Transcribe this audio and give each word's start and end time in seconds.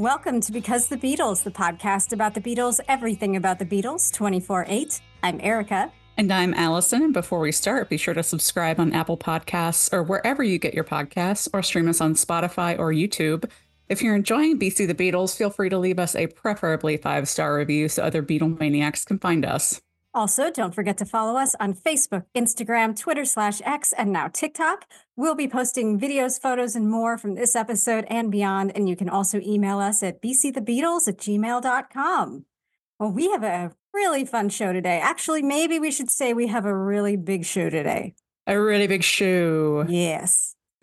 Welcome 0.00 0.40
to 0.40 0.52
Because 0.52 0.88
the 0.88 0.96
Beatles, 0.96 1.42
the 1.42 1.50
podcast 1.50 2.14
about 2.14 2.32
the 2.32 2.40
Beatles, 2.40 2.80
everything 2.88 3.36
about 3.36 3.58
the 3.58 3.66
Beatles, 3.66 4.10
24 4.10 4.64
8. 4.66 4.98
I'm 5.22 5.38
Erika. 5.42 5.92
And 6.16 6.32
I'm 6.32 6.54
Allison. 6.54 7.02
And 7.02 7.12
before 7.12 7.40
we 7.40 7.52
start, 7.52 7.90
be 7.90 7.98
sure 7.98 8.14
to 8.14 8.22
subscribe 8.22 8.80
on 8.80 8.94
Apple 8.94 9.18
Podcasts 9.18 9.92
or 9.92 10.02
wherever 10.02 10.42
you 10.42 10.56
get 10.56 10.72
your 10.72 10.84
podcasts, 10.84 11.48
or 11.52 11.62
stream 11.62 11.86
us 11.86 12.00
on 12.00 12.14
Spotify 12.14 12.78
or 12.78 12.92
YouTube. 12.92 13.44
If 13.90 14.00
you're 14.00 14.16
enjoying 14.16 14.58
BC 14.58 14.86
the 14.86 14.94
Beatles, 14.94 15.36
feel 15.36 15.50
free 15.50 15.68
to 15.68 15.76
leave 15.76 15.98
us 15.98 16.16
a 16.16 16.28
preferably 16.28 16.96
five 16.96 17.28
star 17.28 17.54
review 17.54 17.90
so 17.90 18.02
other 18.02 18.22
Beatle 18.22 18.58
maniacs 18.58 19.04
can 19.04 19.18
find 19.18 19.44
us. 19.44 19.82
Also, 20.12 20.50
don't 20.50 20.74
forget 20.74 20.98
to 20.98 21.04
follow 21.04 21.38
us 21.38 21.54
on 21.60 21.72
Facebook, 21.72 22.24
Instagram, 22.36 22.98
Twitter 22.98 23.24
slash 23.24 23.60
X, 23.64 23.92
and 23.92 24.12
now 24.12 24.26
TikTok. 24.26 24.86
We'll 25.16 25.36
be 25.36 25.46
posting 25.46 26.00
videos, 26.00 26.40
photos, 26.40 26.74
and 26.74 26.90
more 26.90 27.16
from 27.16 27.36
this 27.36 27.54
episode 27.54 28.06
and 28.08 28.30
beyond. 28.30 28.72
And 28.74 28.88
you 28.88 28.96
can 28.96 29.08
also 29.08 29.40
email 29.40 29.78
us 29.78 30.02
at 30.02 30.20
bcthebeatles 30.20 31.06
at 31.06 31.18
gmail.com. 31.18 32.44
Well, 32.98 33.12
we 33.12 33.30
have 33.30 33.44
a 33.44 33.72
really 33.94 34.24
fun 34.24 34.48
show 34.48 34.72
today. 34.72 35.00
Actually, 35.00 35.42
maybe 35.42 35.78
we 35.78 35.92
should 35.92 36.10
say 36.10 36.32
we 36.32 36.48
have 36.48 36.64
a 36.64 36.74
really 36.76 37.16
big 37.16 37.44
show 37.44 37.70
today. 37.70 38.14
A 38.48 38.60
really 38.60 38.88
big 38.88 39.04
show. 39.04 39.86
Yes. 39.88 40.56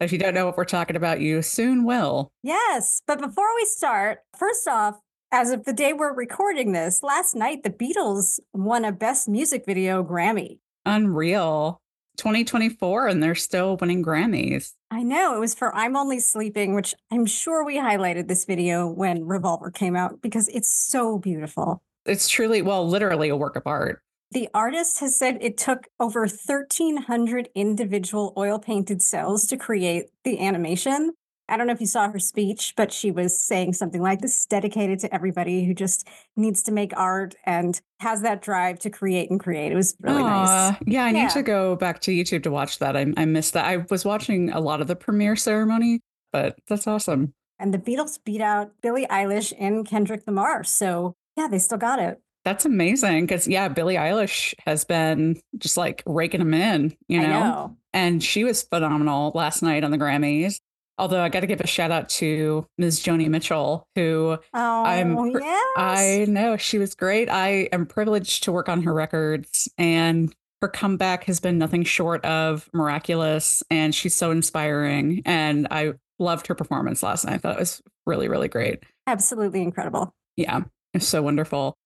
if 0.00 0.12
you 0.12 0.18
don't 0.18 0.34
know 0.34 0.44
what 0.44 0.58
we're 0.58 0.64
talking 0.66 0.96
about, 0.96 1.20
you 1.20 1.40
soon 1.40 1.84
will. 1.84 2.32
Yes. 2.42 3.00
But 3.06 3.18
before 3.18 3.54
we 3.56 3.64
start, 3.64 4.18
first 4.36 4.68
off, 4.68 5.00
as 5.32 5.50
of 5.50 5.64
the 5.64 5.72
day 5.72 5.92
we're 5.92 6.14
recording 6.14 6.72
this, 6.72 7.02
last 7.02 7.34
night 7.34 7.62
the 7.62 7.70
Beatles 7.70 8.40
won 8.52 8.84
a 8.84 8.92
Best 8.92 9.28
Music 9.28 9.64
Video 9.64 10.02
Grammy. 10.02 10.58
Unreal. 10.84 11.80
2024, 12.16 13.06
and 13.06 13.22
they're 13.22 13.34
still 13.34 13.78
winning 13.78 14.04
Grammys. 14.04 14.72
I 14.90 15.02
know. 15.02 15.34
It 15.34 15.40
was 15.40 15.54
for 15.54 15.74
I'm 15.74 15.96
Only 15.96 16.20
Sleeping, 16.20 16.74
which 16.74 16.94
I'm 17.10 17.24
sure 17.24 17.64
we 17.64 17.78
highlighted 17.78 18.28
this 18.28 18.44
video 18.44 18.86
when 18.86 19.24
Revolver 19.24 19.70
came 19.70 19.96
out 19.96 20.20
because 20.20 20.48
it's 20.48 20.70
so 20.70 21.18
beautiful. 21.18 21.82
It's 22.04 22.28
truly, 22.28 22.60
well, 22.60 22.86
literally 22.86 23.30
a 23.30 23.36
work 23.36 23.56
of 23.56 23.62
art. 23.64 24.02
The 24.32 24.48
artist 24.52 25.00
has 25.00 25.16
said 25.16 25.38
it 25.40 25.56
took 25.56 25.86
over 25.98 26.20
1,300 26.20 27.48
individual 27.54 28.34
oil 28.36 28.58
painted 28.58 29.00
cells 29.00 29.46
to 29.46 29.56
create 29.56 30.06
the 30.24 30.40
animation. 30.40 31.14
I 31.50 31.56
don't 31.56 31.66
know 31.66 31.72
if 31.72 31.80
you 31.80 31.86
saw 31.86 32.08
her 32.10 32.18
speech, 32.18 32.74
but 32.76 32.92
she 32.92 33.10
was 33.10 33.38
saying 33.38 33.72
something 33.72 34.00
like 34.00 34.20
this 34.20 34.40
is 34.40 34.46
dedicated 34.46 35.00
to 35.00 35.14
everybody 35.14 35.64
who 35.64 35.74
just 35.74 36.08
needs 36.36 36.62
to 36.62 36.72
make 36.72 36.96
art 36.96 37.34
and 37.44 37.80
has 37.98 38.22
that 38.22 38.40
drive 38.40 38.78
to 38.80 38.90
create 38.90 39.30
and 39.30 39.40
create. 39.40 39.72
It 39.72 39.76
was 39.76 39.94
really 40.00 40.22
Aww. 40.22 40.70
nice. 40.70 40.76
Yeah, 40.86 41.04
I 41.04 41.10
yeah. 41.10 41.22
need 41.24 41.30
to 41.30 41.42
go 41.42 41.76
back 41.76 42.00
to 42.02 42.12
YouTube 42.12 42.44
to 42.44 42.50
watch 42.50 42.78
that. 42.78 42.96
I, 42.96 43.12
I 43.16 43.24
missed 43.24 43.54
that. 43.54 43.66
I 43.66 43.84
was 43.90 44.04
watching 44.04 44.50
a 44.50 44.60
lot 44.60 44.80
of 44.80 44.86
the 44.86 44.96
premiere 44.96 45.36
ceremony, 45.36 46.00
but 46.32 46.56
that's 46.68 46.86
awesome. 46.86 47.34
And 47.58 47.74
the 47.74 47.78
Beatles 47.78 48.18
beat 48.24 48.40
out 48.40 48.70
Billie 48.80 49.06
Eilish 49.06 49.52
and 49.58 49.86
Kendrick 49.86 50.22
Lamar. 50.26 50.64
So 50.64 51.16
yeah, 51.36 51.48
they 51.48 51.58
still 51.58 51.78
got 51.78 51.98
it. 51.98 52.20
That's 52.44 52.64
amazing 52.64 53.26
because 53.26 53.46
yeah, 53.46 53.68
Billie 53.68 53.96
Eilish 53.96 54.54
has 54.64 54.84
been 54.84 55.38
just 55.58 55.76
like 55.76 56.02
raking 56.06 56.40
them 56.40 56.54
in, 56.54 56.96
you 57.06 57.20
know? 57.20 57.28
know? 57.28 57.76
And 57.92 58.22
she 58.22 58.44
was 58.44 58.62
phenomenal 58.62 59.32
last 59.34 59.62
night 59.62 59.84
on 59.84 59.90
the 59.90 59.98
Grammys. 59.98 60.60
Although 61.00 61.22
I 61.22 61.30
got 61.30 61.40
to 61.40 61.46
give 61.46 61.62
a 61.62 61.66
shout 61.66 61.90
out 61.90 62.10
to 62.10 62.66
Ms. 62.76 63.00
Joni 63.00 63.26
Mitchell, 63.28 63.88
who 63.96 64.36
oh, 64.52 64.84
I'm 64.84 65.30
yes. 65.30 65.74
I 65.74 66.26
know 66.28 66.58
she 66.58 66.78
was 66.78 66.94
great. 66.94 67.30
I 67.30 67.70
am 67.72 67.86
privileged 67.86 68.42
to 68.44 68.52
work 68.52 68.68
on 68.68 68.82
her 68.82 68.92
records 68.92 69.66
and 69.78 70.30
her 70.60 70.68
comeback 70.68 71.24
has 71.24 71.40
been 71.40 71.56
nothing 71.56 71.84
short 71.84 72.22
of 72.26 72.68
miraculous 72.74 73.62
and 73.70 73.94
she's 73.94 74.14
so 74.14 74.30
inspiring 74.30 75.22
and 75.24 75.66
I 75.70 75.94
loved 76.18 76.46
her 76.48 76.54
performance 76.54 77.02
last 77.02 77.24
night. 77.24 77.36
I 77.36 77.38
thought 77.38 77.56
it 77.56 77.60
was 77.60 77.80
really 78.04 78.28
really 78.28 78.48
great. 78.48 78.84
Absolutely 79.06 79.62
incredible. 79.62 80.14
Yeah, 80.36 80.64
it's 80.92 81.08
so 81.08 81.22
wonderful. 81.22 81.78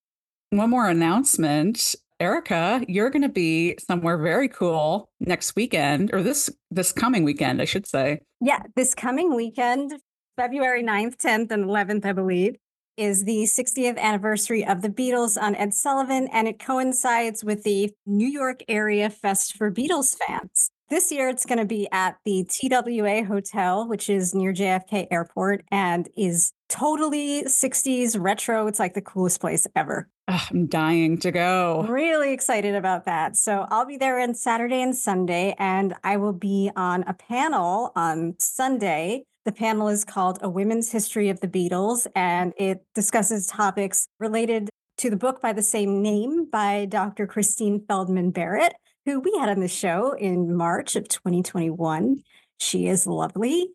One 0.50 0.70
more 0.70 0.88
announcement. 0.88 1.94
Erika, 2.20 2.84
you're 2.88 3.10
going 3.10 3.22
to 3.22 3.28
be 3.28 3.76
somewhere 3.78 4.16
very 4.18 4.48
cool 4.48 5.08
next 5.20 5.56
weekend 5.56 6.12
or 6.14 6.22
this 6.22 6.50
this 6.70 6.92
coming 6.92 7.24
weekend, 7.24 7.60
I 7.60 7.64
should 7.64 7.86
say. 7.86 8.20
Yeah, 8.40 8.60
this 8.76 8.94
coming 8.94 9.34
weekend, 9.34 9.94
February 10.36 10.82
9th, 10.82 11.16
10th, 11.16 11.50
and 11.50 11.64
11th, 11.64 12.04
I 12.04 12.12
believe, 12.12 12.56
is 12.96 13.24
the 13.24 13.44
60th 13.44 13.98
anniversary 13.98 14.64
of 14.64 14.82
the 14.82 14.88
Beatles 14.88 15.40
on 15.40 15.54
Ed 15.56 15.74
Sullivan, 15.74 16.28
and 16.32 16.46
it 16.46 16.58
coincides 16.58 17.42
with 17.42 17.64
the 17.64 17.92
New 18.06 18.28
York 18.28 18.62
Area 18.68 19.10
Fest 19.10 19.56
for 19.56 19.70
Beatles 19.70 20.16
fans. 20.16 20.70
This 20.90 21.10
year, 21.10 21.30
it's 21.30 21.46
going 21.46 21.58
to 21.58 21.64
be 21.64 21.88
at 21.92 22.18
the 22.26 22.44
TWA 22.44 23.24
Hotel, 23.24 23.88
which 23.88 24.10
is 24.10 24.34
near 24.34 24.52
JFK 24.52 25.06
Airport 25.10 25.64
and 25.70 26.08
is 26.14 26.52
totally 26.68 27.44
60s 27.44 28.16
retro. 28.20 28.66
It's 28.66 28.78
like 28.78 28.92
the 28.92 29.00
coolest 29.00 29.40
place 29.40 29.66
ever. 29.74 30.10
I'm 30.28 30.66
dying 30.66 31.18
to 31.20 31.32
go. 31.32 31.86
Really 31.88 32.34
excited 32.34 32.74
about 32.74 33.06
that. 33.06 33.34
So 33.36 33.66
I'll 33.70 33.86
be 33.86 33.96
there 33.96 34.20
on 34.20 34.34
Saturday 34.34 34.82
and 34.82 34.94
Sunday, 34.94 35.54
and 35.58 35.94
I 36.04 36.18
will 36.18 36.34
be 36.34 36.70
on 36.76 37.02
a 37.04 37.14
panel 37.14 37.92
on 37.96 38.34
Sunday. 38.38 39.24
The 39.46 39.52
panel 39.52 39.88
is 39.88 40.04
called 40.04 40.38
A 40.42 40.50
Women's 40.50 40.92
History 40.92 41.30
of 41.30 41.40
the 41.40 41.48
Beatles, 41.48 42.06
and 42.14 42.52
it 42.58 42.84
discusses 42.94 43.46
topics 43.46 44.06
related 44.20 44.68
to 44.98 45.08
the 45.08 45.16
book 45.16 45.40
by 45.40 45.52
the 45.52 45.62
same 45.62 46.02
name 46.02 46.48
by 46.50 46.84
Dr. 46.84 47.26
Christine 47.26 47.84
Feldman 47.86 48.30
Barrett 48.30 48.74
who 49.04 49.20
we 49.20 49.32
had 49.38 49.48
on 49.48 49.60
the 49.60 49.68
show 49.68 50.12
in 50.12 50.54
March 50.54 50.96
of 50.96 51.08
2021. 51.08 52.22
She 52.58 52.86
is 52.86 53.06
lovely. 53.06 53.68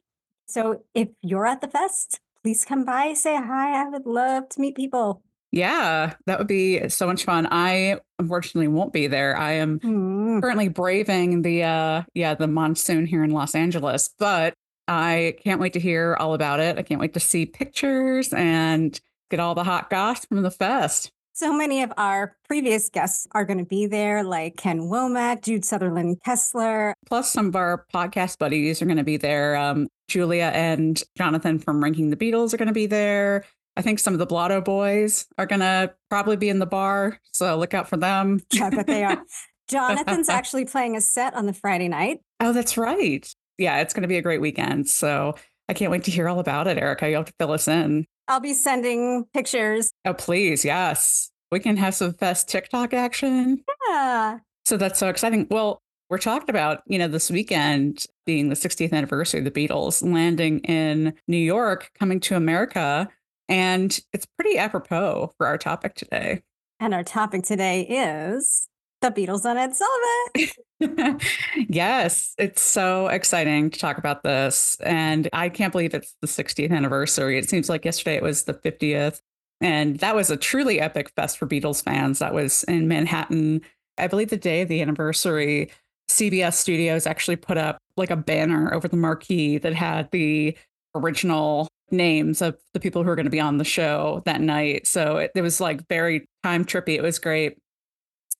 So 0.48 0.84
if 0.94 1.10
you're 1.22 1.46
at 1.46 1.62
the 1.62 1.68
fest, 1.68 2.20
please 2.44 2.66
come 2.66 2.86
by, 2.86 3.14
say 3.14 3.36
hi. 3.36 3.82
I 3.82 3.90
would 3.90 4.06
love 4.06 4.50
to 4.50 4.62
meet 4.62 4.76
people. 4.76 5.22
Yeah, 5.52 6.14
that 6.26 6.38
would 6.38 6.48
be 6.48 6.90
so 6.90 7.08
much 7.08 7.24
fun. 7.24 7.48
I 7.50 8.00
unfortunately 8.20 8.68
won't 8.68 8.94
be 8.94 9.08
there. 9.08 9.36
I 9.36 9.54
am 9.54 9.80
mm. 9.80 10.42
currently 10.42 10.68
braving 10.68 11.42
the 11.42 11.64
uh 11.64 12.04
yeah, 12.14 12.36
the 12.36 12.48
monsoon 12.48 13.08
here 13.08 13.24
in 13.24 13.32
Los 13.32 13.56
Angeles, 13.56 14.14
but 14.20 14.54
I 14.88 15.36
can't 15.44 15.60
wait 15.60 15.74
to 15.74 15.80
hear 15.80 16.16
all 16.20 16.34
about 16.34 16.60
it. 16.60 16.78
I 16.78 16.84
can't 16.84 17.02
wait 17.02 17.14
to 17.14 17.20
see 17.20 17.46
pictures 17.46 18.32
and 18.32 19.00
get 19.30 19.40
all 19.40 19.56
the 19.56 19.64
hot 19.64 19.90
goss 19.90 20.26
from 20.26 20.42
the 20.44 20.52
fest. 20.52 21.12
So 21.40 21.54
many 21.54 21.84
of 21.84 21.94
our 21.96 22.36
previous 22.50 22.90
guests 22.90 23.26
are 23.32 23.46
going 23.46 23.60
to 23.60 23.66
be 23.66 23.88
there, 23.88 24.26
like 24.26 24.58
Ken 24.58 24.82
Womack, 24.82 25.42
Jude 25.42 25.64
Southerland 25.64 26.18
Kessler. 26.26 26.94
Plus, 27.08 27.32
some 27.32 27.48
of 27.48 27.56
our 27.56 27.86
podcast 27.94 28.40
buddies 28.40 28.82
are 28.82 28.86
going 28.86 28.98
to 28.98 29.06
be 29.06 29.16
there. 29.16 29.56
Um, 29.56 29.88
Julia 30.10 30.52
and 30.54 31.02
Jonathan 31.18 31.58
from 31.58 31.82
Ranking 31.82 32.10
the 32.10 32.18
Beatles 32.18 32.54
are 32.54 32.58
going 32.58 32.68
to 32.68 32.74
be 32.74 32.88
there. 32.88 33.46
I 33.78 33.82
think 33.82 34.00
some 34.00 34.12
of 34.12 34.20
the 34.20 34.26
Blotto 34.26 34.60
boys 34.60 35.28
are 35.38 35.46
going 35.46 35.62
to 35.62 35.94
probably 36.10 36.36
be 36.36 36.50
in 36.50 36.60
the 36.60 36.66
bar. 36.66 37.18
So 37.32 37.58
look 37.58 37.74
out 37.74 37.88
for 37.88 37.96
them. 37.96 38.42
I 38.62 38.70
bet 38.70 38.86
they 38.86 39.06
are. 39.06 39.24
Jonathan's 39.70 40.28
actually 40.28 40.66
playing 40.66 40.98
a 40.98 41.02
set 41.02 41.36
on 41.36 41.46
the 41.46 41.54
Friday 41.54 41.88
night. 41.88 42.20
Oh, 42.42 42.52
that's 42.52 42.78
right. 42.78 43.34
Yeah, 43.58 43.80
it's 43.80 43.94
going 43.94 44.02
to 44.02 44.10
be 44.10 44.18
a 44.18 44.22
great 44.22 44.42
weekend. 44.42 44.90
So 44.90 45.36
I 45.69 45.74
can't 45.74 45.91
wait 45.91 46.03
to 46.06 46.12
hear 46.12 46.28
all 46.28 46.40
about 46.40 46.68
it, 46.68 46.80
Erika. 46.80 47.07
You'll 47.07 47.19
have 47.19 47.28
to 47.28 47.34
fill 47.40 47.52
us 47.52 47.68
in. 47.68 48.07
I'll 48.28 48.40
be 48.40 48.56
sending 48.56 49.25
pictures. 49.35 49.91
Oh, 50.03 50.16
please. 50.16 50.66
Yes. 50.66 51.30
We 51.52 51.59
can 51.59 51.78
have 51.78 51.94
some 51.94 52.13
fast 52.13 52.50
TikTok 52.50 52.94
action. 52.94 53.63
Yeah. 53.88 54.40
So 54.66 54.78
that's 54.78 55.00
so 55.00 55.09
exciting. 55.09 55.47
Well, 55.50 55.81
we're 56.09 56.18
talking 56.18 56.50
about, 56.50 56.81
you 56.88 56.97
know, 56.97 57.07
this 57.07 57.30
weekend 57.30 58.06
being 58.25 58.50
the 58.50 58.56
60th 58.56 58.94
anniversary 58.94 59.40
of 59.40 59.46
the 59.46 59.52
Beatles 59.52 60.03
landing 60.03 60.59
in 60.62 61.13
New 61.28 61.38
York, 61.38 61.91
coming 62.00 62.19
to 62.22 62.36
America. 62.36 63.07
And 63.47 64.00
it's 64.12 64.25
pretty 64.25 64.57
apropos 64.57 65.34
for 65.38 65.46
our 65.46 65.59
topic 65.59 65.94
today. 65.94 66.41
And 66.80 66.96
our 66.96 67.03
topic 67.03 67.44
today 67.44 67.81
is 67.81 68.68
the 69.02 69.12
Beatles 69.12 69.46
on 69.46 69.58
Ed 69.58 69.74
Sullivan. 69.76 71.20
yes, 71.70 72.34
it's 72.38 72.62
so 72.62 73.07
exciting 73.07 73.69
to 73.69 73.80
talk 73.80 73.98
about 73.98 74.24
this. 74.24 74.78
And 74.81 75.30
I 75.34 75.50
can't 75.50 75.72
believe 75.72 75.94
it's 75.94 76.16
the 76.22 76.28
60th 76.28 76.72
anniversary. 76.72 77.38
It 77.38 77.50
seems 77.50 77.69
like 77.69 77.86
yesterday 77.86 78.16
it 78.16 78.24
was 78.24 78.44
the 78.44 78.54
50th. 78.54 79.22
And 79.62 80.00
that 80.00 80.16
was 80.16 80.30
a 80.30 80.38
truly 80.38 80.80
epic 80.80 81.12
fest 81.16 81.38
for 81.38 81.48
Beatles 81.48 81.84
fans. 81.84 82.19
That 82.19 82.34
was 82.34 82.63
in 82.63 82.88
Manhattan. 82.88 83.62
I 83.98 84.07
believe 84.07 84.30
the 84.30 84.38
day 84.38 84.62
of 84.62 84.69
the 84.69 84.81
anniversary, 84.81 85.69
CBS 86.10 86.54
Studios 86.54 87.06
actually 87.06 87.36
put 87.36 87.57
up 87.57 87.78
like 87.98 88.10
a 88.10 88.16
banner 88.16 88.74
over 88.74 88.88
the 88.88 88.98
marquee 88.98 89.57
that 89.57 89.74
had 89.74 90.10
the 90.12 90.57
original 90.96 91.68
names 91.92 92.42
of 92.42 92.57
the 92.74 92.80
people 92.80 93.04
who 93.04 93.10
were 93.10 93.16
going 93.16 93.25
to 93.25 93.31
be 93.31 93.40
on 93.40 93.57
the 93.57 93.63
show 93.63 94.22
that 94.25 94.42
night. 94.42 94.88
So 94.88 95.18
it, 95.18 95.31
it 95.36 95.42
was 95.42 95.60
like 95.60 95.88
very 95.88 96.28
time 96.44 96.63
trippy. 96.63 96.96
It 96.96 97.01
was 97.01 97.19
great. 97.19 97.57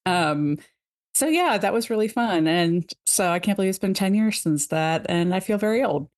Um, 0.06 0.58
so 1.14 1.26
yeah, 1.26 1.58
that 1.58 1.72
was 1.72 1.90
really 1.90 2.08
fun. 2.08 2.46
And 2.46 2.90
so 3.06 3.30
I 3.30 3.38
can't 3.38 3.56
believe 3.56 3.70
it's 3.70 3.78
been 3.78 3.94
10 3.94 4.14
years 4.14 4.40
since 4.40 4.68
that. 4.68 5.06
And 5.08 5.34
I 5.34 5.40
feel 5.40 5.58
very 5.58 5.82
old. 5.82 6.08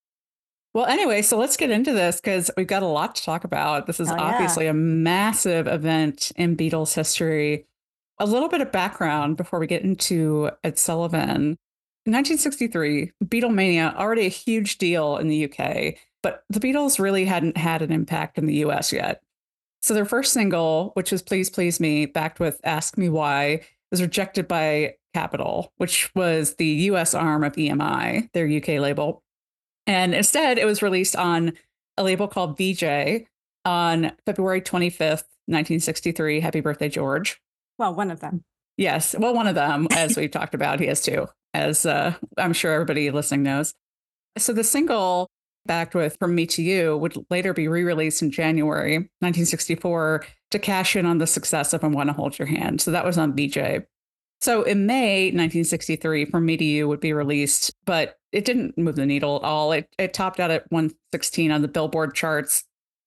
Well, 0.74 0.86
anyway, 0.86 1.20
so 1.20 1.36
let's 1.36 1.56
get 1.56 1.70
into 1.70 1.92
this 1.92 2.20
because 2.20 2.50
we've 2.56 2.66
got 2.66 2.82
a 2.82 2.86
lot 2.86 3.14
to 3.16 3.22
talk 3.22 3.44
about. 3.44 3.86
This 3.86 4.00
is 4.00 4.10
oh, 4.10 4.16
obviously 4.16 4.64
yeah. 4.64 4.70
a 4.70 4.74
massive 4.74 5.66
event 5.66 6.32
in 6.36 6.56
Beatles 6.56 6.94
history. 6.94 7.66
A 8.18 8.26
little 8.26 8.48
bit 8.48 8.60
of 8.60 8.72
background 8.72 9.36
before 9.36 9.58
we 9.58 9.66
get 9.66 9.82
into 9.82 10.50
Ed 10.64 10.78
Sullivan. 10.78 11.58
In 12.04 12.12
1963, 12.12 13.12
Beatlemania, 13.24 13.94
already 13.96 14.26
a 14.26 14.30
huge 14.30 14.78
deal 14.78 15.18
in 15.18 15.28
the 15.28 15.44
UK. 15.44 15.94
but 16.22 16.44
the 16.48 16.60
Beatles 16.60 16.98
really 16.98 17.24
hadn't 17.24 17.56
had 17.56 17.82
an 17.82 17.92
impact 17.92 18.38
in 18.38 18.46
the 18.46 18.64
US 18.64 18.92
yet. 18.92 19.22
So 19.82 19.94
their 19.94 20.04
first 20.04 20.32
single, 20.32 20.92
which 20.94 21.10
was 21.10 21.22
Please 21.22 21.50
Please 21.50 21.80
Me, 21.80 22.06
backed 22.06 22.38
with 22.38 22.60
Ask 22.62 22.96
Me 22.96 23.08
Why, 23.08 23.62
was 23.90 24.00
rejected 24.00 24.46
by 24.46 24.94
Capitol, 25.12 25.72
which 25.76 26.14
was 26.14 26.54
the 26.54 26.66
US 26.66 27.14
arm 27.14 27.42
of 27.42 27.54
EMI, 27.54 28.32
their 28.32 28.46
UK 28.46 28.80
label. 28.80 29.22
And 29.86 30.14
instead, 30.14 30.58
it 30.58 30.64
was 30.64 30.82
released 30.82 31.16
on 31.16 31.52
a 31.96 32.04
label 32.04 32.28
called 32.28 32.56
Vee-Jay 32.56 33.26
on 33.64 34.12
February 34.24 34.60
25th, 34.60 35.26
1963. 35.46 36.40
Happy 36.40 36.60
birthday, 36.60 36.88
George. 36.88 37.40
Well, 37.76 37.94
one 37.94 38.12
of 38.12 38.20
them. 38.20 38.44
Yes. 38.76 39.14
Well, 39.18 39.34
one 39.34 39.48
of 39.48 39.56
them, 39.56 39.88
as 39.90 40.16
we've 40.16 40.30
talked 40.30 40.54
about, 40.54 40.78
he 40.78 40.86
has 40.86 41.02
two, 41.02 41.26
as 41.54 41.84
uh, 41.84 42.14
I'm 42.38 42.52
sure 42.52 42.72
everybody 42.72 43.10
listening 43.10 43.42
knows. 43.42 43.74
So 44.38 44.52
the 44.52 44.64
single 44.64 45.28
backed 45.66 45.94
with 45.94 46.16
From 46.18 46.34
Me 46.34 46.46
to 46.46 46.62
You 46.62 46.96
would 46.96 47.16
later 47.30 47.52
be 47.52 47.68
re 47.68 47.82
released 47.82 48.22
in 48.22 48.30
January 48.30 48.96
1964 49.20 50.24
to 50.50 50.58
cash 50.58 50.96
in 50.96 51.06
on 51.06 51.18
the 51.18 51.26
success 51.26 51.72
of 51.72 51.84
I 51.84 51.88
Want 51.88 52.08
to 52.08 52.12
Hold 52.12 52.38
Your 52.38 52.46
Hand. 52.46 52.80
So 52.80 52.90
that 52.90 53.04
was 53.04 53.18
on 53.18 53.34
Vee-Jay. 53.34 53.80
So 54.40 54.62
in 54.62 54.86
May 54.86 55.26
1963, 55.26 56.24
From 56.26 56.44
Me 56.44 56.56
to 56.56 56.64
You 56.64 56.88
would 56.88 57.00
be 57.00 57.12
released, 57.12 57.72
but 57.84 58.16
it 58.32 58.44
didn't 58.44 58.76
move 58.76 58.96
the 58.96 59.06
needle 59.06 59.36
at 59.36 59.44
all. 59.44 59.72
It, 59.72 59.88
it 59.98 60.14
topped 60.14 60.40
out 60.40 60.50
at 60.50 60.70
116 60.70 61.50
on 61.50 61.62
the 61.62 61.68
Billboard 61.68 62.14
charts, 62.14 62.64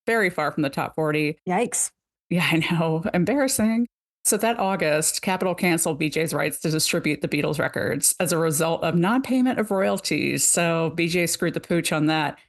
very 0.08 0.30
far 0.30 0.52
from 0.52 0.64
the 0.64 0.70
top 0.70 0.96
40. 0.96 1.38
Yikes. 1.48 1.92
Yeah, 2.30 2.48
I 2.52 2.58
know. 2.58 3.04
Embarrassing. 3.14 3.88
So 4.26 4.38
that 4.38 4.58
August, 4.58 5.22
Capitol 5.22 5.54
canceled 5.54 6.00
Vee-Jay's 6.00 6.34
rights 6.34 6.60
to 6.62 6.72
distribute 6.72 7.22
the 7.22 7.28
Beatles 7.28 7.60
records 7.60 8.16
as 8.20 8.32
a 8.32 8.40
result 8.40 8.84
of 8.84 8.96
non-payment 8.96 9.60
of 9.60 9.70
royalties. 9.70 10.44
So 10.44 10.94
Vee-Jay 10.96 11.28
screwed 11.28 11.54
the 11.54 11.60
pooch 11.60 11.92
on 11.92 12.08
that. 12.08 12.40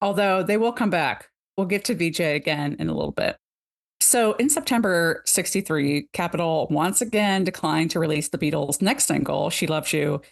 Although 0.00 0.42
they 0.42 0.56
will 0.56 0.72
come 0.72 0.90
back. 0.90 1.28
We'll 1.56 1.68
get 1.68 1.84
to 1.84 1.94
Vee-Jay 1.94 2.34
again 2.34 2.74
in 2.80 2.88
a 2.88 2.94
little 2.94 3.12
bit. 3.12 3.36
So 4.00 4.32
in 4.32 4.50
September 4.50 5.22
63, 5.26 6.08
Capitol 6.12 6.66
once 6.70 7.00
again 7.00 7.44
declined 7.44 7.92
to 7.92 8.00
release 8.00 8.28
the 8.28 8.38
Beatles' 8.38 8.82
next 8.82 9.04
single, 9.04 9.48
She 9.48 9.68
Loves 9.68 9.92
You, 9.92 10.22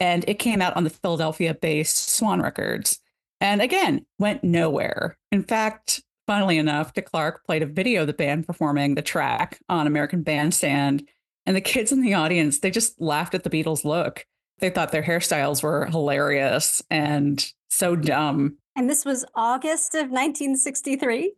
and 0.00 0.24
it 0.26 0.40
came 0.40 0.60
out 0.60 0.76
on 0.76 0.82
the 0.82 0.90
Philadelphia-based 0.90 2.10
Swan 2.10 2.42
Records. 2.42 2.98
And 3.40 3.62
again, 3.62 4.06
went 4.18 4.42
nowhere. 4.42 5.16
In 5.30 5.44
fact, 5.44 6.02
funnily 6.26 6.58
enough, 6.58 6.92
Dick 6.92 7.10
Clark 7.10 7.44
played 7.44 7.62
a 7.62 7.66
video 7.66 8.02
of 8.02 8.06
the 8.06 8.12
band 8.12 8.46
performing 8.46 8.94
the 8.94 9.02
track 9.02 9.60
on 9.68 9.86
American 9.86 10.22
Bandstand. 10.22 11.08
And 11.46 11.56
the 11.56 11.60
kids 11.60 11.90
in 11.90 12.02
the 12.02 12.14
audience, 12.14 12.60
they 12.60 12.70
just 12.70 13.00
laughed 13.00 13.34
at 13.34 13.42
the 13.42 13.50
Beatles' 13.50 13.84
look. 13.84 14.24
They 14.58 14.70
thought 14.70 14.92
their 14.92 15.02
hairstyles 15.02 15.62
were 15.62 15.86
hilarious 15.86 16.82
and 16.90 17.44
so 17.68 17.96
dumb. 17.96 18.58
And 18.76 18.88
this 18.88 19.04
was 19.04 19.24
August 19.34 19.94
of 19.94 20.10
1963? 20.10 21.34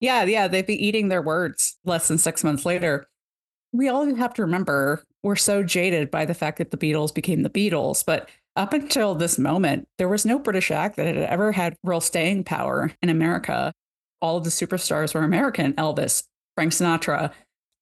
Yeah, 0.00 0.24
yeah. 0.24 0.48
They'd 0.48 0.66
be 0.66 0.84
eating 0.86 1.08
their 1.08 1.22
words 1.22 1.78
less 1.84 2.08
than 2.08 2.18
six 2.18 2.42
months 2.42 2.66
later. 2.66 3.06
We 3.72 3.88
all 3.88 4.12
have 4.14 4.34
to 4.34 4.42
remember 4.42 5.04
we're 5.22 5.36
so 5.36 5.62
jaded 5.62 6.10
by 6.10 6.26
the 6.26 6.34
fact 6.34 6.58
that 6.58 6.70
the 6.70 6.76
Beatles 6.76 7.14
became 7.14 7.42
the 7.42 7.50
Beatles. 7.50 8.04
But 8.04 8.28
up 8.56 8.72
until 8.72 9.14
this 9.14 9.38
moment, 9.38 9.88
there 9.98 10.08
was 10.08 10.26
no 10.26 10.38
British 10.38 10.70
act 10.70 10.96
that 10.96 11.06
had 11.06 11.16
ever 11.16 11.50
had 11.50 11.76
real 11.82 12.00
staying 12.00 12.44
power 12.44 12.92
in 13.02 13.08
America 13.08 13.72
all 14.24 14.38
of 14.38 14.44
the 14.44 14.50
superstars 14.50 15.14
were 15.14 15.22
American 15.22 15.74
Elvis, 15.74 16.22
Frank 16.54 16.72
Sinatra, 16.72 17.30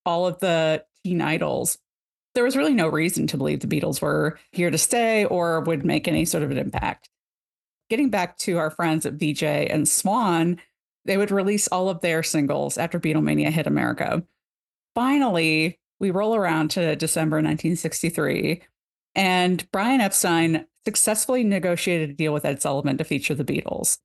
all 0.05 0.27
of 0.27 0.41
the 0.41 0.85
teen 1.05 1.21
idols. 1.21 1.79
There 2.35 2.43
was 2.43 2.57
really 2.57 2.75
no 2.75 2.89
reason 2.89 3.29
to 3.29 3.37
believe 3.37 3.61
the 3.61 3.69
Beatles 3.69 4.03
were 4.03 4.41
here 4.51 4.69
to 4.69 4.77
stay 4.77 5.25
or 5.25 5.61
would 5.61 5.85
make 5.85 6.09
any 6.09 6.25
sort 6.25 6.43
of 6.43 6.51
an 6.51 6.59
impact. 6.59 7.09
Getting 7.91 8.11
back 8.11 8.39
to 8.39 8.59
our 8.59 8.71
friends 8.71 9.07
at 9.07 9.13
Vee-Jay 9.13 9.69
and 9.69 9.89
Swan, 9.89 10.61
they 11.05 11.17
would 11.17 11.31
release 11.31 11.69
all 11.69 11.89
of 11.89 12.01
their 12.01 12.25
singles 12.25 12.77
after 12.77 12.99
Beatlemania 12.99 13.51
hit 13.51 13.69
America. 13.69 14.25
Finally, 14.97 15.79
we 16.01 16.11
roll 16.11 16.35
around 16.35 16.73
to 16.73 16.97
December 16.97 17.37
1963, 17.37 18.63
and 19.15 19.71
Brian 19.71 20.01
Epstein 20.01 20.67
successfully 20.85 21.45
negotiated 21.45 22.11
a 22.11 22.15
deal 22.15 22.33
with 22.33 22.45
Ed 22.45 22.61
Sullivan 22.61 22.99
to 22.99 23.05
feature 23.05 23.37
the 23.37 23.45
Beatles. 23.45 23.99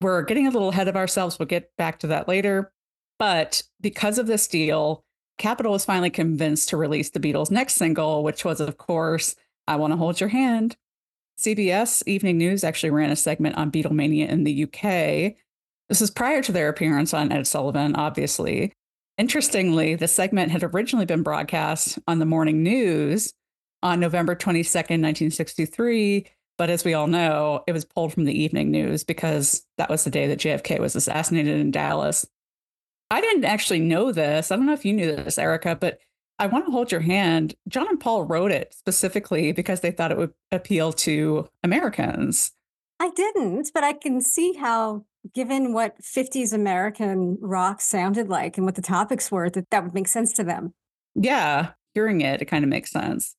We're 0.00 0.22
getting 0.22 0.46
a 0.46 0.50
little 0.50 0.70
ahead 0.70 0.88
of 0.88 0.96
ourselves. 0.96 1.38
We'll 1.38 1.46
get 1.46 1.70
back 1.76 2.00
to 2.00 2.08
that 2.08 2.28
later. 2.28 2.72
But 3.18 3.62
because 3.80 4.18
of 4.18 4.26
this 4.26 4.46
deal, 4.46 5.04
Capitol 5.38 5.72
was 5.72 5.84
finally 5.84 6.10
convinced 6.10 6.68
to 6.68 6.76
release 6.76 7.10
the 7.10 7.20
Beatles' 7.20 7.50
next 7.50 7.74
single, 7.74 8.22
which 8.22 8.44
was, 8.44 8.60
of 8.60 8.76
course, 8.76 9.34
I 9.66 9.76
Want 9.76 9.92
to 9.92 9.96
Hold 9.96 10.20
Your 10.20 10.28
Hand. 10.28 10.76
CBS 11.38 12.02
Evening 12.06 12.38
News 12.38 12.62
actually 12.62 12.90
ran 12.90 13.10
a 13.10 13.16
segment 13.16 13.56
on 13.56 13.70
Beatlemania 13.70 14.28
in 14.28 14.44
the 14.44 14.64
UK. 14.64 15.34
This 15.88 16.00
was 16.00 16.10
prior 16.10 16.42
to 16.42 16.52
their 16.52 16.68
appearance 16.68 17.12
on 17.12 17.32
Ed 17.32 17.46
Sullivan, 17.46 17.96
obviously. 17.96 18.72
Interestingly, 19.18 19.94
the 19.94 20.08
segment 20.08 20.52
had 20.52 20.62
originally 20.62 21.06
been 21.06 21.22
broadcast 21.22 21.98
on 22.06 22.18
the 22.18 22.26
morning 22.26 22.62
news 22.62 23.32
on 23.82 24.00
November 24.00 24.34
22nd, 24.34 25.00
1963, 25.02 26.26
but 26.56 26.70
as 26.70 26.84
we 26.84 26.94
all 26.94 27.06
know, 27.06 27.64
it 27.66 27.72
was 27.72 27.84
pulled 27.84 28.12
from 28.12 28.24
the 28.24 28.42
evening 28.42 28.70
news 28.70 29.04
because 29.04 29.66
that 29.78 29.90
was 29.90 30.04
the 30.04 30.10
day 30.10 30.26
that 30.28 30.38
JFK 30.38 30.78
was 30.78 30.94
assassinated 30.94 31.58
in 31.58 31.70
Dallas. 31.70 32.26
I 33.10 33.20
didn't 33.20 33.44
actually 33.44 33.80
know 33.80 34.12
this. 34.12 34.50
I 34.50 34.56
don't 34.56 34.66
know 34.66 34.72
if 34.72 34.84
you 34.84 34.92
knew 34.92 35.14
this, 35.14 35.38
Erika, 35.38 35.76
but 35.76 35.98
I 36.38 36.46
want 36.46 36.66
to 36.66 36.72
hold 36.72 36.90
your 36.90 37.00
hand. 37.00 37.54
John 37.68 37.88
and 37.88 38.00
Paul 38.00 38.24
wrote 38.24 38.50
it 38.50 38.74
specifically 38.74 39.52
because 39.52 39.80
they 39.80 39.90
thought 39.90 40.10
it 40.10 40.18
would 40.18 40.32
appeal 40.50 40.92
to 40.92 41.48
Americans. 41.62 42.52
I 43.00 43.10
didn't, 43.10 43.70
but 43.74 43.84
I 43.84 43.92
can 43.92 44.20
see 44.20 44.54
how, 44.54 45.04
given 45.34 45.72
what 45.72 46.00
50s 46.00 46.52
American 46.52 47.38
rock 47.40 47.80
sounded 47.80 48.28
like 48.28 48.56
and 48.56 48.64
what 48.64 48.76
the 48.76 48.82
topics 48.82 49.30
were, 49.30 49.50
that 49.50 49.70
that 49.70 49.84
would 49.84 49.94
make 49.94 50.08
sense 50.08 50.32
to 50.34 50.44
them. 50.44 50.74
Yeah, 51.14 51.72
hearing 51.94 52.20
it, 52.20 52.42
it 52.42 52.46
kind 52.46 52.64
of 52.64 52.70
makes 52.70 52.90
sense. 52.90 53.36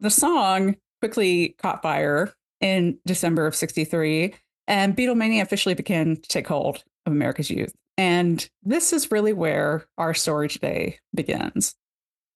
The 0.00 0.10
song 0.10 0.76
quickly 1.00 1.54
caught 1.58 1.82
fire 1.82 2.34
in 2.60 2.98
December 3.06 3.46
of 3.46 3.54
63, 3.54 4.34
and 4.66 4.96
Beatlemania 4.96 5.42
officially 5.42 5.74
began 5.74 6.16
to 6.16 6.28
take 6.28 6.46
hold 6.46 6.84
of 7.04 7.12
America's 7.12 7.50
youth. 7.50 7.74
And 7.98 8.48
this 8.62 8.92
is 8.92 9.10
really 9.10 9.32
where 9.32 9.86
our 9.96 10.14
story 10.14 10.48
today 10.48 10.98
begins. 11.14 11.74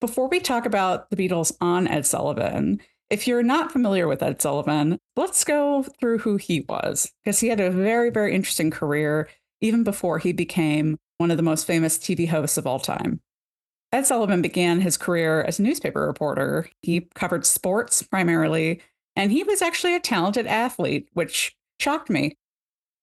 Before 0.01 0.29
we 0.29 0.41
talk 0.41 0.65
about 0.65 1.11
the 1.11 1.17
Beatles 1.17 1.53
on 1.61 1.87
Ed 1.87 2.07
Sullivan, 2.07 2.81
if 3.11 3.27
you're 3.27 3.43
not 3.43 3.73
familiar 3.73 4.07
with 4.07 4.23
Ed 4.23 4.41
Sullivan, 4.41 4.99
let's 5.17 5.45
go 5.45 5.85
through 5.99 6.19
who 6.19 6.37
he 6.37 6.61
was, 6.69 7.13
because 7.23 7.41
he 7.41 7.49
had 7.49 7.61
a 7.61 7.71
very, 7.71 8.09
very 8.09 8.35
interesting 8.35 8.71
career 8.71 9.29
even 9.61 9.85
before 9.85 10.19
he 10.19 10.33
became 10.33 10.97
one 11.19 11.31
of 11.31 11.37
the 11.37 11.43
most 11.43 11.67
famous 11.67 11.99
TV 11.99 12.29
hosts 12.29 12.57
of 12.57 12.67
all 12.67 12.79
time. 12.79 13.21
Ed 13.93 14.07
Sullivan 14.07 14.41
began 14.41 14.81
his 14.81 14.97
career 14.97 15.43
as 15.43 15.59
a 15.59 15.63
newspaper 15.63 16.07
reporter. 16.07 16.71
He 16.81 17.09
covered 17.15 17.45
sports 17.45 18.03
primarily, 18.03 18.81
and 19.21 19.31
he 19.31 19.45
was 19.45 19.61
actually 19.61 19.95
a 19.95 20.01
talented 20.01 20.47
athlete, 20.47 21.07
which 21.13 21.55
shocked 21.79 22.09
me. 22.09 22.39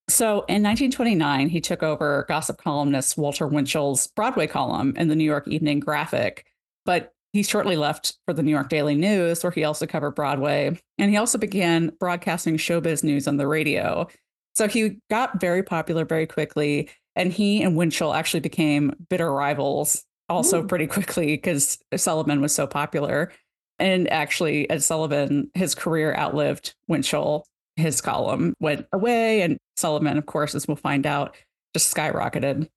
So 0.10 0.46
in 0.48 0.64
1929, 0.64 1.48
he 1.48 1.62
took 1.62 1.84
over 1.84 2.26
gossip 2.28 2.58
columnist 2.58 3.20
Walter 3.20 3.46
Winchell's 3.46 4.08
Broadway 4.08 4.48
column 4.48 4.96
in 4.98 5.10
the 5.10 5.16
New 5.16 5.24
York 5.24 5.48
Evening 5.48 5.80
Graphic. 5.80 6.48
But 6.86 7.14
he 7.34 7.44
shortly 7.44 7.76
left 7.76 8.18
for 8.26 8.34
the 8.34 8.42
New 8.42 8.50
York 8.50 8.68
Daily 8.68 8.96
News, 8.96 9.44
where 9.44 9.52
he 9.52 9.64
also 9.64 9.86
covered 9.86 10.16
Broadway. 10.16 10.80
And 10.98 11.12
he 11.12 11.18
also 11.18 11.38
began 11.38 11.92
broadcasting 12.00 12.58
showbiz 12.58 13.04
news 13.04 13.28
on 13.28 13.38
the 13.38 13.48
radio. 13.48 14.08
So 14.56 14.68
he 14.68 14.98
got 15.12 15.40
very 15.40 15.62
popular 15.62 16.04
very 16.04 16.26
quickly. 16.26 16.90
And 17.16 17.32
he 17.32 17.62
and 17.62 17.78
Winchell 17.78 18.16
actually 18.16 18.40
became 18.40 18.96
bitter 19.08 19.32
rivals 19.32 20.04
also 20.30 20.64
Ooh. 20.64 20.68
pretty 20.68 20.88
quickly 20.88 21.36
because 21.36 21.78
Sullivan 21.96 22.42
was 22.42 22.56
so 22.56 22.66
popular. 22.66 23.32
And 23.80 24.12
actually, 24.12 24.70
Ed 24.70 24.84
Sullivan, 24.84 25.52
his 25.54 25.76
career 25.76 26.16
outlived 26.16 26.74
Winchell. 26.88 27.46
His 27.76 28.02
column 28.02 28.56
went 28.60 28.88
away, 28.92 29.42
and 29.42 29.58
Sullivan, 29.76 30.18
of 30.18 30.26
course, 30.26 30.56
as 30.56 30.68
we'll 30.68 30.78
find 30.78 31.06
out, 31.06 31.36
just 31.76 31.96
skyrocketed. 31.96 32.68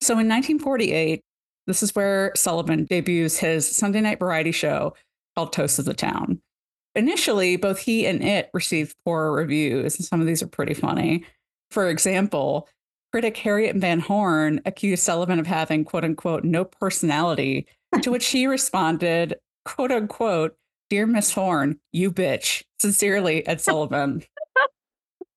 So 0.00 0.12
in 0.12 0.28
1948, 0.28 1.20
this 1.66 1.82
is 1.82 1.94
where 1.96 2.32
Sullivan 2.36 2.84
debuts 2.84 3.38
his 3.38 3.68
Sunday 3.68 4.00
night 4.00 4.20
variety 4.20 4.52
show 4.52 4.94
called 5.34 5.52
Toast 5.52 5.80
of 5.80 5.84
the 5.84 5.94
Town. 5.94 6.40
Initially, 6.94 7.56
both 7.56 7.80
he 7.80 8.06
and 8.06 8.22
it 8.22 8.50
received 8.54 8.94
poor 9.04 9.32
reviews, 9.32 9.96
and 9.96 10.04
some 10.04 10.20
of 10.20 10.26
these 10.26 10.42
are 10.42 10.48
pretty 10.48 10.74
funny. 10.74 11.24
For 11.70 11.90
example, 11.90 12.68
critic 13.12 13.36
Harriet 13.36 13.76
Van 13.76 14.00
Horne 14.00 14.60
accused 14.64 15.02
Sullivan 15.02 15.38
of 15.38 15.46
having, 15.46 15.84
quote 15.84 16.04
unquote, 16.04 16.44
no 16.44 16.64
personality, 16.64 17.66
to 18.00 18.10
which 18.10 18.26
he 18.28 18.46
responded, 18.46 19.34
quote 19.66 19.92
unquote, 19.92 20.56
Dear 20.88 21.06
Miss 21.06 21.32
Horne, 21.32 21.78
you 21.92 22.12
bitch. 22.12 22.62
Sincerely, 22.78 23.46
Ed 23.46 23.60
Sullivan. 23.60 24.22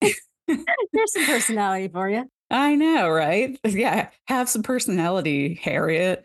There's 0.00 1.12
some 1.12 1.26
personality 1.26 1.88
for 1.88 2.08
you. 2.08 2.30
I 2.50 2.74
know, 2.74 3.08
right? 3.08 3.58
Yeah, 3.64 4.08
have 4.26 4.48
some 4.48 4.62
personality, 4.62 5.60
Harriet. 5.62 6.24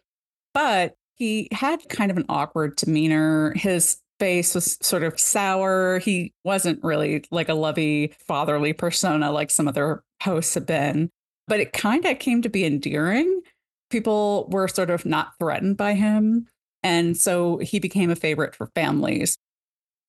But 0.53 0.95
he 1.15 1.47
had 1.51 1.87
kind 1.89 2.11
of 2.11 2.17
an 2.17 2.25
awkward 2.29 2.75
demeanor. 2.75 3.53
His 3.55 3.97
face 4.19 4.55
was 4.55 4.77
sort 4.81 5.03
of 5.03 5.19
sour. 5.19 5.99
He 5.99 6.33
wasn't 6.43 6.83
really 6.83 7.25
like 7.31 7.49
a 7.49 7.53
lovey, 7.53 8.13
fatherly 8.27 8.73
persona 8.73 9.31
like 9.31 9.49
some 9.49 9.67
other 9.67 10.03
hosts 10.21 10.53
have 10.53 10.65
been, 10.65 11.09
but 11.47 11.59
it 11.59 11.73
kind 11.73 12.05
of 12.05 12.19
came 12.19 12.41
to 12.41 12.49
be 12.49 12.65
endearing. 12.65 13.41
People 13.89 14.47
were 14.49 14.67
sort 14.67 14.89
of 14.89 15.05
not 15.05 15.33
threatened 15.39 15.77
by 15.77 15.93
him. 15.93 16.47
And 16.85 17.17
so 17.17 17.57
he 17.57 17.79
became 17.79 18.11
a 18.11 18.15
favorite 18.15 18.53
for 18.53 18.67
families. 18.67 19.39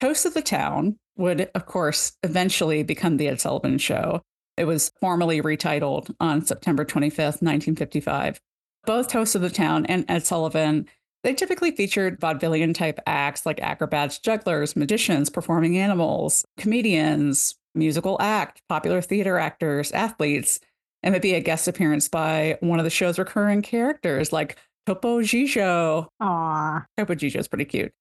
Toast 0.03 0.27
of 0.27 0.35
the 0.35 0.43
Town 0.43 0.99
would, 1.17 1.51
of 1.55 1.65
course, 1.65 2.13
eventually 2.23 2.83
become 2.83 3.17
The 3.17 3.29
Ed 3.29 3.41
Sullivan 3.41 3.79
Show. 3.79 4.21
It 4.59 4.67
was 4.67 4.93
formally 5.01 5.41
retitled 5.41 6.15
on 6.21 6.45
September 6.45 6.85
25th, 6.85 7.41
1955. 7.41 8.39
Both 8.85 9.09
Toast 9.09 9.35
of 9.35 9.41
the 9.41 9.49
Town 9.49 9.87
and 9.87 10.05
Ed 10.07 10.27
Sullivan 10.27 10.87
they 11.25 11.35
typically 11.35 11.73
featured 11.73 12.21
vaudevillian 12.21 12.73
type 12.73 13.01
acts 13.05 13.45
like 13.45 13.61
acrobats, 13.61 14.21
jugglers, 14.21 14.77
magicians, 14.77 15.29
performing 15.29 15.77
animals, 15.77 16.45
comedians, 16.57 17.57
musical 17.75 18.17
act, 18.21 18.63
popular 18.69 19.01
theater 19.01 19.37
actors, 19.37 19.91
athletes, 19.91 20.61
and 21.03 21.13
maybe 21.13 21.35
a 21.35 21.41
guest 21.41 21.67
appearance 21.67 22.09
by 22.09 22.59
one 22.61 22.79
of 22.79 22.85
the 22.85 22.91
show's 22.91 23.19
recurring 23.19 23.61
characters 23.61 24.33
like 24.33 24.57
Topo 24.87 25.21
Gigio. 25.21 26.07
Aww. 26.23 26.85
Topo 26.97 27.15
Gigio 27.15 27.41
is 27.41 27.49
pretty 27.49 27.65
cute. 27.65 27.93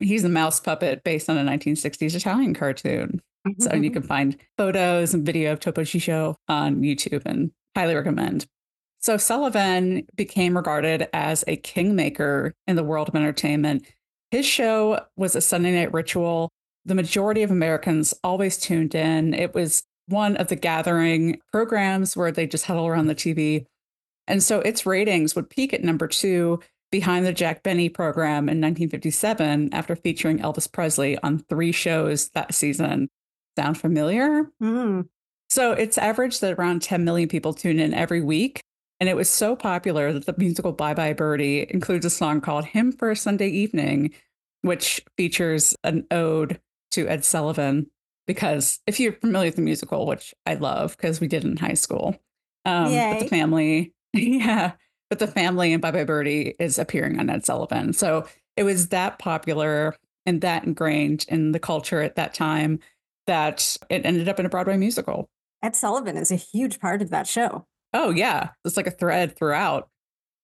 He's 0.00 0.24
a 0.24 0.28
mouse 0.30 0.58
puppet 0.58 1.04
based 1.04 1.28
on 1.28 1.36
a 1.36 1.44
1960s 1.44 2.14
Italian 2.14 2.54
cartoon. 2.54 3.20
so 3.58 3.74
you 3.74 3.90
can 3.90 4.02
find 4.14 4.36
photos 4.56 5.12
and 5.12 5.24
video 5.24 5.52
of 5.52 5.60
Topo 5.60 5.82
Gigio 5.82 6.36
on 6.48 6.80
YouTube 6.80 7.22
and 7.26 7.52
highly 7.76 7.94
recommend. 7.94 8.46
So 9.00 9.16
Sullivan 9.16 10.06
became 10.16 10.56
regarded 10.56 11.08
as 11.12 11.44
a 11.46 11.56
kingmaker 11.56 12.54
in 12.66 12.76
the 12.76 12.84
world 12.84 13.08
of 13.08 13.14
entertainment. 13.14 13.86
His 14.30 14.46
show 14.46 15.00
was 15.16 15.34
a 15.34 15.40
Sunday 15.40 15.72
night 15.72 15.92
ritual. 15.92 16.50
The 16.84 16.94
majority 16.94 17.42
of 17.42 17.50
Americans 17.50 18.14
always 18.24 18.56
tuned 18.56 18.94
in. 18.94 19.34
It 19.34 19.54
was 19.54 19.84
one 20.06 20.36
of 20.36 20.48
the 20.48 20.56
gathering 20.56 21.40
programs 21.52 22.16
where 22.16 22.32
they 22.32 22.46
just 22.46 22.66
huddle 22.66 22.86
around 22.86 23.06
the 23.06 23.14
TV. 23.14 23.64
And 24.30 24.42
so 24.42 24.60
its 24.60 24.86
ratings 24.86 25.34
would 25.34 25.50
peak 25.50 25.74
at 25.74 25.82
number 25.82 26.06
two 26.06 26.60
behind 26.92 27.26
the 27.26 27.32
Jack 27.32 27.64
Benny 27.64 27.88
program 27.88 28.48
in 28.48 28.60
1957 28.60 29.70
after 29.72 29.96
featuring 29.96 30.38
Elvis 30.38 30.70
Presley 30.70 31.18
on 31.18 31.40
three 31.40 31.72
shows 31.72 32.30
that 32.30 32.54
season. 32.54 33.08
Sound 33.58 33.76
familiar? 33.76 34.48
Mm. 34.62 35.08
So 35.48 35.72
it's 35.72 35.98
averaged 35.98 36.40
that 36.42 36.58
around 36.58 36.80
10 36.82 37.04
million 37.04 37.28
people 37.28 37.52
tune 37.52 37.80
in 37.80 37.92
every 37.92 38.20
week. 38.20 38.62
And 39.00 39.08
it 39.08 39.16
was 39.16 39.28
so 39.28 39.56
popular 39.56 40.12
that 40.12 40.26
the 40.26 40.34
musical 40.38 40.72
Bye 40.72 40.94
Bye 40.94 41.12
Birdie 41.12 41.66
includes 41.68 42.06
a 42.06 42.10
song 42.10 42.40
called 42.40 42.66
Hymn 42.66 42.92
for 42.92 43.10
a 43.10 43.16
Sunday 43.16 43.48
Evening, 43.48 44.12
which 44.62 45.02
features 45.16 45.74
an 45.82 46.06
ode 46.12 46.60
to 46.92 47.08
Ed 47.08 47.24
Sullivan. 47.24 47.90
Because 48.28 48.78
if 48.86 49.00
you're 49.00 49.14
familiar 49.14 49.48
with 49.48 49.56
the 49.56 49.62
musical, 49.62 50.06
which 50.06 50.34
I 50.46 50.54
love 50.54 50.96
because 50.96 51.20
we 51.20 51.26
did 51.26 51.44
in 51.44 51.56
high 51.56 51.74
school, 51.74 52.14
um, 52.64 52.92
but 52.92 53.20
the 53.20 53.28
family, 53.28 53.92
yeah, 54.14 54.72
but 55.08 55.18
the 55.18 55.26
family 55.26 55.72
and 55.72 55.82
Bye 55.82 55.90
Bye 55.90 56.04
Birdie 56.04 56.54
is 56.58 56.78
appearing 56.78 57.18
on 57.18 57.30
Ed 57.30 57.44
Sullivan. 57.44 57.92
So 57.92 58.26
it 58.56 58.64
was 58.64 58.88
that 58.88 59.18
popular 59.18 59.96
and 60.26 60.40
that 60.40 60.64
ingrained 60.64 61.24
in 61.28 61.52
the 61.52 61.58
culture 61.58 62.02
at 62.02 62.16
that 62.16 62.34
time 62.34 62.80
that 63.26 63.76
it 63.88 64.04
ended 64.04 64.28
up 64.28 64.40
in 64.40 64.46
a 64.46 64.50
Broadway 64.50 64.76
musical. 64.76 65.28
Ed 65.62 65.76
Sullivan 65.76 66.16
is 66.16 66.30
a 66.30 66.36
huge 66.36 66.80
part 66.80 67.02
of 67.02 67.10
that 67.10 67.26
show. 67.26 67.66
Oh, 67.92 68.10
yeah. 68.10 68.50
It's 68.64 68.76
like 68.76 68.86
a 68.86 68.92
thread 68.92 69.36
throughout. 69.36 69.88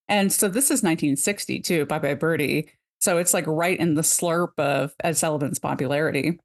And 0.07 0.31
so 0.31 0.47
this 0.47 0.65
is 0.65 0.83
1960 0.83 1.59
too, 1.61 1.85
Bye 1.85 1.99
Bye 1.99 2.13
Birdie. 2.13 2.69
So 2.99 3.17
it's 3.17 3.33
like 3.33 3.45
right 3.47 3.79
in 3.79 3.95
the 3.95 4.01
slurp 4.01 4.57
of 4.57 4.93
Ed 5.03 5.17
Sullivan's 5.17 5.59
popularity. 5.59 6.39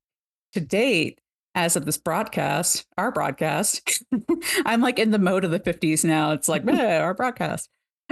To 0.52 0.60
date, 0.60 1.20
as 1.54 1.76
of 1.76 1.84
this 1.84 1.98
broadcast, 1.98 2.86
our 2.96 3.12
broadcast, 3.12 4.02
I'm 4.64 4.80
like 4.80 4.98
in 4.98 5.10
the 5.10 5.18
mode 5.18 5.44
of 5.44 5.50
the 5.50 5.60
50s 5.60 6.04
now. 6.04 6.32
It's 6.32 6.48
like, 6.48 6.66
our 6.68 7.14
broadcast. 7.14 7.68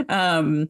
Um, 0.08 0.68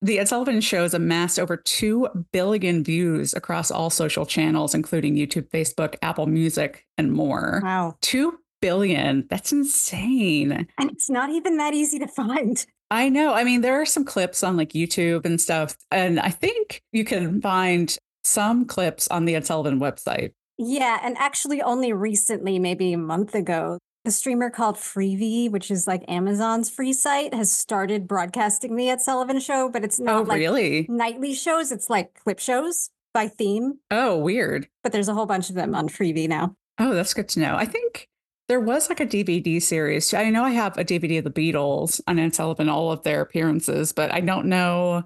the 0.00 0.20
Ed 0.20 0.28
Sullivan 0.28 0.60
Show 0.60 0.82
has 0.82 0.94
amassed 0.94 1.40
over 1.40 1.56
2 1.56 2.26
billion 2.32 2.84
views 2.84 3.34
across 3.34 3.70
all 3.70 3.90
social 3.90 4.26
channels, 4.26 4.74
including 4.74 5.16
YouTube, 5.16 5.50
Facebook, 5.50 5.96
Apple 6.02 6.26
Music, 6.26 6.86
and 6.96 7.12
more. 7.12 7.60
Wow. 7.64 7.96
2 8.02 8.38
billion. 8.60 9.26
That's 9.28 9.52
insane. 9.52 10.68
And 10.78 10.90
it's 10.90 11.10
not 11.10 11.30
even 11.30 11.56
that 11.56 11.74
easy 11.74 11.98
to 11.98 12.08
find. 12.08 12.64
I 12.90 13.08
know. 13.08 13.34
I 13.34 13.44
mean, 13.44 13.60
there 13.60 13.80
are 13.80 13.86
some 13.86 14.04
clips 14.04 14.42
on 14.42 14.56
like 14.56 14.70
YouTube 14.70 15.24
and 15.24 15.40
stuff. 15.40 15.76
And 15.90 16.20
I 16.20 16.30
think 16.30 16.82
you 16.92 17.04
can 17.04 17.40
find 17.40 17.96
some 18.24 18.64
clips 18.66 19.08
on 19.08 19.24
the 19.24 19.34
Ed 19.34 19.46
Sullivan 19.46 19.80
website. 19.80 20.32
Yeah. 20.58 20.98
And 21.02 21.16
actually, 21.18 21.62
only 21.62 21.92
recently, 21.92 22.58
maybe 22.58 22.92
a 22.92 22.98
month 22.98 23.34
ago, 23.34 23.78
the 24.04 24.12
streamer 24.12 24.50
called 24.50 24.76
Freevee, 24.76 25.50
which 25.50 25.70
is 25.70 25.86
like 25.86 26.04
Amazon's 26.08 26.70
free 26.70 26.92
site, 26.92 27.34
has 27.34 27.52
started 27.52 28.08
broadcasting 28.08 28.76
the 28.76 28.90
Ed 28.90 29.00
Sullivan 29.00 29.40
show, 29.40 29.68
but 29.68 29.84
it's 29.84 30.00
oh, 30.00 30.04
not 30.04 30.20
oh, 30.20 30.22
like 30.22 30.38
really? 30.38 30.86
nightly 30.88 31.34
shows. 31.34 31.72
It's 31.72 31.90
like 31.90 32.14
clip 32.14 32.38
shows 32.38 32.90
by 33.12 33.28
theme. 33.28 33.78
Oh, 33.90 34.16
weird. 34.16 34.68
But 34.82 34.92
there's 34.92 35.08
a 35.08 35.14
whole 35.14 35.26
bunch 35.26 35.48
of 35.50 35.56
them 35.56 35.74
on 35.74 35.88
Freevee 35.88 36.28
now. 36.28 36.54
Oh, 36.78 36.94
that's 36.94 37.14
good 37.14 37.28
to 37.30 37.40
know. 37.40 37.56
I 37.56 37.64
think 37.64 38.08
there 38.48 38.60
was 38.60 38.88
like 38.88 39.00
a 39.00 39.06
DVD 39.06 39.60
series. 39.60 40.14
I 40.14 40.30
know 40.30 40.44
I 40.44 40.50
have 40.50 40.78
a 40.78 40.84
DVD 40.84 41.18
of 41.18 41.24
the 41.24 41.30
Beatles 41.30 42.00
on 42.06 42.18
Ed 42.18 42.34
Sullivan, 42.34 42.68
all 42.68 42.90
of 42.92 43.02
their 43.02 43.20
appearances, 43.20 43.92
but 43.92 44.12
I 44.12 44.20
don't 44.20 44.46
know. 44.46 45.02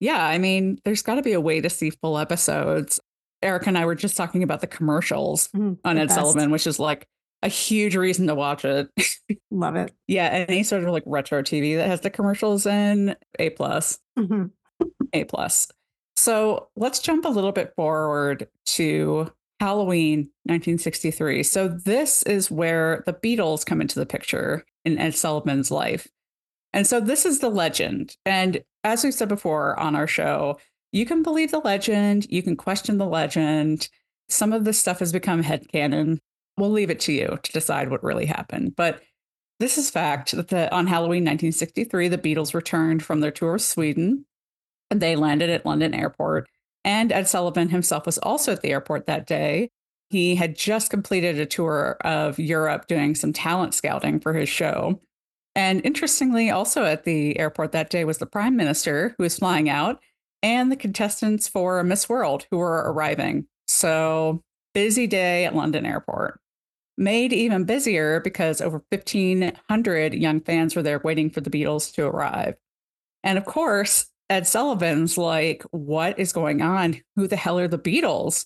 Yeah, 0.00 0.24
I 0.24 0.38
mean, 0.38 0.80
there's 0.84 1.02
got 1.02 1.16
to 1.16 1.22
be 1.22 1.34
a 1.34 1.40
way 1.40 1.60
to 1.60 1.70
see 1.70 1.90
full 1.90 2.18
episodes. 2.18 2.98
Eric 3.42 3.66
and 3.66 3.76
I 3.78 3.86
were 3.86 3.94
just 3.94 4.16
talking 4.16 4.42
about 4.42 4.60
the 4.60 4.66
commercials 4.66 5.48
Mm, 5.48 5.78
on 5.84 5.96
the 5.96 6.02
Ed 6.02 6.08
best. 6.08 6.18
Sullivan, 6.20 6.50
which 6.50 6.66
is 6.66 6.78
like 6.78 7.06
a 7.42 7.48
huge 7.48 7.96
reason 7.96 8.26
to 8.26 8.34
watch 8.34 8.64
it. 8.64 8.88
Love 9.50 9.76
it. 9.76 9.92
yeah, 10.06 10.44
any 10.48 10.62
sort 10.62 10.84
of 10.84 10.90
like 10.90 11.02
retro 11.06 11.42
TV 11.42 11.76
that 11.76 11.86
has 11.88 12.00
the 12.02 12.10
commercials 12.10 12.66
in 12.66 13.16
A 13.38 13.50
plus, 13.50 13.98
Mhm. 14.18 14.50
A 15.12 15.24
plus. 15.24 15.68
So 16.16 16.68
let's 16.76 17.00
jump 17.00 17.24
a 17.24 17.28
little 17.30 17.52
bit 17.52 17.72
forward 17.76 18.48
to 18.66 19.32
Halloween 19.58 20.30
1963. 20.44 21.42
So 21.42 21.68
this 21.68 22.22
is 22.24 22.50
where 22.50 23.02
the 23.06 23.12
Beatles 23.14 23.64
come 23.64 23.80
into 23.80 23.98
the 23.98 24.06
picture 24.06 24.64
in 24.84 24.98
Ed 24.98 25.14
Sullivan's 25.14 25.70
life. 25.70 26.06
And 26.72 26.86
so 26.86 27.00
this 27.00 27.24
is 27.26 27.40
the 27.40 27.48
legend. 27.48 28.16
And 28.26 28.62
as 28.84 29.02
we 29.02 29.10
said 29.10 29.28
before 29.28 29.78
on 29.80 29.96
our 29.96 30.06
show, 30.06 30.58
you 30.92 31.06
can 31.06 31.22
believe 31.22 31.50
the 31.50 31.58
legend, 31.60 32.26
you 32.30 32.42
can 32.42 32.56
question 32.56 32.98
the 32.98 33.06
legend. 33.06 33.88
Some 34.28 34.52
of 34.52 34.64
this 34.64 34.78
stuff 34.78 34.98
has 34.98 35.12
become 35.12 35.42
headcanon. 35.42 36.18
We'll 36.56 36.70
leave 36.70 36.90
it 36.90 37.00
to 37.00 37.12
you 37.12 37.38
to 37.42 37.52
decide 37.52 37.90
what 37.90 38.02
really 38.02 38.26
happened. 38.26 38.76
But 38.76 39.02
this 39.60 39.78
is 39.78 39.90
fact 39.90 40.32
that 40.32 40.48
the, 40.48 40.72
on 40.74 40.86
Halloween 40.86 41.24
1963, 41.24 42.08
the 42.08 42.18
Beatles 42.18 42.54
returned 42.54 43.02
from 43.02 43.20
their 43.20 43.30
tour 43.30 43.56
of 43.56 43.62
Sweden 43.62 44.24
and 44.90 45.00
they 45.00 45.16
landed 45.16 45.50
at 45.50 45.66
London 45.66 45.94
Airport. 45.94 46.48
And 46.84 47.12
Ed 47.12 47.28
Sullivan 47.28 47.68
himself 47.68 48.06
was 48.06 48.18
also 48.18 48.52
at 48.52 48.62
the 48.62 48.70
airport 48.70 49.06
that 49.06 49.26
day. 49.26 49.70
He 50.08 50.34
had 50.34 50.56
just 50.56 50.90
completed 50.90 51.38
a 51.38 51.46
tour 51.46 51.98
of 52.00 52.38
Europe 52.38 52.86
doing 52.88 53.14
some 53.14 53.32
talent 53.32 53.74
scouting 53.74 54.18
for 54.18 54.32
his 54.32 54.48
show. 54.48 55.00
And 55.54 55.84
interestingly, 55.84 56.50
also 56.50 56.84
at 56.84 57.04
the 57.04 57.38
airport 57.38 57.72
that 57.72 57.90
day 57.90 58.04
was 58.04 58.18
the 58.18 58.26
prime 58.26 58.56
minister 58.56 59.14
who 59.16 59.24
was 59.24 59.38
flying 59.38 59.68
out 59.68 60.00
and 60.42 60.70
the 60.70 60.76
contestants 60.76 61.48
for 61.48 61.82
Miss 61.84 62.08
World 62.08 62.46
who 62.50 62.58
were 62.58 62.92
arriving. 62.92 63.46
So, 63.66 64.42
busy 64.74 65.06
day 65.06 65.44
at 65.44 65.54
London 65.54 65.86
Airport. 65.86 66.40
Made 66.96 67.32
even 67.32 67.64
busier 67.64 68.20
because 68.20 68.60
over 68.60 68.84
1,500 68.90 70.14
young 70.14 70.40
fans 70.40 70.76
were 70.76 70.82
there 70.82 71.00
waiting 71.02 71.30
for 71.30 71.40
the 71.40 71.50
Beatles 71.50 71.92
to 71.94 72.06
arrive. 72.06 72.56
And 73.22 73.38
of 73.38 73.44
course, 73.44 74.06
Ed 74.28 74.46
Sullivan's 74.46 75.16
like, 75.16 75.62
What 75.70 76.18
is 76.18 76.32
going 76.32 76.62
on? 76.62 77.00
Who 77.16 77.26
the 77.26 77.36
hell 77.36 77.58
are 77.58 77.68
the 77.68 77.78
Beatles? 77.78 78.44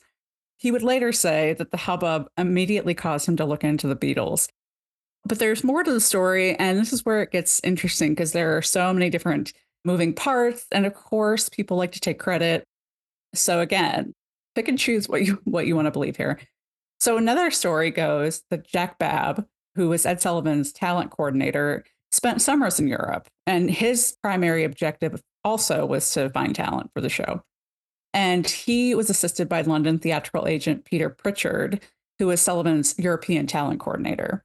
He 0.57 0.71
would 0.71 0.83
later 0.83 1.13
say 1.13 1.55
that 1.55 1.71
the 1.71 1.77
hubbub 1.77 2.29
immediately 2.39 2.95
caused 2.95 3.29
him 3.29 3.37
to 3.37 3.45
look 3.45 3.65
into 3.65 3.87
the 3.87 3.97
Beatles. 3.97 4.49
But 5.27 5.39
there's 5.39 5.65
more 5.65 5.83
to 5.83 5.93
the 5.93 6.01
story, 6.01 6.55
and 6.57 6.79
this 6.79 6.93
is 6.93 7.05
where 7.05 7.23
it 7.23 7.33
gets 7.33 7.61
interesting 7.65 8.13
because 8.13 8.33
there 8.33 8.57
are 8.57 8.63
so 8.63 8.93
many 8.93 9.11
different 9.11 9.53
moving 9.85 10.15
parts, 10.15 10.67
and 10.73 10.87
of 10.87 10.95
course, 10.95 11.49
people 11.49 11.77
like 11.77 11.93
to 11.93 12.01
take 12.01 12.19
credit. 12.19 12.65
So 13.35 13.61
again, 13.61 14.15
pick 14.55 14.69
and 14.69 14.79
choose 14.79 15.09
what 15.09 15.25
you 15.25 15.41
what 15.45 15.67
you 15.67 15.77
want 15.77 15.87
to 15.87 15.93
believe 15.93 16.17
here. 16.17 16.39
So 17.01 17.17
another 17.17 17.51
story 17.51 17.91
goes 17.91 18.43
that 18.51 18.67
Jack 18.67 18.99
Babb, 18.99 19.47
who 19.75 19.89
was 19.89 20.07
Ed 20.07 20.21
Sullivan's 20.21 20.73
talent 20.73 21.11
coordinator, 21.11 21.85
spent 22.13 22.41
summers 22.41 22.79
in 22.81 22.89
Europe, 22.89 23.29
and 23.47 23.71
his 23.71 24.17
primary 24.23 24.65
objective 24.65 25.21
also 25.45 25.85
was 25.85 26.11
to 26.13 26.31
find 26.31 26.55
talent 26.55 26.91
for 26.95 27.01
the 27.01 27.09
show. 27.09 27.43
And 28.15 28.49
he 28.49 28.95
was 28.95 29.11
assisted 29.11 29.49
by 29.49 29.63
London 29.63 29.99
theatrical 29.99 30.47
agent 30.47 30.85
Peter 30.85 31.11
Pritchard, 31.11 31.81
who 32.19 32.29
was 32.29 32.41
Sullivan's 32.41 32.95
European 32.99 33.47
talent 33.47 33.81
coordinator. 33.81 34.45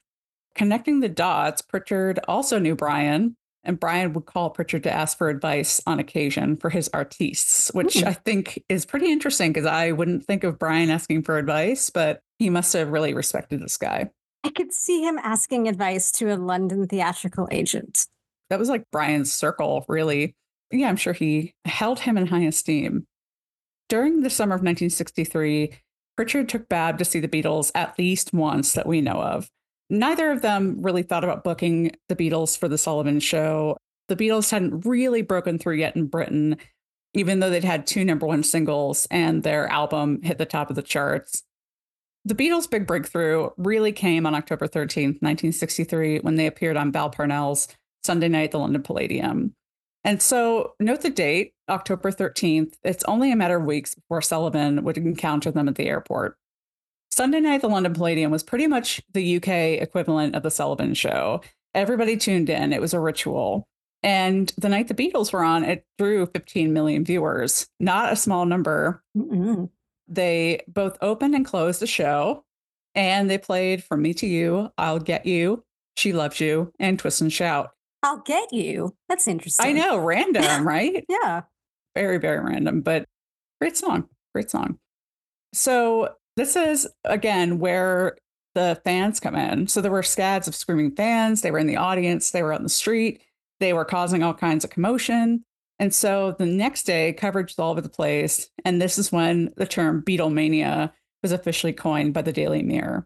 Connecting 0.56 1.00
the 1.00 1.10
dots, 1.10 1.62
Pritchard 1.62 2.20
also 2.28 2.58
knew 2.58 2.76
Brian 2.76 3.38
and 3.70 3.80
Brian 3.80 4.14
would 4.14 4.26
call 4.26 4.50
Pritchard 4.50 4.82
to 4.84 4.92
ask 4.92 5.16
for 5.16 5.30
advice 5.30 5.80
on 5.86 6.00
occasion 6.00 6.58
for 6.58 6.72
his 6.72 6.90
artistes, 6.92 7.70
which 7.74 7.94
Mm. 7.98 8.08
I 8.08 8.14
think 8.14 8.64
is 8.68 8.84
pretty 8.84 9.12
interesting 9.12 9.54
because 9.54 9.68
I 9.68 9.92
wouldn't 9.92 10.26
think 10.26 10.44
of 10.44 10.58
Brian 10.58 10.90
asking 10.90 11.22
for 11.22 11.38
advice, 11.38 11.92
but 11.92 12.20
he 12.40 12.50
must 12.50 12.74
have 12.74 12.90
really 12.90 13.14
respected 13.14 13.62
this 13.62 13.78
guy. 13.78 14.10
I 14.44 14.50
could 14.50 14.74
see 14.74 15.04
him 15.04 15.20
asking 15.22 15.68
advice 15.68 16.12
to 16.14 16.34
a 16.34 16.38
London 16.38 16.88
theatrical 16.88 17.48
agent. 17.52 18.08
That 18.50 18.58
was 18.58 18.70
like 18.70 18.86
Brian's 18.92 19.32
circle, 19.32 19.86
really. 19.88 20.36
Yeah, 20.72 20.90
I'm 20.90 20.96
sure 20.98 21.14
he 21.14 21.54
held 21.66 22.00
him 22.00 22.18
in 22.18 22.26
high 22.26 22.46
esteem. 22.46 23.06
During 23.88 24.22
the 24.22 24.30
summer 24.32 24.56
of 24.56 24.62
1963, 24.62 25.74
Pritchard 26.16 26.50
took 26.50 26.68
Babb 26.68 26.98
to 26.98 27.06
see 27.06 27.20
the 27.20 27.28
Beatles 27.28 27.72
at 27.76 27.98
least 28.00 28.34
once 28.34 28.74
that 28.74 28.88
we 28.88 29.00
know 29.02 29.22
of. 29.22 29.48
Neither 29.90 30.32
of 30.32 30.42
them 30.42 30.78
really 30.82 31.04
thought 31.04 31.24
about 31.24 31.44
booking 31.44 31.92
the 32.08 32.16
Beatles 32.16 32.58
for 32.58 32.68
the 32.68 32.78
Sullivan 32.78 33.20
Show. 33.20 33.78
The 34.08 34.16
Beatles 34.16 34.52
hadn't 34.52 34.86
really 34.86 35.22
broken 35.22 35.58
through 35.58 35.76
yet 35.76 35.96
in 35.96 36.08
Britain, 36.08 36.58
even 37.14 37.40
though 37.40 37.50
they'd 37.50 37.64
had 37.64 37.88
two 37.88 38.06
number 38.06 38.28
one 38.28 38.44
singles 38.44 39.08
and 39.10 39.44
their 39.44 39.68
album 39.68 40.22
hit 40.22 40.38
the 40.38 40.46
top 40.46 40.70
of 40.70 40.76
the 40.76 40.84
charts. 40.84 41.44
The 42.26 42.36
Beatles' 42.36 42.70
big 42.70 42.86
breakthrough 42.86 43.50
really 43.58 43.92
came 43.92 44.26
on 44.26 44.36
October 44.36 44.68
13th, 44.68 45.22
1963, 45.22 46.20
when 46.20 46.36
they 46.36 46.48
appeared 46.48 46.78
on 46.78 46.92
Val 46.92 47.10
Parnell's 47.10 47.68
Sunday 48.04 48.28
night 48.28 48.46
at 48.46 48.52
the 48.52 48.60
London 48.60 48.84
Palladium. 48.84 49.56
And 50.04 50.22
so, 50.22 50.76
note 50.80 51.02
the 51.02 51.10
date, 51.10 51.54
October 51.68 52.12
13th. 52.12 52.76
It's 52.84 53.04
only 53.06 53.32
a 53.32 53.36
matter 53.36 53.58
of 53.58 53.66
weeks 53.66 53.96
before 53.96 54.22
Sullivan 54.22 54.84
would 54.84 54.98
encounter 54.98 55.52
them 55.52 55.68
at 55.68 55.76
the 55.76 55.88
airport. 55.88 56.38
Sunday 57.20 57.42
night 57.42 57.60
the 57.60 57.68
London 57.68 57.94
Palladium 57.94 58.32
was 58.32 58.44
pretty 58.44 58.66
much 58.66 59.02
the 59.12 59.36
UK 59.36 59.50
equivalent 59.82 60.36
of 60.36 60.44
the 60.44 60.50
Sullivan 60.50 60.94
show. 60.94 61.42
Everybody 61.76 62.16
tuned 62.16 62.50
in, 62.50 62.72
it 62.72 62.80
was 62.80 62.94
a 62.94 63.00
ritual. 63.02 63.68
And 64.02 64.54
the 64.58 64.70
night 64.70 64.88
the 64.88 64.94
Beatles 64.94 65.34
were 65.34 65.44
on, 65.44 65.66
it 65.66 65.86
drew 65.98 66.26
15 66.28 66.72
million 66.72 67.04
viewers, 67.04 67.68
not 67.78 68.14
a 68.14 68.16
small 68.16 68.46
number. 68.46 69.04
Mm-mm. 69.18 69.70
They 70.08 70.62
both 70.70 70.98
opened 71.02 71.36
and 71.36 71.44
closed 71.46 71.82
the 71.82 71.88
show, 71.88 72.46
and 72.96 73.30
they 73.30 73.38
played 73.38 73.84
From 73.84 74.02
Me 74.02 74.14
to 74.14 74.26
You, 74.26 74.72
I'll 74.78 75.00
Get 75.00 75.26
You, 75.26 75.66
She 75.98 76.14
Loves 76.14 76.40
You, 76.40 76.72
and 76.80 76.98
Twist 76.98 77.20
and 77.20 77.34
Shout. 77.34 77.72
I'll 78.02 78.22
get 78.22 78.54
you. 78.54 78.96
That's 79.10 79.28
interesting. 79.28 79.66
I 79.66 79.74
know, 79.74 79.98
random, 79.98 80.66
right? 80.66 81.04
Yeah. 81.10 81.42
very 81.96 82.18
very 82.18 82.40
random 82.40 82.80
but 82.80 83.04
great 83.60 83.76
song 83.76 84.08
great 84.34 84.50
song 84.50 84.80
so 85.54 86.16
this 86.40 86.56
is 86.56 86.88
again 87.04 87.60
where 87.60 88.18
the 88.56 88.80
fans 88.84 89.20
come 89.20 89.36
in 89.36 89.68
so 89.68 89.82
there 89.82 89.92
were 89.92 90.04
scads 90.04 90.48
of 90.48 90.56
screaming 90.56 90.96
fans 90.96 91.42
they 91.42 91.52
were 91.52 91.60
in 91.60 91.68
the 91.68 91.76
audience 91.76 92.32
they 92.32 92.42
were 92.42 92.54
on 92.54 92.64
the 92.64 92.70
street 92.70 93.22
they 93.60 93.74
were 93.74 93.86
causing 93.86 94.24
all 94.24 94.34
kinds 94.34 94.64
of 94.64 94.70
commotion 94.70 95.44
and 95.80 95.94
so 95.94 96.36
the 96.40 96.46
next 96.46 96.84
day 96.84 97.14
coverage 97.14 97.52
was 97.52 97.60
all 97.60 97.72
over 97.72 97.82
the 97.82 97.90
place 97.90 98.50
and 98.64 98.82
this 98.82 98.98
is 98.98 99.12
when 99.12 99.54
the 99.58 99.68
term 99.68 100.02
beatlemania 100.02 100.92
was 101.22 101.32
officially 101.32 101.74
coined 101.74 102.14
by 102.14 102.22
the 102.22 102.34
daily 102.34 102.64
mirror 102.64 103.06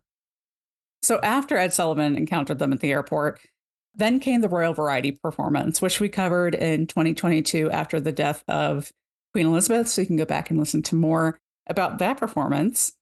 so 1.01 1.19
after 1.21 1.57
ed 1.57 1.73
sullivan 1.73 2.15
encountered 2.15 2.59
them 2.59 2.71
at 2.71 2.81
the 2.81 2.91
airport 2.91 3.39
then 3.95 4.19
came 4.19 4.41
the 4.41 4.49
Royal 4.49 4.73
Variety 4.73 5.11
performance, 5.11 5.79
which 5.79 5.99
we 5.99 6.09
covered 6.09 6.55
in 6.55 6.87
2022 6.87 7.69
after 7.69 7.99
the 7.99 8.11
death 8.11 8.43
of 8.47 8.91
Queen 9.33 9.45
Elizabeth. 9.45 9.87
So 9.87 10.01
you 10.01 10.07
can 10.07 10.17
go 10.17 10.25
back 10.25 10.49
and 10.49 10.59
listen 10.59 10.81
to 10.83 10.95
more 10.95 11.39
about 11.67 11.99
that 11.99 12.17
performance. 12.17 12.93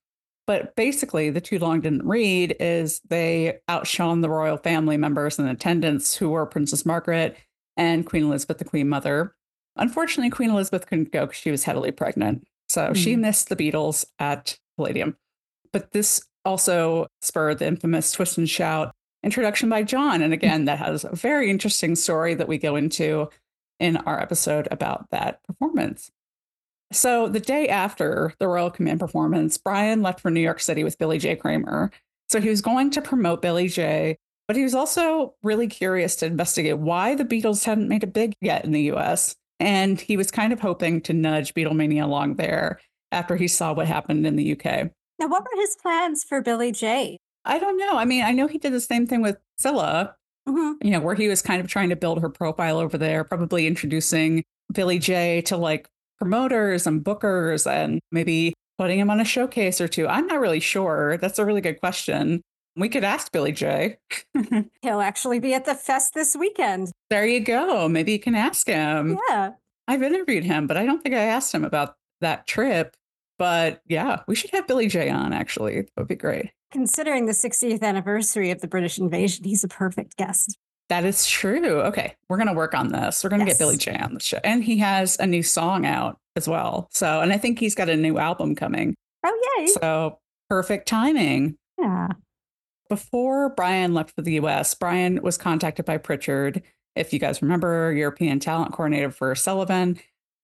But 0.48 0.76
basically, 0.76 1.30
the 1.30 1.42
Too 1.42 1.60
Long 1.60 1.82
Didn't 1.82 2.06
Read 2.06 2.56
is 2.60 3.00
they 3.10 3.60
outshone 3.68 4.22
the 4.22 4.30
royal 4.30 4.58
family 4.58 4.98
members 4.98 5.38
in 5.40 5.48
attendance, 5.48 6.16
who 6.16 6.30
were 6.30 6.46
Princess 6.46 6.86
Margaret 6.86 7.38
and 7.78 8.06
Queen 8.06 8.24
Elizabeth, 8.24 8.58
the 8.58 8.66
Queen 8.66 8.90
Mother. 8.90 9.36
Unfortunately, 9.78 10.30
Queen 10.30 10.50
Elizabeth 10.50 10.88
couldn't 10.88 11.12
go 11.12 11.26
because 11.26 11.40
she 11.40 11.52
was 11.52 11.64
heavily 11.64 11.92
pregnant. 11.92 12.46
So 12.68 12.94
she 12.94 13.16
Mm. 13.16 13.20
missed 13.20 13.50
the 13.50 13.56
Beatles 13.56 14.06
at 14.20 14.58
Palladium. 14.76 15.16
But 15.72 15.92
this 15.92 16.26
also 16.44 17.08
spurred 17.22 17.60
the 17.60 17.68
infamous 17.68 18.12
Twist 18.12 18.38
and 18.38 18.50
Shout 18.50 18.94
introduction 19.24 19.70
by 19.70 19.84
John. 19.84 20.22
And 20.22 20.34
again, 20.34 20.66
that 20.66 20.80
has 20.80 21.04
a 21.06 21.16
very 21.16 21.50
interesting 21.50 21.96
story 21.96 22.34
that 22.34 22.48
we 22.48 22.58
go 22.58 22.76
into 22.76 23.30
in 23.80 23.98
our 23.98 24.20
episode 24.20 24.68
about 24.72 25.10
that 25.12 25.44
performance. 25.44 26.12
So 26.92 27.28
the 27.28 27.40
day 27.40 27.68
after 27.68 28.34
the 28.40 28.48
Royal 28.48 28.70
Command 28.70 29.00
performance, 29.00 29.58
Brian 29.58 30.02
left 30.02 30.20
for 30.20 30.30
New 30.30 30.42
York 30.42 30.60
City 30.60 30.84
with 30.84 30.98
Billy 30.98 31.18
J. 31.18 31.36
Kramer. 31.36 31.92
So 32.30 32.42
he 32.42 32.50
was 32.50 32.62
going 32.62 32.92
to 32.92 33.02
promote 33.02 33.42
Billy 33.42 33.68
J, 33.68 34.18
but 34.48 34.56
he 34.58 34.64
was 34.64 34.76
also 34.76 35.36
really 35.44 35.68
curious 35.68 36.16
to 36.18 36.26
investigate 36.26 36.78
why 36.78 37.16
the 37.16 37.26
Beatles 37.26 37.66
hadn't 37.66 37.88
made 37.90 38.04
it 38.04 38.14
big 38.14 38.34
yet 38.42 38.66
in 38.66 38.72
the 38.72 38.92
US. 38.94 39.36
And 39.60 40.00
he 40.00 40.18
was 40.18 40.32
kind 40.32 40.52
of 40.52 40.60
hoping 40.60 41.02
to 41.02 41.14
nudge 41.14 41.54
Beatlemania 41.54 42.04
along 42.04 42.36
there 42.36 42.80
after 43.12 43.36
he 43.36 43.48
saw 43.48 43.74
what 43.74 43.88
happened 43.88 44.26
in 44.26 44.36
the 44.36 44.52
UK. 44.54 44.90
Now, 45.20 45.28
what 45.28 45.44
were 45.44 45.62
his 45.62 45.76
plans 45.82 46.24
for 46.24 46.42
Billy 46.42 46.72
J? 46.72 47.18
I 47.46 47.60
don't 47.60 47.78
know. 47.78 47.98
I 47.98 48.06
mean, 48.06 48.24
I 48.24 48.32
know 48.32 48.48
he 48.48 48.58
did 48.58 48.74
the 48.74 48.82
same 48.82 49.06
thing 49.08 49.22
with 49.22 49.38
Cilla, 49.60 50.14
Mhm. 50.48 50.76
you 50.84 50.92
know, 50.92 51.00
where 51.00 51.16
he 51.16 51.28
was 51.28 51.42
kind 51.42 51.62
of 51.62 51.68
trying 51.68 51.90
to 51.90 51.96
build 51.96 52.22
her 52.22 52.30
profile 52.30 52.80
over 52.80 52.98
there, 52.98 53.24
probably 53.24 53.68
introducing 53.68 54.44
Billy 54.74 55.00
J 55.00 55.42
to 55.44 55.58
like 55.58 55.88
promoters 56.22 56.86
and 56.86 57.04
bookers 57.04 57.66
and 57.66 58.00
maybe 58.12 58.54
putting 58.78 59.00
him 59.00 59.10
on 59.10 59.20
a 59.20 59.26
showcase 59.26 59.82
or 59.82 59.88
two. 59.88 60.08
I'm 60.08 60.28
not 60.28 60.40
really 60.40 60.60
sure. 60.60 61.18
That's 61.18 61.40
a 61.40 61.46
really 61.46 61.62
good 61.62 61.80
question. 61.80 62.42
We 62.76 62.90
could 62.90 63.04
ask 63.04 63.32
Billy 63.32 63.52
J. 63.52 63.98
He'll 64.84 65.02
actually 65.02 65.40
be 65.40 65.56
at 65.56 65.66
the 65.66 65.74
fest 65.74 66.14
this 66.14 66.36
weekend. 66.36 66.92
there 67.10 67.26
you 67.26 67.40
go. 67.40 67.90
Maybe 67.90 68.12
you 68.12 68.20
can 68.20 68.36
ask 68.36 68.68
him. 68.68 69.18
Yeah. 69.30 69.54
I've 69.88 70.04
interviewed 70.04 70.44
him, 70.44 70.68
but 70.68 70.78
I 70.78 70.86
don't 70.86 71.02
think 71.02 71.16
I 71.16 71.24
asked 71.24 71.56
him 71.56 71.66
about 71.66 71.96
that 72.22 72.46
trip. 72.46 72.96
But 73.40 73.82
yeah, 73.88 74.22
we 74.28 74.36
should 74.36 74.52
have 74.52 74.68
Billy 74.68 74.88
J 74.88 75.10
on 75.10 75.34
actually. 75.34 75.82
That 75.82 75.92
would 75.98 76.08
be 76.08 76.16
great. 76.16 76.52
Considering 76.72 77.26
the 77.26 77.32
60th 77.32 77.82
anniversary 77.82 78.52
of 78.52 78.62
the 78.62 78.68
British 78.68 79.00
invasion, 79.00 79.44
he's 79.44 79.64
a 79.64 79.68
perfect 79.68 80.18
guest. 80.18 80.56
That 80.92 81.06
is 81.06 81.26
true. 81.26 81.80
Okay, 81.84 82.16
we're 82.28 82.36
gonna 82.36 82.54
work 82.54 82.74
on 82.74 82.90
this. 82.90 83.24
We're 83.24 83.30
gonna 83.30 83.46
Yes. 83.46 83.54
get 83.54 83.60
Billy 83.60 83.78
J 83.78 83.96
on 83.96 84.14
the 84.14 84.20
show, 84.20 84.40
and 84.44 84.62
he 84.62 84.78
has 84.80 85.18
a 85.22 85.26
new 85.26 85.42
song 85.42 85.86
out 85.86 86.18
as 86.36 86.50
well. 86.50 86.90
So, 86.92 87.22
and 87.22 87.32
I 87.32 87.38
think 87.38 87.60
he's 87.60 87.76
got 87.76 87.88
a 87.88 87.96
new 87.96 88.18
album 88.18 88.56
coming. 88.56 88.94
Oh, 89.24 89.56
yay. 89.58 89.68
So, 89.68 90.20
perfect 90.50 90.90
timing. 90.90 91.56
Yeah. 91.80 92.10
Before 92.90 93.48
Brian 93.56 93.94
left 93.94 94.14
for 94.14 94.22
the 94.22 94.34
U.S., 94.34 94.74
Brian 94.74 95.22
was 95.24 95.38
contacted 95.38 95.86
by 95.86 95.96
Pritchard. 95.98 96.62
If 96.98 97.14
you 97.14 97.20
guys 97.20 97.42
remember, 97.42 97.94
European 97.94 98.42
talent 98.42 98.74
coordinator 98.74 99.12
for 99.12 99.34
Sullivan, 99.34 99.98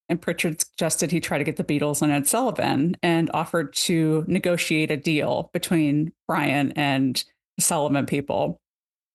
and 0.07 0.21
Pritchard 0.21 0.61
suggested 0.61 1.11
he 1.11 1.19
try 1.19 1.37
to 1.37 1.43
get 1.43 1.57
the 1.57 1.63
Beatles 1.65 2.01
and 2.01 2.09
Ed 2.09 2.25
Sullivan, 2.25 2.95
and 3.03 3.29
offered 3.33 3.73
to 3.73 4.23
negotiate 4.29 4.91
a 4.91 4.97
deal 4.97 5.49
between 5.51 6.13
Brian 6.25 6.71
and 6.77 7.21
the 7.57 7.63
Sullivan 7.63 8.05
people. 8.05 8.61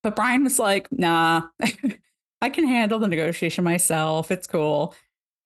But 0.03 0.17
Brian 0.17 0.45
was 0.45 0.59
like, 0.59 0.89
nah, 0.91 1.43
I 2.41 2.51
can 2.51 2.67
handle 2.67 2.99
the 2.99 3.09
negotiation 3.09 3.65
myself. 3.65 4.31
It's 4.31 4.47
cool. 4.47 4.95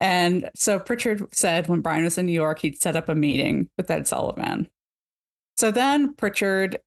And 0.00 0.50
so 0.54 0.78
Pritchard 0.78 1.34
said 1.34 1.68
when 1.68 1.80
Brian 1.80 2.04
was 2.04 2.18
in 2.18 2.26
New 2.26 2.32
York, 2.32 2.60
he'd 2.60 2.80
set 2.80 2.96
up 2.96 3.08
a 3.08 3.14
meeting 3.14 3.68
with 3.76 3.90
Ed 3.90 4.06
Sullivan. 4.06 4.68
So 5.56 5.70
then 5.70 6.14
Pritchard, 6.14 6.78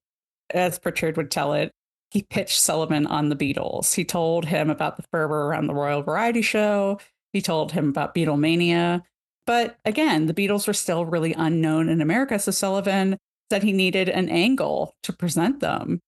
as 0.52 0.80
Pritchard 0.80 1.18
would 1.18 1.32
tell 1.32 1.54
it, 1.54 1.72
he 2.12 2.24
pitched 2.24 2.60
Sullivan 2.60 3.06
on 3.08 3.30
the 3.30 3.36
Beatles. 3.36 3.94
He 3.94 4.04
told 4.04 4.46
him 4.46 4.70
about 4.70 4.98
the 4.98 5.04
fervor 5.12 5.44
around 5.44 5.68
the 5.68 5.76
Royal 5.76 6.02
Variety 6.02 6.42
Show. 6.42 7.00
He 7.34 7.42
told 7.42 7.72
him 7.72 7.90
about 7.90 8.16
Beatlemania. 8.16 9.04
But 9.46 9.78
again, 9.86 10.26
the 10.26 10.34
Beatles 10.34 10.68
were 10.68 10.74
still 10.74 11.06
really 11.06 11.34
unknown 11.34 11.90
in 11.90 12.02
America. 12.02 12.40
So 12.40 12.52
Sullivan 12.52 13.18
said 13.52 13.64
he 13.64 13.74
needed 13.74 14.10
an 14.10 14.30
angle 14.30 14.96
to 15.04 15.14
present 15.14 15.60
them. 15.60 16.00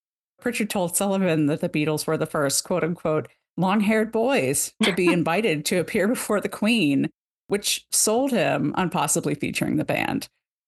Pritchard 0.41 0.69
told 0.69 0.95
Sullivan 0.97 1.45
that 1.45 1.61
the 1.61 1.69
Beatles 1.69 2.05
were 2.05 2.17
the 2.17 2.25
first 2.25 2.63
quote 2.65 2.83
unquote 2.83 3.29
long 3.57 3.79
haired 3.79 4.11
boys 4.11 4.73
to 4.83 4.91
be 4.93 5.07
invited 5.13 5.63
to 5.65 5.79
appear 5.79 6.07
before 6.07 6.41
the 6.41 6.49
Queen, 6.49 7.09
which 7.47 7.85
sold 7.91 8.31
him 8.31 8.73
on 8.75 8.89
possibly 8.89 9.35
featuring 9.35 9.77
the 9.77 9.85
band. 9.85 10.27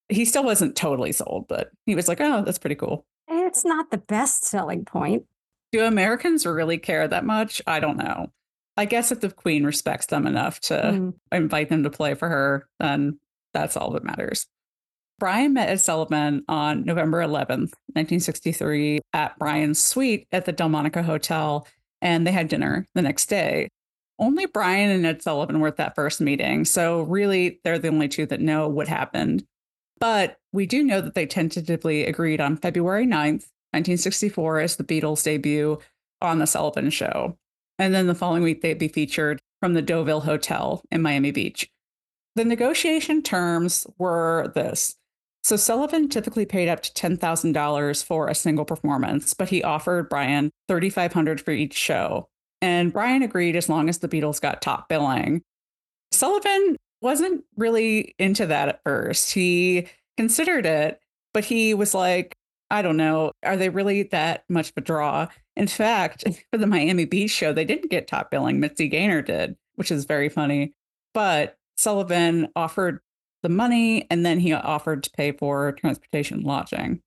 He 0.09 0.25
still 0.25 0.43
wasn't 0.43 0.75
totally 0.75 1.11
sold, 1.11 1.47
but 1.47 1.71
he 1.85 1.95
was 1.95 2.07
like, 2.07 2.21
oh, 2.21 2.43
that's 2.43 2.59
pretty 2.59 2.75
cool. 2.75 3.05
It's 3.27 3.65
not 3.65 3.89
the 3.89 3.97
best 3.97 4.45
selling 4.45 4.85
point. 4.85 5.23
Do 5.71 5.83
Americans 5.85 6.45
really 6.45 6.77
care 6.77 7.07
that 7.07 7.25
much? 7.25 7.61
I 7.65 7.79
don't 7.79 7.97
know. 7.97 8.31
I 8.77 8.85
guess 8.85 9.11
if 9.11 9.21
the 9.21 9.31
Queen 9.31 9.63
respects 9.65 10.07
them 10.07 10.27
enough 10.27 10.59
to 10.61 10.73
Mm. 10.75 11.13
invite 11.31 11.69
them 11.69 11.83
to 11.83 11.89
play 11.89 12.13
for 12.15 12.27
her, 12.29 12.67
then 12.79 13.17
that's 13.53 13.77
all 13.77 13.91
that 13.91 14.03
matters. 14.03 14.45
Brian 15.19 15.53
met 15.53 15.69
Ed 15.69 15.79
Sullivan 15.79 16.43
on 16.47 16.83
November 16.83 17.19
11th, 17.19 17.73
1963, 17.93 18.99
at 19.13 19.37
Brian's 19.39 19.79
suite 19.79 20.27
at 20.31 20.45
the 20.45 20.51
Delmonico 20.51 21.01
Hotel, 21.01 21.67
and 22.01 22.27
they 22.27 22.31
had 22.31 22.49
dinner 22.49 22.87
the 22.95 23.01
next 23.01 23.27
day. 23.27 23.69
Only 24.19 24.45
Brian 24.45 24.89
and 24.89 25.05
Ed 25.05 25.21
Sullivan 25.21 25.59
were 25.59 25.69
at 25.69 25.77
that 25.77 25.95
first 25.95 26.21
meeting, 26.21 26.65
so 26.65 27.01
really 27.01 27.59
they're 27.63 27.79
the 27.79 27.87
only 27.87 28.07
two 28.07 28.25
that 28.27 28.41
know 28.41 28.67
what 28.67 28.87
happened. 28.87 29.45
But 29.99 30.37
we 30.51 30.65
do 30.65 30.83
know 30.83 31.01
that 31.01 31.13
they 31.13 31.25
tentatively 31.25 32.05
agreed 32.05 32.41
on 32.41 32.57
February 32.57 33.05
9th, 33.05 33.47
1964, 33.71 34.59
as 34.59 34.75
the 34.75 34.83
Beatles' 34.83 35.23
debut 35.23 35.79
on 36.21 36.39
The 36.39 36.47
Sullivan 36.47 36.89
Show. 36.89 37.37
And 37.79 37.93
then 37.93 38.07
the 38.07 38.15
following 38.15 38.43
week, 38.43 38.61
they'd 38.61 38.77
be 38.77 38.87
featured 38.87 39.41
from 39.59 39.73
the 39.73 39.81
Deauville 39.81 40.21
Hotel 40.21 40.83
in 40.91 41.01
Miami 41.01 41.31
Beach. 41.31 41.69
The 42.35 42.45
negotiation 42.45 43.21
terms 43.21 43.87
were 43.97 44.51
this. 44.55 44.95
So 45.43 45.57
Sullivan 45.57 46.07
typically 46.07 46.45
paid 46.45 46.69
up 46.69 46.81
to 46.83 46.91
$10,000 46.93 48.03
for 48.03 48.27
a 48.27 48.35
single 48.35 48.63
performance, 48.63 49.33
but 49.33 49.49
he 49.49 49.61
offered 49.61 50.07
Brian 50.09 50.51
$3,500 50.69 51.41
for 51.41 51.51
each 51.51 51.73
show. 51.73 52.29
And 52.61 52.93
Brian 52.93 53.23
agreed 53.23 53.57
as 53.57 53.67
long 53.67 53.89
as 53.89 53.99
the 53.99 54.07
Beatles 54.07 54.39
got 54.39 54.61
top 54.61 54.87
billing. 54.87 55.41
Sullivan 56.13 56.77
wasn't 57.01 57.43
really 57.57 58.15
into 58.17 58.45
that 58.45 58.69
at 58.69 58.81
first. 58.85 59.33
He 59.33 59.87
considered 60.15 60.65
it, 60.65 61.01
but 61.33 61.43
he 61.43 61.73
was 61.73 61.93
like, 61.93 62.37
I 62.71 62.81
don't 62.81 62.95
know, 62.95 63.33
are 63.43 63.57
they 63.57 63.67
really 63.67 64.03
that 64.03 64.45
much 64.47 64.69
of 64.69 64.77
a 64.77 64.81
draw? 64.81 65.27
In 65.57 65.67
fact, 65.67 66.23
for 66.51 66.57
the 66.57 66.67
Miami 66.67 67.03
Beach 67.03 67.31
show, 67.31 67.51
they 67.51 67.65
didn't 67.65 67.91
get 67.91 68.07
top 68.07 68.31
billing. 68.31 68.61
Mitzi 68.61 68.87
Gaynor 68.87 69.21
did, 69.21 69.57
which 69.75 69.91
is 69.91 70.05
very 70.05 70.29
funny. 70.29 70.73
But 71.13 71.57
Sullivan 71.75 72.47
offered 72.55 73.01
the 73.43 73.49
money 73.49 74.07
and 74.09 74.25
then 74.25 74.39
he 74.39 74.53
offered 74.53 75.03
to 75.03 75.11
pay 75.11 75.31
for 75.31 75.73
transportation 75.73 76.37
and 76.37 76.45
lodging. 76.45 77.01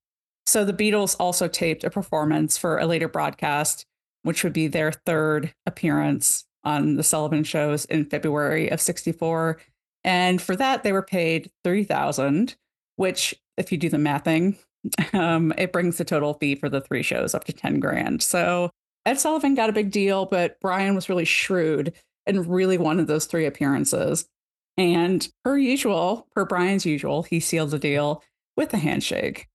So 0.47 0.65
the 0.65 0.73
Beatles 0.73 1.17
also 1.19 1.49
taped 1.49 1.83
a 1.83 1.91
performance 1.91 2.57
for 2.57 2.79
a 2.79 2.87
later 2.87 3.09
broadcast, 3.09 3.85
which 4.23 4.45
would 4.45 4.53
be 4.53 4.69
their 4.69 4.93
third 4.93 5.53
appearance 5.67 6.45
on 6.63 6.95
the 6.95 7.03
Sullivan 7.03 7.43
shows 7.43 7.85
in 7.87 8.05
February 8.05 8.69
of 8.69 8.81
64. 8.81 9.59
And 10.05 10.41
for 10.41 10.55
that, 10.55 10.85
they 10.85 10.93
were 10.93 11.03
paid 11.03 11.51
3000 11.65 12.55
which 12.97 13.35
if 13.57 13.71
you 13.71 13.79
do 13.79 13.89
the 13.89 13.97
mathing, 13.99 14.57
um, 15.13 15.53
it 15.57 15.73
brings 15.73 15.99
the 15.99 16.05
total 16.05 16.35
fee 16.35 16.55
for 16.55 16.69
the 16.69 16.81
three 16.81 17.03
shows 17.03 17.35
up 17.35 17.45
to 17.45 17.53
10 17.53 17.81
grand. 17.81 18.23
So 18.23 18.71
Ed 19.05 19.21
Sullivan 19.21 19.55
got 19.55 19.71
a 19.71 19.75
big 19.75 19.91
deal, 19.91 20.27
but 20.27 20.59
Brian 20.61 20.95
was 20.95 21.09
really 21.09 21.25
shrewd 21.25 21.93
and 22.27 22.47
really 22.47 22.77
wanted 22.77 23.07
those 23.07 23.27
three 23.27 23.47
appearances. 23.47 24.27
And 24.77 25.27
per 25.43 25.57
usual, 25.57 26.29
per 26.35 26.45
Brian's 26.45 26.85
usual, 26.87 27.23
he 27.23 27.41
sealed 27.41 27.71
the 27.71 27.79
deal 27.79 28.23
with 28.57 28.75
a 28.75 28.79
handshake. 28.79 29.49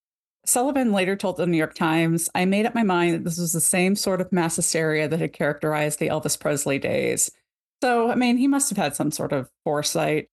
Sullivan 0.45 0.91
later 0.91 1.15
told 1.15 1.37
the 1.37 1.45
New 1.45 1.57
York 1.57 1.75
Times, 1.75 2.29
I 2.33 2.45
made 2.45 2.65
up 2.65 2.73
my 2.73 2.83
mind 2.83 3.13
that 3.13 3.23
this 3.23 3.37
was 3.37 3.53
the 3.53 3.61
same 3.61 3.95
sort 3.95 4.21
of 4.21 4.31
mass 4.31 4.55
hysteria 4.55 5.07
that 5.07 5.19
had 5.19 5.33
characterized 5.33 5.99
the 5.99 6.07
Elvis 6.07 6.39
Presley 6.39 6.79
days. 6.79 7.31
So, 7.83 8.09
I 8.09 8.15
mean, 8.15 8.37
he 8.37 8.47
must 8.47 8.69
have 8.69 8.77
had 8.77 8.95
some 8.95 9.11
sort 9.11 9.33
of 9.33 9.49
foresight. 9.63 10.29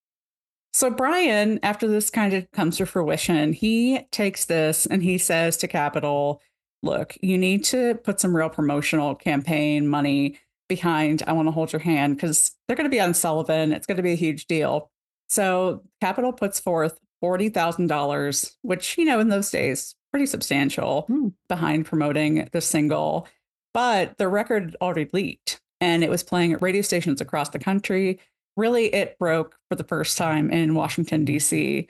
So, 0.73 0.91
Brian, 0.91 1.61
after 1.63 1.87
this 1.87 2.09
kind 2.11 2.33
of 2.33 2.51
comes 2.53 2.79
to 2.79 2.87
fruition, 2.87 3.53
he 3.53 4.01
takes 4.11 4.47
this 4.47 4.87
and 4.87 5.03
he 5.03 5.19
says 5.19 5.57
to 5.59 5.69
Capitol, 5.69 6.41
look, 6.83 7.17
you 7.21 7.37
need 7.37 7.65
to 7.65 7.97
put 7.97 8.21
some 8.21 8.37
real 8.37 8.51
promotional 8.51 9.15
campaign 9.15 9.89
money 9.89 10.39
behind 10.69 11.23
I 11.27 11.33
Want 11.33 11.49
to 11.49 11.53
Hold 11.53 11.73
Your 11.73 11.81
Hand 11.81 12.17
because 12.17 12.53
they're 12.67 12.77
going 12.77 12.85
to 12.85 12.91
be 12.91 13.01
on 13.01 13.15
Sullivan. 13.15 13.73
It's 13.73 13.87
going 13.87 13.97
to 13.97 14.03
be 14.03 14.13
a 14.13 14.17
huge 14.17 14.47
deal. 14.47 14.91
So 15.29 15.83
Capitol 16.01 16.33
puts 16.33 16.61
forth 16.61 16.99
$40,000, 17.23 18.57
which, 18.63 18.97
you 18.97 19.05
know, 19.05 19.21
in 19.21 19.29
those 19.29 19.51
days, 19.51 19.95
pretty 20.11 20.27
substantial 20.27 21.07
mm. 21.09 21.33
behind 21.49 21.87
promoting 21.87 22.49
the 22.53 22.61
single. 22.61 23.27
But 23.75 24.17
the 24.19 24.29
record 24.29 24.77
already 24.81 25.09
leaked 25.13 25.61
and 25.81 26.03
it 26.03 26.11
was 26.11 26.23
playing 26.23 26.53
at 26.53 26.63
radio 26.63 26.83
stations 26.83 27.21
across 27.21 27.51
the 27.51 27.59
country. 27.59 28.21
Really, 28.57 28.93
it 28.95 29.19
broke 29.19 29.57
for 29.69 29.77
the 29.77 29.85
first 29.85 30.19
time 30.19 30.51
in 30.51 30.75
Washington, 30.75 31.25
D.C. 31.25 31.89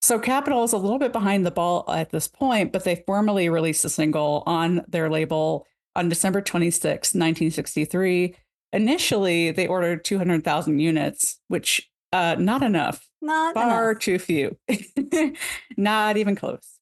So 0.00 0.18
Capitol 0.18 0.64
is 0.64 0.72
a 0.72 0.78
little 0.78 0.98
bit 0.98 1.12
behind 1.12 1.46
the 1.46 1.50
ball 1.50 1.84
at 1.88 2.10
this 2.10 2.28
point, 2.28 2.72
but 2.72 2.84
they 2.84 3.02
formally 3.06 3.48
released 3.48 3.82
the 3.82 3.88
single 3.88 4.42
on 4.46 4.84
their 4.88 5.08
label 5.08 5.66
on 5.98 6.08
December 6.08 6.40
26, 6.40 6.86
1963. 7.08 8.34
Initially, 8.72 9.50
they 9.50 9.66
ordered 9.66 10.04
200,000 10.04 10.78
units, 10.78 11.40
which 11.48 11.90
uh, 12.12 12.36
not 12.38 12.62
enough. 12.62 13.04
Not 13.20 13.54
far 13.54 13.90
enough. 13.90 14.02
too 14.02 14.18
few. 14.20 14.56
not 15.76 16.16
even 16.16 16.36
close. 16.36 16.78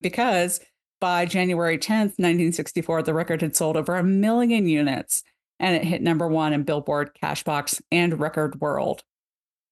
Because 0.00 0.60
by 1.00 1.26
January 1.26 1.76
10th, 1.76 2.18
1964, 2.18 3.02
the 3.02 3.14
record 3.14 3.40
had 3.42 3.56
sold 3.56 3.76
over 3.76 3.96
a 3.96 4.04
million 4.04 4.68
units 4.68 5.24
and 5.58 5.74
it 5.74 5.84
hit 5.84 6.00
number 6.00 6.28
one 6.28 6.52
in 6.52 6.62
Billboard, 6.62 7.10
Cashbox, 7.20 7.82
and 7.90 8.20
Record 8.20 8.60
World. 8.60 9.02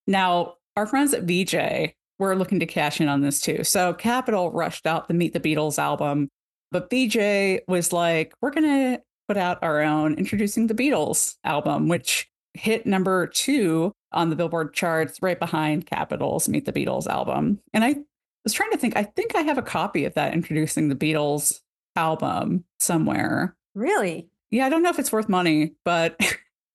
Now, 0.08 0.54
our 0.76 0.86
friends 0.86 1.14
at 1.14 1.22
Vee-Jay 1.22 1.94
were 2.18 2.36
looking 2.36 2.60
to 2.60 2.66
cash 2.66 3.00
in 3.00 3.08
on 3.08 3.20
this 3.20 3.40
too. 3.40 3.62
So 3.62 3.94
Capitol 3.94 4.50
rushed 4.50 4.86
out 4.86 5.06
the 5.06 5.14
Meet 5.14 5.32
the 5.32 5.40
Beatles 5.40 5.78
album 5.78 6.28
but 6.70 6.90
Vee-Jay 6.90 7.60
was 7.68 7.92
like, 7.92 8.34
we're 8.40 8.50
going 8.50 8.66
to 8.66 9.02
put 9.28 9.36
out 9.36 9.62
our 9.62 9.80
own 9.80 10.14
Introducing 10.14 10.66
the 10.66 10.74
Beatles 10.74 11.36
album, 11.44 11.88
which 11.88 12.28
hit 12.54 12.86
number 12.86 13.26
two 13.28 13.92
on 14.12 14.30
the 14.30 14.36
Billboard 14.36 14.74
charts 14.74 15.18
right 15.22 15.38
behind 15.38 15.86
Capitol's 15.86 16.48
Meet 16.48 16.64
the 16.64 16.72
Beatles 16.72 17.06
album. 17.06 17.60
And 17.72 17.84
I 17.84 17.96
was 18.44 18.52
trying 18.52 18.72
to 18.72 18.76
think, 18.76 18.96
I 18.96 19.04
think 19.04 19.36
I 19.36 19.42
have 19.42 19.58
a 19.58 19.62
copy 19.62 20.04
of 20.04 20.14
that 20.14 20.34
Introducing 20.34 20.88
the 20.88 20.96
Beatles 20.96 21.60
album 21.96 22.64
somewhere. 22.78 23.56
Really? 23.74 24.28
Yeah, 24.50 24.66
I 24.66 24.68
don't 24.68 24.82
know 24.82 24.90
if 24.90 24.98
it's 24.98 25.12
worth 25.12 25.28
money, 25.28 25.74
but 25.84 26.20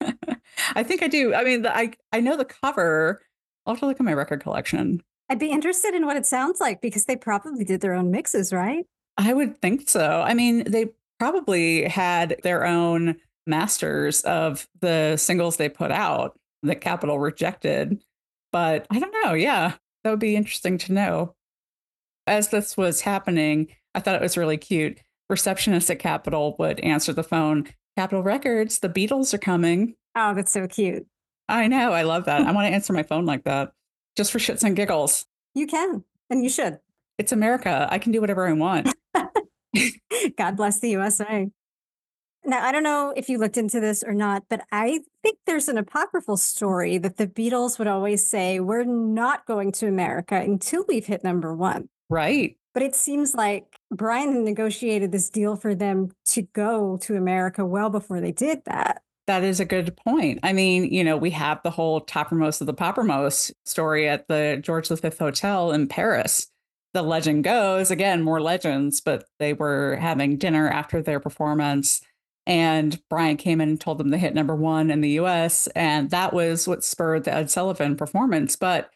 I 0.74 0.82
think 0.82 1.02
I 1.02 1.08
do. 1.08 1.34
I 1.34 1.44
mean, 1.44 1.66
I, 1.66 1.92
I 2.12 2.20
know 2.20 2.36
the 2.36 2.46
cover. 2.46 3.22
I'll 3.66 3.74
have 3.74 3.80
to 3.80 3.86
look 3.86 4.00
at 4.00 4.06
my 4.06 4.14
record 4.14 4.40
collection. 4.40 5.02
I'd 5.28 5.38
be 5.38 5.50
interested 5.50 5.94
in 5.94 6.06
what 6.06 6.16
it 6.16 6.24
sounds 6.24 6.60
like 6.60 6.80
because 6.80 7.04
they 7.04 7.16
probably 7.16 7.64
did 7.64 7.80
their 7.80 7.94
own 7.94 8.10
mixes, 8.10 8.52
right? 8.52 8.86
I 9.18 9.32
would 9.32 9.58
think 9.60 9.88
so. 9.88 10.22
I 10.24 10.34
mean, 10.34 10.70
they 10.70 10.90
probably 11.18 11.84
had 11.84 12.36
their 12.42 12.66
own 12.66 13.16
masters 13.46 14.22
of 14.22 14.68
the 14.80 15.16
singles 15.16 15.56
they 15.56 15.68
put 15.68 15.90
out 15.90 16.38
that 16.62 16.80
Capitol 16.80 17.18
rejected. 17.18 18.02
But 18.52 18.86
I 18.90 18.98
don't 18.98 19.14
know. 19.24 19.32
Yeah, 19.32 19.74
that 20.04 20.10
would 20.10 20.18
be 20.20 20.36
interesting 20.36 20.78
to 20.78 20.92
know. 20.92 21.34
As 22.26 22.48
this 22.48 22.76
was 22.76 23.02
happening, 23.02 23.68
I 23.94 24.00
thought 24.00 24.16
it 24.16 24.20
was 24.20 24.36
really 24.36 24.56
cute. 24.56 24.98
Receptionist 25.28 25.90
at 25.90 25.98
Capitol 25.98 26.56
would 26.58 26.80
answer 26.80 27.12
the 27.12 27.22
phone 27.22 27.68
Capitol 27.96 28.22
Records, 28.22 28.80
the 28.80 28.90
Beatles 28.90 29.32
are 29.32 29.38
coming. 29.38 29.94
Oh, 30.14 30.34
that's 30.34 30.52
so 30.52 30.68
cute. 30.68 31.06
I 31.48 31.66
know. 31.66 31.92
I 31.92 32.02
love 32.02 32.26
that. 32.26 32.42
I 32.42 32.52
want 32.52 32.66
to 32.66 32.74
answer 32.74 32.92
my 32.92 33.02
phone 33.02 33.24
like 33.24 33.44
that 33.44 33.72
just 34.16 34.32
for 34.32 34.38
shits 34.38 34.62
and 34.62 34.76
giggles. 34.76 35.24
You 35.54 35.66
can, 35.66 36.04
and 36.28 36.42
you 36.42 36.50
should. 36.50 36.78
It's 37.18 37.32
America. 37.32 37.88
I 37.90 37.98
can 37.98 38.12
do 38.12 38.20
whatever 38.20 38.46
I 38.46 38.52
want. 38.52 38.94
God 40.36 40.56
bless 40.56 40.80
the 40.80 40.90
USA. 40.90 41.48
Now, 42.44 42.64
I 42.64 42.70
don't 42.70 42.84
know 42.84 43.12
if 43.16 43.28
you 43.28 43.38
looked 43.38 43.56
into 43.56 43.80
this 43.80 44.04
or 44.04 44.14
not, 44.14 44.44
but 44.48 44.62
I 44.70 45.00
think 45.22 45.38
there's 45.46 45.68
an 45.68 45.78
apocryphal 45.78 46.36
story 46.36 46.96
that 46.98 47.16
the 47.16 47.26
Beatles 47.26 47.78
would 47.78 47.88
always 47.88 48.24
say, 48.24 48.60
We're 48.60 48.84
not 48.84 49.46
going 49.46 49.72
to 49.72 49.88
America 49.88 50.36
until 50.36 50.84
we've 50.86 51.06
hit 51.06 51.24
number 51.24 51.54
one. 51.54 51.88
Right. 52.08 52.56
But 52.72 52.84
it 52.84 52.94
seems 52.94 53.34
like 53.34 53.78
Brian 53.90 54.44
negotiated 54.44 55.10
this 55.10 55.30
deal 55.30 55.56
for 55.56 55.74
them 55.74 56.12
to 56.26 56.42
go 56.42 56.98
to 56.98 57.16
America 57.16 57.64
well 57.64 57.90
before 57.90 58.20
they 58.20 58.32
did 58.32 58.62
that. 58.66 59.02
That 59.26 59.42
is 59.42 59.58
a 59.58 59.64
good 59.64 59.96
point. 59.96 60.38
I 60.44 60.52
mean, 60.52 60.92
you 60.92 61.02
know, 61.02 61.16
we 61.16 61.30
have 61.30 61.60
the 61.64 61.70
whole 61.70 62.00
toppermost 62.00 62.60
of 62.60 62.68
the 62.68 62.74
poppermost 62.74 63.52
story 63.64 64.08
at 64.08 64.28
the 64.28 64.60
George 64.62 64.88
V 64.88 65.10
Hotel 65.18 65.72
in 65.72 65.88
Paris 65.88 66.46
the 66.96 67.02
legend 67.02 67.44
goes, 67.44 67.90
again, 67.90 68.22
more 68.22 68.40
legends, 68.40 69.02
but 69.02 69.26
they 69.38 69.52
were 69.52 69.96
having 69.96 70.38
dinner 70.38 70.66
after 70.66 71.02
their 71.02 71.20
performance. 71.20 72.00
And 72.46 72.98
Brian 73.10 73.36
came 73.36 73.60
in 73.60 73.68
and 73.68 73.80
told 73.80 73.98
them 73.98 74.08
they 74.08 74.16
hit 74.16 74.34
number 74.34 74.56
one 74.56 74.90
in 74.90 75.02
the 75.02 75.20
US. 75.20 75.66
And 75.76 76.08
that 76.10 76.32
was 76.32 76.66
what 76.66 76.82
spurred 76.82 77.24
the 77.24 77.34
Ed 77.34 77.50
Sullivan 77.50 77.96
performance. 77.96 78.56
But 78.56 78.88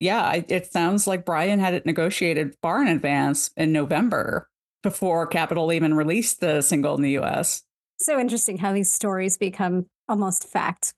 yeah, 0.00 0.42
it 0.48 0.70
sounds 0.70 1.06
like 1.06 1.24
Brian 1.24 1.58
had 1.58 1.72
it 1.72 1.86
negotiated 1.86 2.54
far 2.60 2.82
in 2.82 2.88
advance 2.88 3.50
in 3.56 3.72
November 3.72 4.50
before 4.82 5.26
Capitol 5.26 5.72
even 5.72 5.94
released 5.94 6.40
the 6.40 6.60
single 6.60 6.94
in 6.94 7.00
the 7.00 7.18
US. 7.18 7.62
So 7.98 8.20
interesting 8.20 8.58
how 8.58 8.74
these 8.74 8.92
stories 8.92 9.38
become 9.38 9.86
almost 10.10 10.46
fact. 10.46 10.92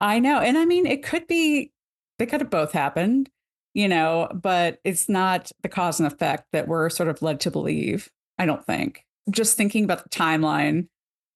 I 0.00 0.20
know. 0.20 0.38
And 0.38 0.56
I 0.56 0.64
mean, 0.64 0.86
it 0.86 1.02
could 1.02 1.26
be, 1.26 1.70
they 2.18 2.24
could 2.24 2.40
have 2.40 2.48
both 2.48 2.72
happened 2.72 3.28
you 3.74 3.88
know, 3.88 4.28
but 4.34 4.78
it's 4.84 5.08
not 5.08 5.50
the 5.62 5.68
cause 5.68 6.00
and 6.00 6.06
effect 6.06 6.44
that 6.52 6.68
we're 6.68 6.90
sort 6.90 7.08
of 7.08 7.22
led 7.22 7.40
to 7.40 7.50
believe, 7.50 8.08
I 8.38 8.46
don't 8.46 8.64
think. 8.64 9.04
Just 9.30 9.56
thinking 9.56 9.84
about 9.84 10.02
the 10.02 10.08
timeline. 10.08 10.88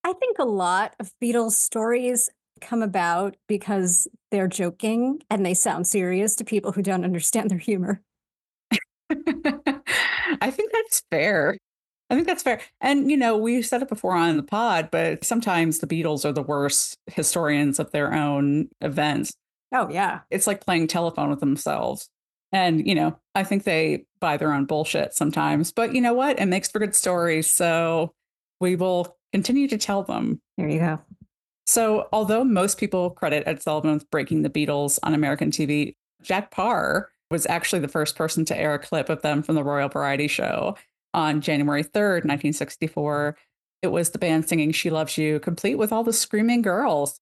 I 0.04 0.12
think 0.14 0.38
a 0.38 0.44
lot 0.44 0.94
of 0.98 1.12
Beatles 1.22 1.52
stories 1.52 2.28
come 2.60 2.82
about 2.82 3.36
because 3.48 4.08
they're 4.30 4.48
joking 4.48 5.20
and 5.30 5.44
they 5.44 5.54
sound 5.54 5.86
serious 5.86 6.34
to 6.36 6.44
people 6.44 6.72
who 6.72 6.82
don't 6.82 7.04
understand 7.04 7.50
their 7.50 7.58
humor. 7.58 8.02
I 9.10 10.50
think 10.50 10.72
that's 10.72 11.02
fair. 11.10 11.58
I 12.08 12.14
think 12.14 12.26
that's 12.26 12.42
fair. 12.42 12.60
And, 12.80 13.10
you 13.10 13.16
know, 13.16 13.36
we 13.36 13.62
said 13.62 13.82
it 13.82 13.88
before 13.88 14.14
on 14.14 14.36
the 14.36 14.42
pod, 14.42 14.90
but 14.90 15.24
sometimes 15.24 15.78
the 15.78 15.86
Beatles 15.86 16.24
are 16.24 16.32
the 16.32 16.42
worst 16.42 16.98
historians 17.06 17.78
of 17.78 17.90
their 17.90 18.12
own 18.12 18.68
events. 18.80 19.34
Oh, 19.72 19.88
yeah. 19.90 20.20
It's 20.30 20.46
like 20.46 20.64
playing 20.64 20.88
telephone 20.88 21.30
with 21.30 21.40
themselves. 21.40 22.08
And, 22.52 22.86
you 22.86 22.94
know, 22.94 23.18
I 23.34 23.44
think 23.44 23.64
they 23.64 24.04
buy 24.20 24.36
their 24.36 24.52
own 24.52 24.66
bullshit 24.66 25.14
sometimes, 25.14 25.72
but 25.72 25.94
you 25.94 26.00
know 26.00 26.12
what? 26.12 26.38
It 26.38 26.46
makes 26.46 26.70
for 26.70 26.78
good 26.78 26.94
stories. 26.94 27.52
So 27.52 28.14
we 28.60 28.76
will 28.76 29.16
continue 29.32 29.68
to 29.68 29.78
tell 29.78 30.02
them. 30.02 30.40
There 30.58 30.68
you 30.68 30.78
go. 30.78 31.00
So, 31.66 32.08
although 32.12 32.44
most 32.44 32.78
people 32.78 33.10
credit 33.10 33.44
Ed 33.46 33.62
Sullivan 33.62 33.94
with 33.94 34.10
breaking 34.10 34.42
the 34.42 34.50
Beatles 34.50 34.98
on 35.02 35.14
American 35.14 35.50
TV, 35.50 35.94
Jack 36.22 36.50
Paar 36.50 37.10
was 37.30 37.46
actually 37.46 37.80
the 37.80 37.88
first 37.88 38.16
person 38.16 38.44
to 38.44 38.56
air 38.56 38.74
a 38.74 38.78
clip 38.78 39.08
of 39.08 39.22
them 39.22 39.42
from 39.42 39.54
the 39.54 39.64
Royal 39.64 39.88
Variety 39.88 40.28
Show 40.28 40.76
on 41.14 41.40
January 41.40 41.82
3rd, 41.82 42.24
1964. 42.24 43.36
It 43.80 43.88
was 43.88 44.10
the 44.10 44.18
band 44.18 44.48
singing 44.48 44.72
She 44.72 44.90
Loves 44.90 45.16
You, 45.16 45.40
complete 45.40 45.76
with 45.76 45.92
all 45.92 46.04
the 46.04 46.12
screaming 46.12 46.62
girls. 46.62 47.18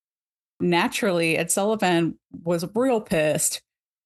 Naturally, 0.59 1.37
Ed 1.37 1.49
Sullivan 1.49 2.19
was 2.43 2.65
real 2.75 2.99
pissed, 2.99 3.61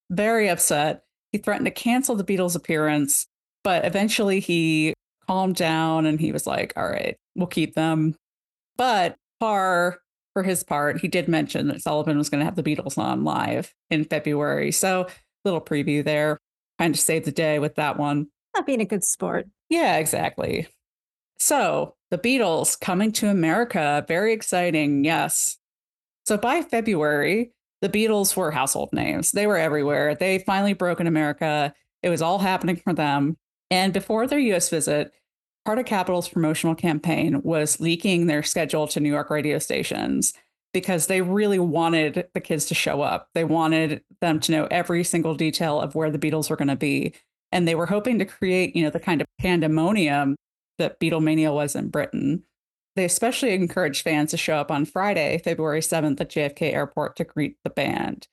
very 0.10 0.48
upset. 0.48 1.05
He 1.36 1.40
threatened 1.40 1.66
to 1.66 1.72
cancel 1.72 2.16
the 2.16 2.24
Beatles' 2.24 2.56
appearance, 2.56 3.28
but 3.62 3.84
eventually 3.84 4.40
he 4.40 4.94
calmed 5.28 5.58
down 5.58 6.06
and 6.06 6.18
he 6.18 6.32
was 6.32 6.48
like, 6.48 6.72
all 6.78 6.88
right, 6.88 7.18
we'll 7.36 7.46
keep 7.46 7.76
them. 7.76 8.16
But 8.78 9.18
Paar, 9.42 10.00
for 10.32 10.44
his 10.44 10.64
part, 10.64 11.02
he 11.02 11.10
did 11.10 11.28
mention 11.28 11.68
that 11.68 11.82
Sullivan 11.82 12.18
was 12.18 12.30
going 12.30 12.40
to 12.40 12.46
have 12.46 12.56
the 12.56 12.64
Beatles 12.64 12.98
on 12.98 13.26
live 13.26 13.74
in 13.90 14.06
February. 14.06 14.72
So, 14.72 15.10
little 15.44 15.60
preview 15.60 16.06
there, 16.06 16.40
kind 16.80 16.96
of 16.96 17.02
saved 17.02 17.26
the 17.26 17.34
day 17.34 17.60
with 17.60 17.76
that 17.76 18.00
one. 18.00 18.28
Not 18.56 18.66
being 18.66 18.80
a 18.80 18.86
good 18.86 19.04
sport. 19.04 19.46
Yeah, 19.70 19.98
exactly. 19.98 20.70
So, 21.38 21.96
the 22.12 22.18
Beatles 22.18 22.80
coming 22.80 23.12
to 23.12 23.28
America, 23.28 24.06
very 24.08 24.32
exciting. 24.32 25.04
Yes. 25.04 25.58
So, 26.26 26.38
by 26.38 26.62
February, 26.62 27.52
the 27.86 28.08
Beatles 28.08 28.36
were 28.36 28.50
household 28.50 28.90
names. 28.94 29.32
They 29.32 29.46
were 29.46 29.58
everywhere. 29.58 30.16
They 30.16 30.40
finally 30.40 30.74
broke 30.74 31.00
in 31.00 31.06
America. 31.06 31.74
It 32.02 32.10
was 32.10 32.22
all 32.22 32.40
happening 32.40 32.78
for 32.78 32.94
them. 32.94 33.38
And 33.70 33.94
before 33.94 34.26
their 34.26 34.40
US 34.40 34.70
visit, 34.70 35.12
part 35.66 35.78
of 35.78 35.86
Capitol's 35.86 36.30
promotional 36.30 36.74
campaign 36.74 37.42
was 37.44 37.80
leaking 37.80 38.26
their 38.26 38.42
schedule 38.42 38.88
to 38.88 39.00
New 39.00 39.10
York 39.10 39.30
radio 39.30 39.60
stations 39.60 40.34
because 40.74 41.06
they 41.08 41.22
really 41.22 41.60
wanted 41.60 42.28
the 42.34 42.42
kids 42.42 42.66
to 42.66 42.76
show 42.76 43.02
up. 43.02 43.30
They 43.36 43.44
wanted 43.44 44.04
them 44.20 44.40
to 44.42 44.52
know 44.52 44.68
every 44.72 45.04
single 45.04 45.36
detail 45.36 45.80
of 45.80 45.94
where 45.94 46.10
the 46.10 46.20
Beatles 46.20 46.50
were 46.50 46.56
going 46.56 46.68
to 46.70 46.76
be. 46.76 47.14
And 47.52 47.68
they 47.68 47.76
were 47.76 47.86
hoping 47.86 48.18
to 48.20 48.26
create, 48.26 48.76
you 48.76 48.84
know, 48.84 48.90
the 48.90 49.00
kind 49.00 49.22
of 49.22 49.28
pandemonium 49.40 50.36
that 50.80 51.00
Beatlemania 51.00 51.54
was 51.54 51.76
in 51.76 51.90
Britain. 51.90 52.44
They 52.96 53.06
especially 53.06 53.54
encouraged 53.54 54.04
fans 54.04 54.32
to 54.32 54.38
show 54.38 54.56
up 54.56 54.72
on 54.72 54.86
Friday, 54.86 55.42
February 55.44 55.82
7th 55.82 56.20
at 56.22 56.30
JFK 56.30 56.74
Airport 56.74 57.18
to 57.18 57.24
greet 57.26 57.58
the 57.64 57.70
band. 57.70 58.28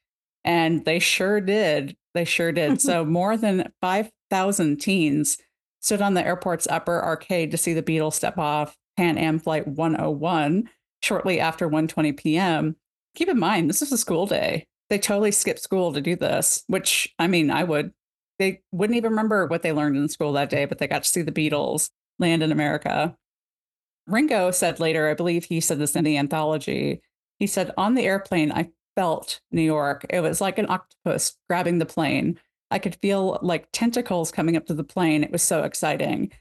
And 0.44 0.84
they 0.84 0.98
sure 0.98 1.40
did. 1.40 1.96
They 2.14 2.24
sure 2.24 2.52
did. 2.52 2.80
so 2.80 3.04
more 3.04 3.36
than 3.36 3.72
5,000 3.80 4.76
teens 4.76 5.38
stood 5.80 6.00
on 6.00 6.14
the 6.14 6.24
airport's 6.24 6.68
upper 6.68 7.02
arcade 7.02 7.50
to 7.50 7.56
see 7.56 7.74
the 7.74 7.82
Beatles 7.82 8.14
step 8.14 8.38
off 8.38 8.76
Pan 8.96 9.18
Am 9.18 9.38
Flight 9.38 9.66
101 9.66 10.68
shortly 11.02 11.40
after 11.40 11.68
1:20 11.68 12.16
p.m. 12.16 12.76
Keep 13.14 13.28
in 13.28 13.38
mind, 13.38 13.68
this 13.68 13.82
is 13.82 13.92
a 13.92 13.98
school 13.98 14.26
day. 14.26 14.66
They 14.88 14.98
totally 14.98 15.32
skipped 15.32 15.60
school 15.60 15.92
to 15.92 16.00
do 16.00 16.16
this, 16.16 16.62
which 16.68 17.12
I 17.18 17.26
mean, 17.26 17.50
I 17.50 17.64
would. 17.64 17.92
They 18.38 18.62
wouldn't 18.72 18.96
even 18.96 19.10
remember 19.10 19.46
what 19.46 19.62
they 19.62 19.72
learned 19.72 19.96
in 19.96 20.08
school 20.08 20.32
that 20.32 20.50
day, 20.50 20.64
but 20.64 20.78
they 20.78 20.86
got 20.86 21.04
to 21.04 21.08
see 21.08 21.22
the 21.22 21.32
Beatles 21.32 21.90
land 22.18 22.42
in 22.42 22.52
America. 22.52 23.16
Ringo 24.06 24.50
said 24.50 24.80
later, 24.80 25.08
I 25.08 25.14
believe 25.14 25.44
he 25.44 25.60
said 25.60 25.78
this 25.78 25.96
in 25.96 26.04
the 26.04 26.18
anthology. 26.18 27.00
He 27.38 27.46
said, 27.46 27.72
On 27.76 27.94
the 27.94 28.04
airplane, 28.04 28.52
I 28.52 28.70
felt 28.96 29.40
New 29.50 29.62
York. 29.62 30.06
It 30.10 30.20
was 30.20 30.40
like 30.40 30.58
an 30.58 30.68
octopus 30.68 31.36
grabbing 31.48 31.78
the 31.78 31.86
plane. 31.86 32.38
I 32.70 32.78
could 32.78 32.96
feel 32.96 33.38
like 33.42 33.68
tentacles 33.72 34.32
coming 34.32 34.56
up 34.56 34.66
to 34.66 34.74
the 34.74 34.84
plane. 34.84 35.22
It 35.22 35.32
was 35.32 35.42
so 35.42 35.62
exciting. 35.62 36.32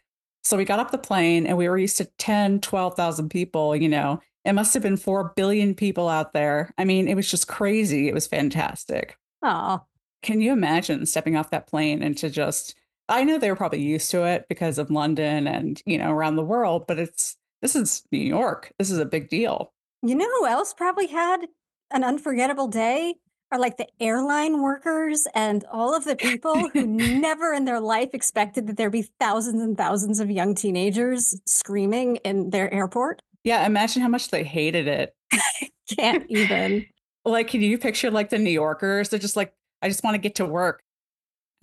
So 0.43 0.57
we 0.57 0.65
got 0.65 0.79
up 0.79 0.91
the 0.91 0.97
plane 0.97 1.45
and 1.45 1.57
we 1.57 1.69
were 1.69 1.77
used 1.77 1.97
to 1.97 2.05
10, 2.17 2.61
12,000 2.61 3.29
people, 3.29 3.75
you 3.75 3.89
know. 3.89 4.21
It 4.43 4.53
must 4.53 4.73
have 4.73 4.81
been 4.81 4.97
4 4.97 5.33
billion 5.35 5.75
people 5.75 6.09
out 6.09 6.33
there. 6.33 6.73
I 6.77 6.85
mean, 6.85 7.07
it 7.07 7.15
was 7.15 7.29
just 7.29 7.47
crazy. 7.47 8.07
It 8.07 8.13
was 8.13 8.27
fantastic. 8.27 9.17
Oh. 9.43 9.81
Can 10.23 10.41
you 10.41 10.51
imagine 10.51 11.05
stepping 11.05 11.35
off 11.35 11.51
that 11.51 11.67
plane 11.67 12.01
and 12.01 12.17
to 12.17 12.29
just 12.29 12.75
I 13.09 13.25
know 13.25 13.37
they 13.37 13.49
were 13.49 13.57
probably 13.57 13.81
used 13.81 14.09
to 14.11 14.23
it 14.23 14.45
because 14.47 14.77
of 14.77 14.89
London 14.89 15.45
and, 15.45 15.81
you 15.85 15.97
know, 15.97 16.11
around 16.11 16.37
the 16.37 16.45
world, 16.45 16.85
but 16.87 16.97
it's 16.97 17.35
this 17.61 17.75
is 17.75 18.03
New 18.11 18.19
York. 18.19 18.71
This 18.79 18.91
is 18.91 18.97
a 18.97 19.05
big 19.05 19.29
deal. 19.29 19.73
You 20.03 20.15
know 20.15 20.27
who 20.39 20.47
else 20.47 20.73
probably 20.73 21.07
had 21.07 21.47
an 21.91 22.03
unforgettable 22.03 22.67
day? 22.67 23.15
are 23.51 23.59
like 23.59 23.77
the 23.77 23.87
airline 23.99 24.61
workers 24.61 25.27
and 25.35 25.65
all 25.71 25.93
of 25.93 26.05
the 26.05 26.15
people 26.15 26.69
who 26.69 26.85
never 27.19 27.53
in 27.53 27.65
their 27.65 27.79
life 27.79 28.09
expected 28.13 28.67
that 28.67 28.77
there'd 28.77 28.91
be 28.91 29.09
thousands 29.19 29.61
and 29.61 29.77
thousands 29.77 30.19
of 30.19 30.31
young 30.31 30.55
teenagers 30.55 31.39
screaming 31.45 32.15
in 32.17 32.49
their 32.49 32.73
airport. 32.73 33.21
Yeah, 33.43 33.65
imagine 33.65 34.01
how 34.01 34.07
much 34.07 34.29
they 34.29 34.43
hated 34.43 34.87
it. 34.87 35.13
Can't 35.97 36.25
even. 36.29 36.85
like, 37.25 37.49
can 37.49 37.61
you 37.61 37.77
picture 37.77 38.09
like 38.09 38.29
the 38.29 38.39
New 38.39 38.51
Yorkers? 38.51 39.09
They're 39.09 39.19
just 39.19 39.35
like, 39.35 39.53
I 39.81 39.89
just 39.89 40.03
want 40.03 40.15
to 40.15 40.19
get 40.19 40.35
to 40.35 40.45
work. 40.45 40.81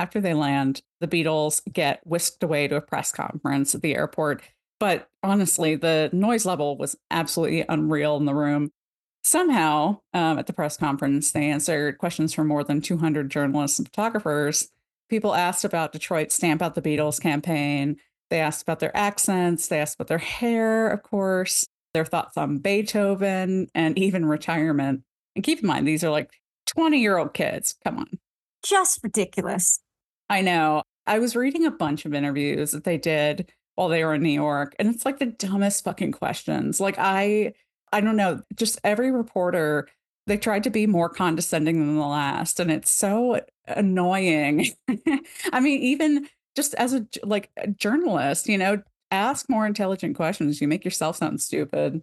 After 0.00 0.20
they 0.20 0.34
land, 0.34 0.82
the 1.00 1.08
Beatles 1.08 1.60
get 1.72 2.00
whisked 2.04 2.42
away 2.42 2.68
to 2.68 2.76
a 2.76 2.80
press 2.80 3.10
conference 3.10 3.74
at 3.74 3.82
the 3.82 3.96
airport. 3.96 4.42
But 4.80 5.08
honestly, 5.22 5.74
the 5.76 6.10
noise 6.12 6.46
level 6.46 6.76
was 6.76 6.96
absolutely 7.10 7.64
unreal 7.68 8.16
in 8.16 8.24
the 8.24 8.34
room. 8.34 8.70
Somehow, 9.22 10.00
um, 10.14 10.38
at 10.38 10.46
the 10.46 10.52
press 10.52 10.76
conference, 10.76 11.32
they 11.32 11.50
answered 11.50 11.98
questions 11.98 12.32
from 12.32 12.48
more 12.48 12.64
than 12.64 12.80
200 12.80 13.30
journalists 13.30 13.78
and 13.78 13.88
photographers. 13.88 14.68
People 15.08 15.34
asked 15.34 15.64
about 15.64 15.92
Detroit's 15.92 16.34
Stamp 16.34 16.62
Out 16.62 16.74
the 16.74 16.82
Beatles 16.82 17.20
campaign. 17.20 17.96
They 18.30 18.40
asked 18.40 18.62
about 18.62 18.78
their 18.78 18.96
accents. 18.96 19.68
They 19.68 19.80
asked 19.80 19.96
about 19.96 20.08
their 20.08 20.18
hair, 20.18 20.88
of 20.88 21.02
course, 21.02 21.66
their 21.94 22.04
thoughts 22.04 22.36
on 22.36 22.58
Beethoven, 22.58 23.68
and 23.74 23.98
even 23.98 24.24
retirement. 24.26 25.02
And 25.34 25.44
keep 25.44 25.60
in 25.60 25.66
mind, 25.66 25.88
these 25.88 26.04
are 26.04 26.10
like 26.10 26.30
20 26.66 27.00
year 27.00 27.18
old 27.18 27.34
kids. 27.34 27.74
Come 27.84 27.98
on. 27.98 28.18
Just 28.62 29.00
ridiculous. 29.02 29.80
I 30.28 30.42
know. 30.42 30.82
I 31.06 31.18
was 31.18 31.34
reading 31.34 31.64
a 31.64 31.70
bunch 31.70 32.04
of 32.04 32.12
interviews 32.12 32.72
that 32.72 32.84
they 32.84 32.98
did 32.98 33.50
while 33.78 33.88
they 33.88 34.04
were 34.04 34.14
in 34.14 34.22
New 34.24 34.30
York, 34.30 34.74
and 34.80 34.92
it's 34.92 35.04
like 35.04 35.20
the 35.20 35.26
dumbest 35.26 35.84
fucking 35.84 36.10
questions. 36.10 36.80
Like, 36.80 36.96
I 36.98 37.54
I 37.92 38.00
don't 38.00 38.16
know, 38.16 38.42
just 38.56 38.80
every 38.82 39.12
reporter, 39.12 39.88
they 40.26 40.36
tried 40.36 40.64
to 40.64 40.70
be 40.70 40.88
more 40.88 41.08
condescending 41.08 41.78
than 41.78 41.96
the 41.96 42.04
last. 42.04 42.58
And 42.58 42.72
it's 42.72 42.90
so 42.90 43.40
annoying. 43.68 44.66
I 45.52 45.60
mean, 45.60 45.80
even 45.80 46.28
just 46.56 46.74
as 46.74 46.92
a 46.92 47.06
like 47.22 47.50
a 47.56 47.68
journalist, 47.68 48.48
you 48.48 48.58
know, 48.58 48.82
ask 49.12 49.48
more 49.48 49.64
intelligent 49.64 50.16
questions. 50.16 50.60
You 50.60 50.66
make 50.66 50.84
yourself 50.84 51.16
sound 51.16 51.40
stupid. 51.40 52.02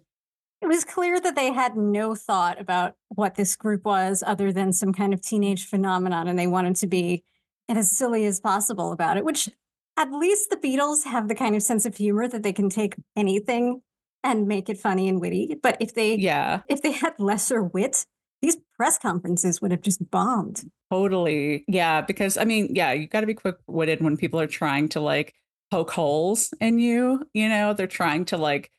It 0.62 0.68
was 0.68 0.82
clear 0.82 1.20
that 1.20 1.36
they 1.36 1.52
had 1.52 1.76
no 1.76 2.14
thought 2.14 2.58
about 2.58 2.94
what 3.10 3.34
this 3.34 3.54
group 3.54 3.84
was 3.84 4.24
other 4.26 4.50
than 4.50 4.72
some 4.72 4.94
kind 4.94 5.12
of 5.12 5.20
teenage 5.20 5.66
phenomenon. 5.66 6.26
And 6.26 6.38
they 6.38 6.46
wanted 6.46 6.76
to 6.76 6.86
be 6.86 7.22
as 7.68 7.90
silly 7.90 8.24
as 8.24 8.40
possible 8.40 8.92
about 8.92 9.18
it, 9.18 9.24
which 9.26 9.50
at 9.96 10.12
least 10.12 10.50
the 10.50 10.56
Beatles 10.56 11.04
have 11.04 11.28
the 11.28 11.34
kind 11.34 11.56
of 11.56 11.62
sense 11.62 11.86
of 11.86 11.96
humor 11.96 12.28
that 12.28 12.42
they 12.42 12.52
can 12.52 12.68
take 12.68 12.94
anything 13.16 13.82
and 14.22 14.48
make 14.48 14.68
it 14.68 14.78
funny 14.78 15.08
and 15.08 15.20
witty. 15.20 15.56
But 15.62 15.76
if 15.80 15.94
they 15.94 16.16
yeah, 16.16 16.60
if 16.68 16.82
they 16.82 16.92
had 16.92 17.14
lesser 17.18 17.62
wit, 17.62 18.06
these 18.42 18.56
press 18.76 18.98
conferences 18.98 19.62
would 19.62 19.70
have 19.70 19.82
just 19.82 20.10
bombed. 20.10 20.70
Totally. 20.90 21.64
Yeah, 21.68 22.00
because 22.00 22.36
I 22.36 22.44
mean, 22.44 22.74
yeah, 22.74 22.92
you 22.92 23.06
got 23.06 23.20
to 23.20 23.26
be 23.26 23.34
quick-witted 23.34 24.02
when 24.02 24.16
people 24.16 24.40
are 24.40 24.46
trying 24.46 24.88
to 24.90 25.00
like 25.00 25.34
poke 25.70 25.90
holes 25.90 26.52
in 26.60 26.78
you, 26.78 27.26
you 27.34 27.48
know, 27.48 27.72
they're 27.72 27.86
trying 27.86 28.24
to 28.26 28.36
like 28.36 28.70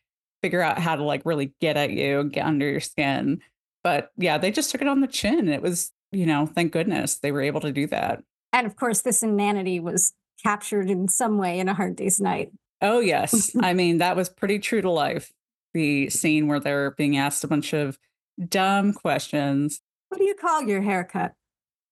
figure 0.41 0.61
out 0.61 0.79
how 0.79 0.95
to 0.95 1.03
like 1.03 1.21
really 1.25 1.53
get 1.59 1.75
at 1.75 1.91
you, 1.91 2.23
get 2.25 2.45
under 2.45 2.69
your 2.69 2.79
skin. 2.79 3.41
But 3.83 4.11
yeah, 4.17 4.37
they 4.37 4.51
just 4.51 4.71
took 4.71 4.81
it 4.81 4.87
on 4.87 5.01
the 5.01 5.07
chin. 5.07 5.49
It 5.49 5.61
was, 5.61 5.91
you 6.11 6.25
know, 6.25 6.45
thank 6.45 6.71
goodness 6.71 7.15
they 7.15 7.31
were 7.31 7.41
able 7.41 7.61
to 7.61 7.71
do 7.71 7.87
that. 7.87 8.23
And 8.53 8.65
of 8.65 8.75
course, 8.75 9.01
this 9.01 9.23
inanity 9.23 9.79
was 9.79 10.13
captured 10.41 10.89
in 10.89 11.07
some 11.07 11.37
way 11.37 11.59
in 11.59 11.69
a 11.69 11.73
hard 11.73 11.95
day's 11.95 12.19
night. 12.19 12.51
Oh, 12.81 12.99
yes. 12.99 13.55
I 13.61 13.73
mean, 13.73 13.97
that 13.99 14.15
was 14.15 14.29
pretty 14.29 14.59
true 14.59 14.81
to 14.81 14.89
life 14.89 15.31
the 15.73 16.09
scene 16.09 16.47
where 16.47 16.59
they're 16.59 16.91
being 16.91 17.17
asked 17.17 17.43
a 17.43 17.47
bunch 17.47 17.73
of 17.73 17.99
dumb 18.47 18.93
questions. 18.93 19.81
What 20.09 20.17
do 20.17 20.23
you 20.23 20.35
call 20.35 20.63
your 20.63 20.81
haircut, 20.81 21.33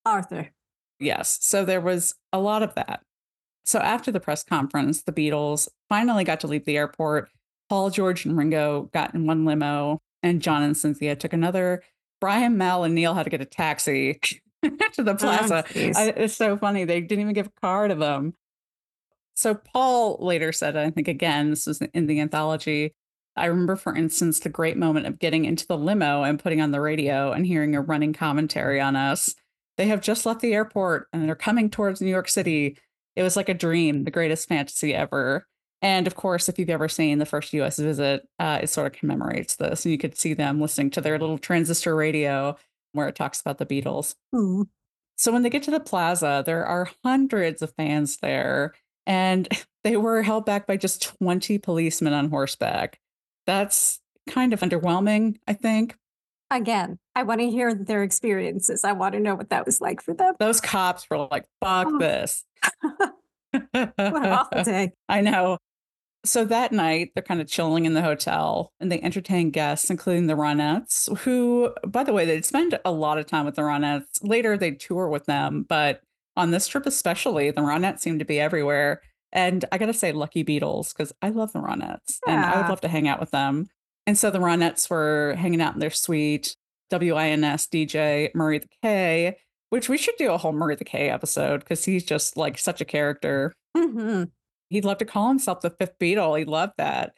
Arthur? 0.06 0.50
Yes. 1.00 1.38
So 1.42 1.66
there 1.66 1.82
was 1.82 2.16
a 2.32 2.40
lot 2.40 2.64
of 2.64 2.74
that. 2.76 3.02
So 3.66 3.80
after 3.80 4.12
the 4.12 4.20
press 4.20 4.44
conference, 4.44 5.04
the 5.04 5.12
Beatles 5.12 5.68
finally 5.90 6.24
got 6.24 6.40
to 6.42 6.48
leave 6.48 6.66
the 6.66 6.78
airport. 6.78 7.30
Paul, 7.70 7.90
George, 7.90 8.26
and 8.26 8.38
Ringo 8.38 8.90
got 8.94 9.14
in 9.16 9.26
one 9.26 9.44
limo, 9.44 10.00
and 10.22 10.42
John 10.42 10.62
and 10.62 10.78
Cynthia 10.78 11.16
took 11.16 11.34
another. 11.34 11.84
Brian, 12.22 12.58
Mal, 12.58 12.84
and 12.84 12.96
Neil 12.96 13.16
had 13.16 13.24
to 13.24 13.30
get 13.30 13.42
a 13.42 13.46
taxi 13.46 14.20
to 14.94 15.04
the 15.04 15.14
oh, 15.14 15.16
plaza. 15.16 15.64
Oh, 15.68 15.92
I, 15.96 16.14
it's 16.16 16.36
so 16.36 16.58
funny. 16.58 16.86
They 16.86 17.02
didn't 17.02 17.22
even 17.22 17.34
give 17.34 17.48
a 17.48 17.62
car 17.62 17.88
to 17.88 17.96
them. 17.96 18.34
So 19.36 19.54
Paul 19.56 20.18
later 20.22 20.52
said, 20.52 20.78
I 20.78 20.90
think 20.92 21.08
again, 21.08 21.50
this 21.50 21.68
was 21.68 21.82
in 21.82 22.08
the 22.08 22.22
anthology, 22.22 22.94
I 23.38 23.46
remember, 23.46 23.76
for 23.76 23.96
instance, 23.96 24.40
the 24.40 24.50
great 24.50 24.78
moment 24.78 25.08
of 25.08 25.20
getting 25.20 25.46
into 25.46 25.68
the 25.68 25.78
limo 25.78 26.24
and 26.24 26.40
putting 26.40 26.62
on 26.62 26.72
the 26.72 26.80
radio 26.80 27.34
and 27.34 27.46
hearing 27.46 27.76
a 27.76 27.82
running 27.82 28.14
commentary 28.14 28.80
on 28.80 28.96
us. 28.96 29.36
They 29.78 29.88
have 29.88 30.00
just 30.00 30.26
left 30.26 30.40
the 30.40 30.54
airport 30.54 31.08
and 31.12 31.28
they're 31.28 31.36
coming 31.36 31.70
towards 31.70 32.00
New 32.00 32.10
York 32.10 32.30
City. 32.30 32.78
It 33.16 33.24
was 33.24 33.36
like 33.36 33.50
a 33.50 33.54
dream, 33.54 34.06
the 34.06 34.12
greatest 34.12 34.48
fantasy 34.48 34.96
ever. 34.96 35.46
And 35.82 36.08
of 36.08 36.16
course, 36.16 36.48
if 36.48 36.58
you've 36.58 36.70
ever 36.70 36.88
seen 36.88 37.20
the 37.20 37.26
first 37.26 37.52
US 37.54 37.78
visit, 37.78 38.26
uh, 38.40 38.60
it 38.64 38.68
sort 38.68 38.88
of 38.88 38.98
commemorates 38.98 39.58
this. 39.58 39.84
And 39.84 39.92
you 39.92 39.98
could 39.98 40.18
see 40.18 40.34
them 40.34 40.62
listening 40.62 40.92
to 40.92 41.02
their 41.02 41.20
little 41.20 41.38
transistor 41.38 41.94
radio 41.94 42.56
where 42.96 43.08
it 43.08 43.16
talks 43.16 43.40
about 43.42 43.58
the 43.60 43.66
Beatles. 43.66 44.16
Hmm. 44.34 44.64
So 45.18 45.32
when 45.32 45.44
they 45.44 45.50
get 45.50 45.64
to 45.64 45.72
the 45.72 45.80
plaza, 45.80 46.44
there 46.46 46.66
are 46.66 46.90
hundreds 47.04 47.62
of 47.62 47.74
fans 47.76 48.18
there, 48.18 48.74
and 49.06 49.48
they 49.84 49.96
were 49.98 50.22
held 50.24 50.46
back 50.46 50.68
by 50.68 50.78
just 50.78 51.04
20 51.20 51.58
policemen 51.60 52.14
on 52.14 52.30
horseback. 52.30 53.00
That's 53.46 54.00
kind 54.30 54.54
of 54.54 54.62
underwhelming, 54.62 55.38
I 55.48 55.54
think. 55.54 55.96
Again, 56.52 57.00
I 57.16 57.24
want 57.24 57.42
to 57.42 57.50
hear 57.50 57.74
their 57.74 58.04
experiences. 58.04 58.84
I 58.84 58.92
want 58.92 59.14
to 59.14 59.20
know 59.20 59.36
what 59.36 59.50
that 59.50 59.66
was 59.66 59.82
like 59.82 60.02
for 60.02 60.14
them. 60.14 60.34
Those 60.40 60.62
cops 60.62 61.08
were 61.10 61.28
like, 61.30 61.46
fuck 61.64 61.88
Oh. 61.90 61.98
this. 62.00 62.44
What 63.52 63.94
an 63.94 63.94
awful 64.00 64.64
day. 64.64 64.92
I 65.08 65.22
know. 65.22 65.60
So 66.26 66.44
that 66.46 66.72
night, 66.72 67.12
they're 67.14 67.24
kind 67.24 67.40
of 67.40 67.48
chilling 67.48 67.86
in 67.86 67.94
the 67.94 68.02
hotel 68.02 68.74
and 68.80 68.92
they 68.92 69.02
entertain 69.02 69.52
guests, 69.52 69.90
including 69.90 70.28
the 70.28 70.34
Ronettes, 70.34 71.16
who, 71.20 71.74
by 71.88 72.04
the 72.04 72.14
way, 72.14 72.26
they'd 72.26 72.46
spend 72.46 72.78
a 72.84 72.92
lot 72.92 73.18
of 73.18 73.28
time 73.28 73.46
with 73.46 73.56
the 73.56 73.62
Ronettes. 73.62 74.20
Later, 74.22 74.58
they'd 74.58 74.80
tour 74.80 75.08
with 75.08 75.26
them, 75.26 75.66
but 75.68 76.02
on 76.36 76.52
this 76.52 76.68
trip 76.68 76.86
especially, 76.86 77.52
the 77.52 77.62
Ronettes 77.62 78.00
seemed 78.00 78.20
to 78.20 78.26
be 78.26 78.40
everywhere. 78.40 79.02
And 79.32 79.66
I 79.72 79.78
got 79.78 79.88
to 79.88 79.94
say, 79.94 80.12
lucky 80.12 80.44
Beatles, 80.44 80.94
because 80.94 81.14
I 81.22 81.30
love 81.30 81.54
the 81.54 81.60
Ronettes 81.60 82.20
and 82.28 82.44
I 82.44 82.58
would 82.58 82.70
love 82.70 82.82
to 82.82 82.88
hang 82.88 83.08
out 83.08 83.20
with 83.20 83.32
them. 83.32 83.68
And 84.08 84.18
so 84.18 84.30
the 84.32 84.40
Ronettes 84.40 84.90
were 84.90 85.36
hanging 85.38 85.62
out 85.62 85.74
in 85.74 85.80
their 85.80 85.90
suite, 85.90 86.56
WINS 86.92 87.68
DJ 87.68 88.34
Murray 88.34 88.60
the 88.60 88.70
K, 88.82 89.38
which 89.70 89.90
we 89.90 89.98
should 89.98 90.16
do 90.18 90.32
a 90.32 90.38
whole 90.38 90.54
Murray 90.54 90.76
the 90.76 90.86
K 90.86 91.10
episode 91.10 91.60
because 91.60 91.84
he's 91.84 92.04
just 92.04 92.38
like 92.38 92.58
such 92.58 92.82
a 92.82 92.86
character. 92.86 93.54
hmm 93.76 94.24
He'd 94.76 94.84
love 94.86 94.98
to 94.98 95.06
call 95.06 95.30
himself 95.30 95.62
the 95.62 95.70
fifth 95.70 95.98
Beatle. 96.00 96.38
He 96.38 96.44
loved 96.44 96.74
that. 96.78 97.16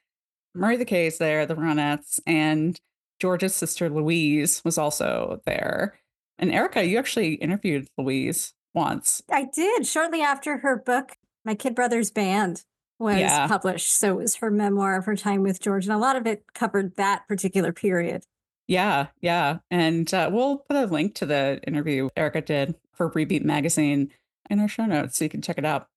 Murray 0.53 0.77
the 0.77 0.85
K 0.85 1.07
is 1.07 1.17
there, 1.17 1.45
the 1.47 1.55
Ronettes, 1.55 2.19
and 2.27 2.79
George's 3.19 3.55
sister 3.55 3.89
Louise 3.89 4.61
was 4.63 4.77
also 4.77 5.41
there. 5.47 5.99
And 6.37 6.51
Erika, 6.53 6.85
you 6.85 6.99
actually 6.99 7.33
interviewed 7.33 7.87
Louise 7.97 8.53
once. 8.75 9.23
I 9.31 9.45
did 9.45 9.87
shortly 9.87 10.21
after 10.21 10.59
her 10.59 10.77
book, 10.77 11.17
My 11.43 11.55
Kid 11.55 11.73
Brother's 11.73 12.11
Band, 12.11 12.63
was 12.99 13.17
Yeah. 13.17 13.47
published. 13.47 13.89
So 13.91 14.19
it 14.19 14.21
was 14.21 14.35
her 14.35 14.51
memoir 14.51 14.95
of 14.97 15.05
her 15.05 15.15
time 15.15 15.41
with 15.41 15.59
George. 15.59 15.85
And 15.85 15.93
a 15.95 15.97
lot 15.97 16.15
of 16.15 16.27
it 16.27 16.43
covered 16.53 16.95
that 16.97 17.27
particular 17.27 17.73
period. 17.73 18.23
Yeah, 18.67 19.07
yeah. 19.21 19.59
And 19.71 20.13
uh, 20.13 20.29
we'll 20.31 20.57
put 20.59 20.77
a 20.77 20.85
link 20.85 21.15
to 21.15 21.25
the 21.25 21.59
interview 21.65 22.09
Erika 22.15 22.41
did 22.41 22.75
for 22.93 23.09
Rebeat 23.09 23.43
Magazine 23.43 24.11
in 24.49 24.59
our 24.59 24.67
show 24.67 24.85
notes 24.85 25.17
so 25.17 25.25
you 25.25 25.29
can 25.29 25.41
check 25.41 25.57
it 25.57 25.65
out. 25.65 25.87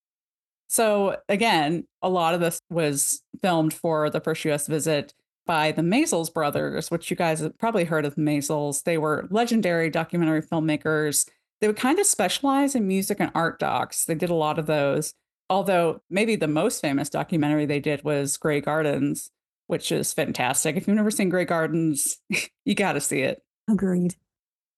So, 0.71 1.17
again, 1.29 1.89
a 2.01 2.09
lot 2.09 2.35
of 2.35 2.41
this 2.41 2.63
was 2.71 3.25
filmed 3.43 3.75
for 3.75 4.09
the 4.09 4.21
first 4.21 4.45
US 4.45 4.69
visit 4.69 5.13
by 5.45 5.73
the 5.73 5.83
Maysles 5.83 6.33
brothers, 6.33 6.93
which 6.93 7.11
you 7.11 7.17
guys 7.17 7.41
have 7.41 7.59
probably 7.59 7.83
heard 7.83 8.05
of 8.05 8.15
the 8.15 8.21
Maysles. 8.21 8.85
They 8.85 8.97
were 8.97 9.27
legendary 9.33 9.91
documentary 9.91 10.43
filmmakers. 10.43 11.29
They 11.61 11.67
would 11.67 11.77
kind 11.77 11.99
of 11.99 12.07
specialize 12.07 12.77
in 12.77 12.87
music 12.87 13.19
and 13.19 13.33
art 13.35 13.59
docs. 13.59 14.05
They 14.05 14.15
did 14.15 14.31
a 14.31 14.35
lot 14.35 14.61
of 14.61 14.67
those. 14.67 15.13
Although, 15.49 16.03
maybe 16.09 16.37
the 16.37 16.47
most 16.47 16.81
famous 16.81 17.11
documentary 17.11 17.67
they 17.67 17.81
did 17.81 18.05
was 18.05 18.37
Grey 18.37 18.61
Gardens, 18.61 19.33
which 19.67 19.91
is 19.91 20.13
fantastic. 20.13 20.77
If 20.77 20.87
you've 20.87 20.97
never 20.97 21.11
seen 21.11 21.31
Grey 21.31 21.47
Gardens, 21.47 22.19
you 22.65 22.77
got 22.77 22.93
to 22.93 23.01
see 23.01 23.23
it. 23.23 23.43
Agreed. 23.69 24.15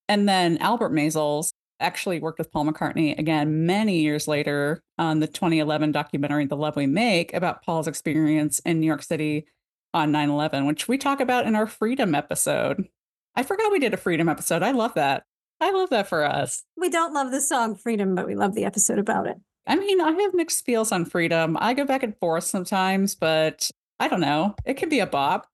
And 0.09 0.27
then 0.27 0.57
Albert 0.57 0.93
Maysles 0.93 1.53
actually 1.83 2.21
worked 2.21 2.39
with 2.39 2.51
Paul 2.51 2.67
McCartney 2.67 3.19
again 3.19 3.67
many 3.67 4.01
years 4.01 4.29
later 4.29 4.83
on 4.99 5.21
the 5.21 5.27
2011 5.27 5.93
documentary 5.93 6.47
The 6.47 6.57
Love 6.57 6.77
We 6.77 6.87
Make 6.87 7.35
about 7.35 7.63
Paul's 7.63 7.89
experience 7.89 8.61
in 8.61 8.81
New 8.81 8.87
York 8.87 9.03
City 9.03 9.47
on 9.93 10.13
9 10.13 10.31
11, 10.31 10.67
which 10.67 10.89
we 10.89 10.97
talk 10.97 11.21
about 11.21 11.47
in 11.47 11.55
our 11.55 11.67
Freedom 11.67 12.15
episode. 12.15 12.87
I 13.35 13.43
forgot 13.43 13.73
we 13.73 13.79
did 13.79 13.95
a 13.95 13.99
Freedom 13.99 14.29
episode. 14.29 14.63
I 14.63 14.71
love 14.71 14.95
that. 14.95 15.25
I 15.61 15.71
love 15.71 15.91
that 15.91 16.09
for 16.09 16.25
us. 16.25 16.65
We 16.77 16.89
don't 16.89 17.15
love 17.15 17.31
the 17.31 17.41
song 17.41 17.77
Freedom, 17.77 18.15
but 18.15 18.27
we 18.27 18.35
love 18.35 18.55
the 18.55 18.65
episode 18.65 18.99
about 18.99 19.27
it. 19.27 19.37
I 19.67 19.77
mean, 19.77 20.01
I 20.01 20.11
have 20.11 20.35
mixed 20.35 20.65
feels 20.65 20.93
on 20.93 21.05
Freedom. 21.05 21.57
I 21.61 21.75
go 21.75 21.85
back 21.85 22.03
and 22.03 22.17
forth 22.19 22.45
sometimes, 22.45 23.15
but 23.15 23.71
I 24.01 24.09
don't 24.09 24.21
know. 24.21 24.55
It 24.65 24.77
can 24.77 24.89
be 24.89 24.99
a 24.99 25.07
bop. 25.07 25.47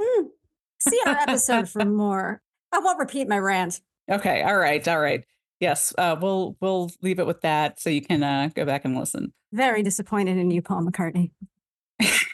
Hmm. 0.00 0.26
See 0.80 1.00
our 1.06 1.16
episode 1.16 1.68
for 1.68 1.84
more. 1.84 2.42
I 2.72 2.80
won't 2.80 2.98
repeat 2.98 3.28
my 3.28 3.38
rant. 3.38 3.80
Okay. 4.10 4.42
All 4.42 4.56
right. 4.56 4.86
All 4.86 4.98
right. 4.98 5.24
Yes. 5.60 5.94
Uh, 5.96 6.16
we'll 6.20 6.56
we'll 6.60 6.90
leave 7.02 7.18
it 7.18 7.26
with 7.26 7.40
that 7.40 7.80
so 7.80 7.90
you 7.90 8.02
can 8.02 8.22
uh, 8.22 8.50
go 8.54 8.64
back 8.64 8.84
and 8.84 8.96
listen. 8.96 9.32
Very 9.52 9.82
disappointed 9.82 10.36
in 10.36 10.50
you, 10.50 10.60
Paul 10.60 10.82
McCartney. 10.82 11.30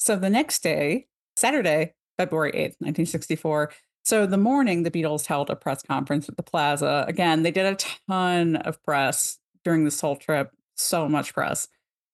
So 0.00 0.16
the 0.16 0.30
next 0.30 0.62
day, 0.62 1.06
Saturday, 1.36 1.94
February 2.18 2.52
8th, 2.52 2.80
1964. 2.80 3.70
So 4.02 4.26
the 4.26 4.38
morning, 4.38 4.82
the 4.82 4.90
Beatles 4.90 5.26
held 5.26 5.50
a 5.50 5.54
press 5.54 5.82
conference 5.82 6.26
at 6.26 6.38
the 6.38 6.42
plaza. 6.42 7.04
Again, 7.06 7.42
they 7.42 7.50
did 7.50 7.66
a 7.66 7.76
ton 8.08 8.56
of 8.56 8.82
press 8.82 9.38
during 9.62 9.84
this 9.84 10.00
whole 10.00 10.16
trip, 10.16 10.50
so 10.74 11.06
much 11.06 11.34
press. 11.34 11.68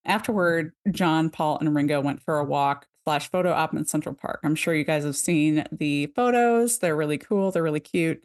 Afterward, 0.05 0.73
John, 0.91 1.31
Paul, 1.31 1.59
and 1.61 1.75
Ringo 1.75 2.01
went 2.01 2.21
for 2.23 2.39
a 2.39 2.45
walk 2.45 2.87
slash 3.05 3.31
photo 3.31 3.53
op 3.53 3.73
in 3.73 3.87
Central 3.87 4.17
Park. 4.17 4.41
I'm 4.43 4.57
sure 4.57 4.75
you 4.75 4.85
guys 4.85 5.05
have 5.05 5.17
seen 5.17 5.65
the 5.71 6.07
photos. 6.09 6.81
They're 6.81 6.97
really 6.97 7.19
cool. 7.19 7.53
They're 7.53 7.63
really 7.63 7.81
cute. 7.81 8.25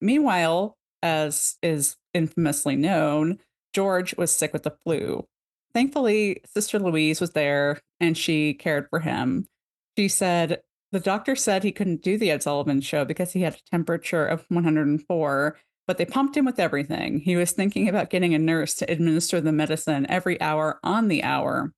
Meanwhile, 0.00 0.76
as 1.02 1.56
is 1.62 1.96
infamously 2.14 2.76
known, 2.76 3.38
George 3.72 4.16
was 4.16 4.34
sick 4.34 4.52
with 4.52 4.64
the 4.64 4.76
flu. 4.82 5.26
Thankfully, 5.72 6.40
Sister 6.46 6.78
Louise 6.78 7.20
was 7.20 7.30
there 7.30 7.80
and 8.00 8.16
she 8.16 8.54
cared 8.54 8.88
for 8.90 9.00
him. 9.00 9.46
She 9.96 10.08
said, 10.08 10.60
The 10.92 11.00
doctor 11.00 11.36
said 11.36 11.62
he 11.62 11.72
couldn't 11.72 12.02
do 12.02 12.18
the 12.18 12.30
Ed 12.30 12.42
Sullivan 12.42 12.80
show 12.80 13.04
because 13.04 13.32
he 13.32 13.42
had 13.42 13.54
a 13.54 13.70
temperature 13.70 14.26
of 14.26 14.44
104, 14.48 15.58
but 15.86 15.98
they 15.98 16.04
pumped 16.04 16.36
him 16.36 16.44
with 16.44 16.58
everything. 16.58 17.20
He 17.20 17.36
was 17.36 17.52
thinking 17.52 17.88
about 17.88 18.10
getting 18.10 18.34
a 18.34 18.38
nurse 18.38 18.74
to 18.76 18.90
administer 18.90 19.40
the 19.40 19.52
medicine 19.52 20.06
every 20.08 20.40
hour 20.40 20.80
on 20.82 21.08
the 21.08 21.22
hour. 21.22 21.72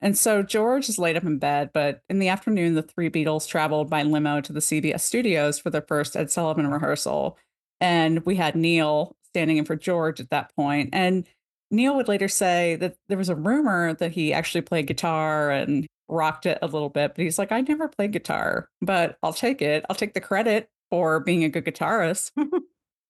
And 0.00 0.16
so 0.16 0.42
George 0.42 0.88
is 0.88 0.98
laid 0.98 1.16
up 1.16 1.24
in 1.24 1.38
bed, 1.38 1.70
but 1.74 2.02
in 2.08 2.18
the 2.18 2.28
afternoon, 2.28 2.74
the 2.74 2.82
three 2.82 3.10
Beatles 3.10 3.48
traveled 3.48 3.90
by 3.90 4.02
limo 4.02 4.40
to 4.40 4.52
the 4.52 4.60
CBS 4.60 5.00
studios 5.00 5.58
for 5.58 5.70
their 5.70 5.82
first 5.82 6.16
Ed 6.16 6.30
Sullivan 6.30 6.68
rehearsal. 6.68 7.36
And 7.80 8.24
we 8.26 8.36
had 8.36 8.56
Neil 8.56 9.16
standing 9.32 9.56
in 9.56 9.64
for 9.64 9.76
George 9.76 10.20
at 10.20 10.30
that 10.30 10.54
point. 10.56 10.90
And 10.92 11.26
Neil 11.70 11.94
would 11.96 12.08
later 12.08 12.28
say 12.28 12.76
that 12.76 12.96
there 13.08 13.18
was 13.18 13.28
a 13.28 13.34
rumor 13.34 13.94
that 13.94 14.12
he 14.12 14.32
actually 14.32 14.62
played 14.62 14.86
guitar 14.86 15.50
and 15.50 15.86
rocked 16.08 16.46
it 16.46 16.58
a 16.62 16.66
little 16.66 16.88
bit, 16.88 17.14
but 17.14 17.22
he's 17.22 17.38
like, 17.38 17.52
I 17.52 17.60
never 17.60 17.88
played 17.88 18.12
guitar, 18.12 18.68
but 18.80 19.18
I'll 19.22 19.34
take 19.34 19.60
it. 19.60 19.84
I'll 19.88 19.96
take 19.96 20.14
the 20.14 20.20
credit 20.20 20.70
for 20.90 21.20
being 21.20 21.44
a 21.44 21.48
good 21.48 21.64
guitarist. 21.64 22.30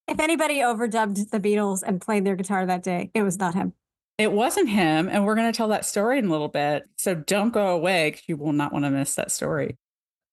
If 0.09 0.19
anybody 0.19 0.55
overdubbed 0.55 1.29
the 1.29 1.39
Beatles 1.39 1.83
and 1.85 2.01
played 2.01 2.25
their 2.25 2.35
guitar 2.35 2.65
that 2.65 2.81
day, 2.81 3.11
it 3.13 3.21
was 3.21 3.37
not 3.37 3.53
him. 3.53 3.73
It 4.17 4.31
wasn't 4.31 4.67
him, 4.67 5.07
and 5.07 5.23
we're 5.23 5.35
going 5.35 5.51
to 5.51 5.55
tell 5.55 5.67
that 5.67 5.85
story 5.85 6.17
in 6.17 6.25
a 6.25 6.31
little 6.31 6.47
bit. 6.47 6.89
So 6.97 7.13
don't 7.13 7.53
go 7.53 7.67
away 7.67 8.09
because 8.09 8.27
you 8.27 8.35
will 8.35 8.51
not 8.51 8.73
want 8.73 8.85
to 8.85 8.89
miss 8.89 9.13
that 9.15 9.31
story. 9.31 9.77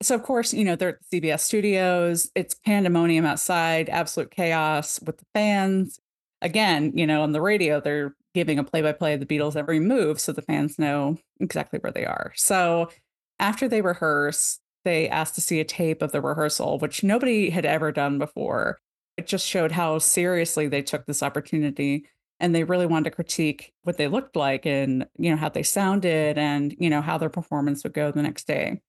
So, 0.03 0.15
of 0.15 0.23
course, 0.23 0.53
you 0.53 0.65
know, 0.65 0.77
they're 0.77 0.91
at 0.91 0.99
the 1.11 1.21
CBS 1.21 1.41
studios. 1.41 2.31
It's 2.35 2.55
pandemonium 2.55 3.25
outside, 3.25 3.89
absolute 3.89 4.31
chaos 4.31 5.01
with 5.03 5.19
the 5.19 5.25
fans. 5.35 5.99
Again, 6.43 6.93
you 6.95 7.07
know, 7.07 7.23
on 7.23 7.33
the 7.33 7.41
radio, 7.41 7.81
they're 7.81 8.15
giving 8.35 8.59
a 8.59 8.65
play 8.65 8.83
by 8.83 8.93
play 8.93 9.15
of 9.15 9.21
the 9.21 9.27
Beatles' 9.27 9.57
every 9.57 9.81
move 9.81 10.21
so 10.21 10.33
the 10.33 10.43
fans 10.43 10.79
know 10.79 11.17
exactly 11.41 11.79
where 11.79 11.93
they 11.93 12.05
are. 12.05 12.33
So, 12.37 12.91
after 13.39 13.69
they 13.69 13.81
rehearse, 13.81 14.59
they 14.85 15.09
asked 15.09 15.35
to 15.37 15.41
see 15.41 15.61
a 15.61 15.65
tape 15.65 16.03
of 16.03 16.13
the 16.13 16.21
rehearsal, 16.21 16.79
which 16.79 17.03
nobody 17.03 17.51
had 17.51 17.67
ever 17.67 17.91
done 17.91 18.19
before. 18.19 18.79
It 19.17 19.27
just 19.27 19.47
showed 19.47 19.73
how 19.73 19.99
seriously 19.99 20.69
they 20.69 20.83
took 20.83 21.07
this 21.07 21.23
opportunity 21.23 22.07
and 22.39 22.55
they 22.55 22.65
really 22.65 22.87
wanted 22.87 23.11
to 23.11 23.17
critique 23.17 23.73
what 23.83 23.97
they 23.97 24.09
looked 24.09 24.37
like 24.37 24.67
and 24.67 25.07
you 25.19 25.31
know 25.31 25.37
how 25.37 25.49
they 25.49 25.63
sounded 25.63 26.37
and 26.39 26.75
you 26.79 26.91
know 26.91 27.01
how 27.01 27.17
their 27.19 27.31
performance 27.31 27.83
would 27.83 27.95
go 27.95 28.11
the 28.11 28.23
next 28.23 28.47
day 28.47 28.81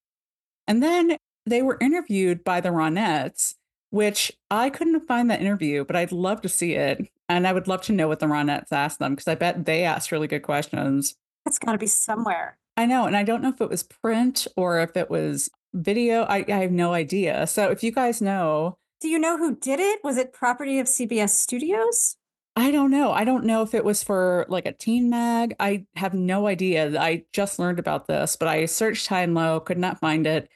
and 0.68 0.80
then 0.82 1.16
they 1.46 1.62
were 1.62 1.78
interviewed 1.80 2.44
by 2.44 2.60
the 2.60 2.68
ronettes 2.68 3.54
which 3.90 4.30
i 4.50 4.68
couldn't 4.70 5.00
find 5.08 5.30
that 5.30 5.40
interview 5.40 5.84
but 5.84 5.96
i'd 5.96 6.12
love 6.12 6.40
to 6.42 6.48
see 6.48 6.74
it 6.74 7.10
and 7.28 7.46
i 7.48 7.52
would 7.52 7.66
love 7.66 7.82
to 7.82 7.92
know 7.92 8.06
what 8.06 8.20
the 8.20 8.26
ronettes 8.26 8.70
asked 8.70 9.00
them 9.00 9.14
because 9.14 9.26
i 9.26 9.34
bet 9.34 9.64
they 9.64 9.82
asked 9.84 10.12
really 10.12 10.28
good 10.28 10.42
questions 10.42 11.16
It's 11.46 11.58
got 11.58 11.72
to 11.72 11.78
be 11.78 11.86
somewhere. 11.86 12.56
i 12.76 12.86
know 12.86 13.06
and 13.06 13.16
i 13.16 13.24
don't 13.24 13.42
know 13.42 13.48
if 13.48 13.60
it 13.60 13.70
was 13.70 13.82
print 13.82 14.46
or 14.56 14.78
if 14.80 14.96
it 14.96 15.10
was 15.10 15.50
video 15.74 16.22
i, 16.24 16.44
I 16.46 16.58
have 16.60 16.70
no 16.72 16.92
idea 16.92 17.46
so 17.46 17.70
if 17.70 17.82
you 17.82 17.90
guys 17.90 18.20
know 18.22 18.76
Do 19.00 19.08
you 19.08 19.18
know 19.18 19.38
who 19.38 19.54
did 19.56 19.80
it? 19.80 20.00
Was 20.02 20.16
it 20.16 20.32
property 20.32 20.78
of 20.80 20.86
CBS 20.88 21.30
Studios? 21.30 22.16
I 22.56 22.72
don't 22.72 22.90
know. 22.90 23.12
I 23.12 23.22
don't 23.22 23.44
know 23.44 23.62
if 23.62 23.72
it 23.72 23.84
was 23.84 24.02
for 24.02 24.44
like 24.48 24.66
a 24.66 24.72
teen 24.72 25.08
mag. 25.08 25.54
I 25.60 25.86
have 25.94 26.14
no 26.14 26.48
idea. 26.48 27.00
I 27.00 27.22
just 27.32 27.60
learned 27.60 27.78
about 27.78 28.08
this, 28.08 28.34
but 28.34 28.48
I 28.48 28.66
searched 28.66 29.06
high 29.06 29.22
and 29.22 29.34
low, 29.36 29.60
could 29.60 29.78
not 29.78 30.00
find 30.00 30.26
it. 30.26 30.48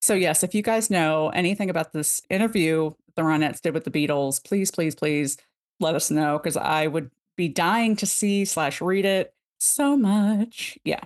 So, 0.00 0.14
yes, 0.14 0.42
if 0.42 0.54
you 0.54 0.62
guys 0.62 0.90
know 0.90 1.30
anything 1.30 1.70
about 1.70 1.92
this 1.92 2.22
interview 2.30 2.92
the 3.16 3.22
Ronettes 3.22 3.60
did 3.60 3.74
with 3.74 3.84
the 3.84 3.90
Beatles, 3.90 4.42
please, 4.44 4.70
please, 4.70 4.94
please 4.94 5.36
let 5.80 5.94
us 5.94 6.10
know 6.10 6.38
because 6.38 6.56
I 6.56 6.86
would 6.86 7.10
be 7.36 7.48
dying 7.48 7.96
to 7.96 8.06
see 8.06 8.44
slash 8.44 8.80
read 8.80 9.04
it. 9.04 9.34
So 9.58 9.96
much. 9.96 10.78
Yeah. 10.84 11.00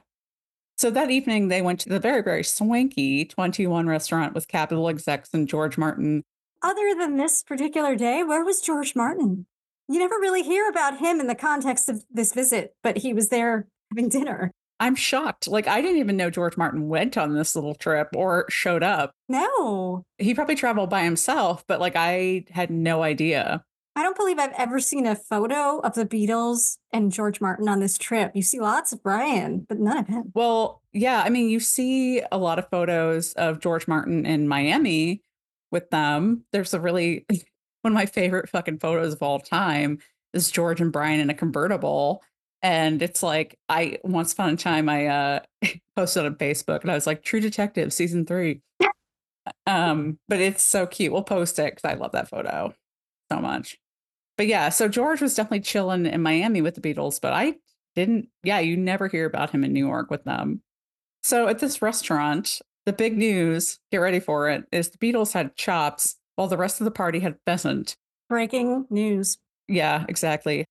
So 0.76 0.90
that 0.90 1.10
evening, 1.10 1.48
they 1.48 1.62
went 1.62 1.80
to 1.80 1.88
the 1.88 2.00
very, 2.00 2.22
very 2.22 2.42
swanky 2.42 3.24
21 3.24 3.86
restaurant 3.86 4.34
with 4.34 4.48
Capitol 4.48 4.88
execs 4.88 5.30
and 5.32 5.48
George 5.48 5.78
Martin. 5.78 6.22
Other 6.62 6.94
than 6.98 7.16
this 7.16 7.42
particular 7.42 7.94
day, 7.96 8.22
where 8.22 8.44
was 8.44 8.60
George 8.60 8.94
Martin? 8.96 9.46
You 9.88 9.98
never 9.98 10.16
really 10.16 10.42
hear 10.42 10.68
about 10.68 10.98
him 10.98 11.20
in 11.20 11.26
the 11.26 11.34
context 11.34 11.88
of 11.88 12.04
this 12.10 12.32
visit, 12.32 12.74
but 12.82 12.98
he 12.98 13.12
was 13.12 13.28
there 13.28 13.66
having 13.90 14.08
dinner. 14.08 14.52
I'm 14.80 14.94
shocked. 14.94 15.46
Like, 15.46 15.68
I 15.68 15.82
didn't 15.82 15.98
even 15.98 16.16
know 16.16 16.30
George 16.30 16.56
Martin 16.56 16.88
went 16.88 17.18
on 17.18 17.34
this 17.34 17.54
little 17.54 17.74
trip 17.74 18.08
or 18.16 18.46
showed 18.48 18.82
up. 18.82 19.12
No. 19.28 20.04
He 20.18 20.34
probably 20.34 20.54
traveled 20.54 20.88
by 20.88 21.04
himself, 21.04 21.64
but 21.68 21.80
like, 21.80 21.96
I 21.96 22.44
had 22.50 22.70
no 22.70 23.02
idea. 23.02 23.62
I 23.94 24.02
don't 24.02 24.16
believe 24.16 24.38
I've 24.38 24.54
ever 24.56 24.80
seen 24.80 25.06
a 25.06 25.14
photo 25.14 25.80
of 25.80 25.94
the 25.94 26.06
Beatles 26.06 26.78
and 26.92 27.12
George 27.12 27.40
Martin 27.42 27.68
on 27.68 27.80
this 27.80 27.98
trip. 27.98 28.32
You 28.34 28.42
see 28.42 28.58
lots 28.58 28.92
of 28.92 29.02
Brian, 29.02 29.66
but 29.68 29.78
none 29.78 29.98
of 29.98 30.08
him. 30.08 30.32
Well, 30.34 30.80
yeah. 30.92 31.22
I 31.22 31.28
mean, 31.28 31.50
you 31.50 31.60
see 31.60 32.22
a 32.32 32.38
lot 32.38 32.58
of 32.58 32.70
photos 32.70 33.34
of 33.34 33.60
George 33.60 33.86
Martin 33.86 34.24
in 34.24 34.48
Miami 34.48 35.22
with 35.70 35.90
them. 35.90 36.44
There's 36.52 36.72
a 36.72 36.80
really, 36.80 37.26
one 37.82 37.92
of 37.92 37.94
my 37.94 38.06
favorite 38.06 38.48
fucking 38.48 38.78
photos 38.78 39.12
of 39.12 39.22
all 39.22 39.40
time 39.40 39.98
is 40.32 40.50
George 40.50 40.80
and 40.80 40.92
Brian 40.92 41.20
in 41.20 41.28
a 41.28 41.34
convertible 41.34 42.22
and 42.62 43.02
it's 43.02 43.22
like 43.22 43.58
I 43.68 43.98
once 44.04 44.32
upon 44.32 44.50
a 44.50 44.56
time 44.56 44.88
I 44.88 45.06
uh 45.06 45.40
posted 45.96 46.26
on 46.26 46.34
Facebook 46.36 46.82
and 46.82 46.90
I 46.90 46.94
was 46.94 47.06
like 47.06 47.22
True 47.22 47.40
Detective 47.40 47.92
season 47.92 48.26
three. 48.26 48.60
um, 49.66 50.18
but 50.28 50.40
it's 50.40 50.62
so 50.62 50.86
cute. 50.86 51.12
We'll 51.12 51.22
post 51.22 51.58
it 51.58 51.74
because 51.74 51.90
I 51.90 51.94
love 51.94 52.12
that 52.12 52.28
photo 52.28 52.74
so 53.30 53.38
much. 53.40 53.78
But 54.36 54.46
yeah, 54.46 54.70
so 54.70 54.88
George 54.88 55.20
was 55.20 55.34
definitely 55.34 55.60
chilling 55.60 56.06
in 56.06 56.22
Miami 56.22 56.62
with 56.62 56.74
the 56.74 56.80
Beatles, 56.80 57.20
but 57.20 57.32
I 57.32 57.56
didn't, 57.94 58.28
yeah, 58.42 58.58
you 58.58 58.76
never 58.76 59.08
hear 59.08 59.26
about 59.26 59.50
him 59.50 59.64
in 59.64 59.72
New 59.72 59.86
York 59.86 60.10
with 60.10 60.24
them. 60.24 60.62
So 61.22 61.48
at 61.48 61.58
this 61.58 61.82
restaurant, 61.82 62.60
the 62.86 62.92
big 62.92 63.18
news, 63.18 63.78
get 63.92 63.98
ready 63.98 64.20
for 64.20 64.48
it, 64.48 64.64
is 64.72 64.88
the 64.88 64.98
Beatles 64.98 65.32
had 65.34 65.56
chops 65.56 66.16
while 66.36 66.48
the 66.48 66.56
rest 66.56 66.80
of 66.80 66.86
the 66.86 66.90
party 66.90 67.20
had 67.20 67.36
pheasant. 67.44 67.96
Breaking 68.28 68.86
news. 68.88 69.36
Yeah, 69.68 70.06
exactly. 70.08 70.64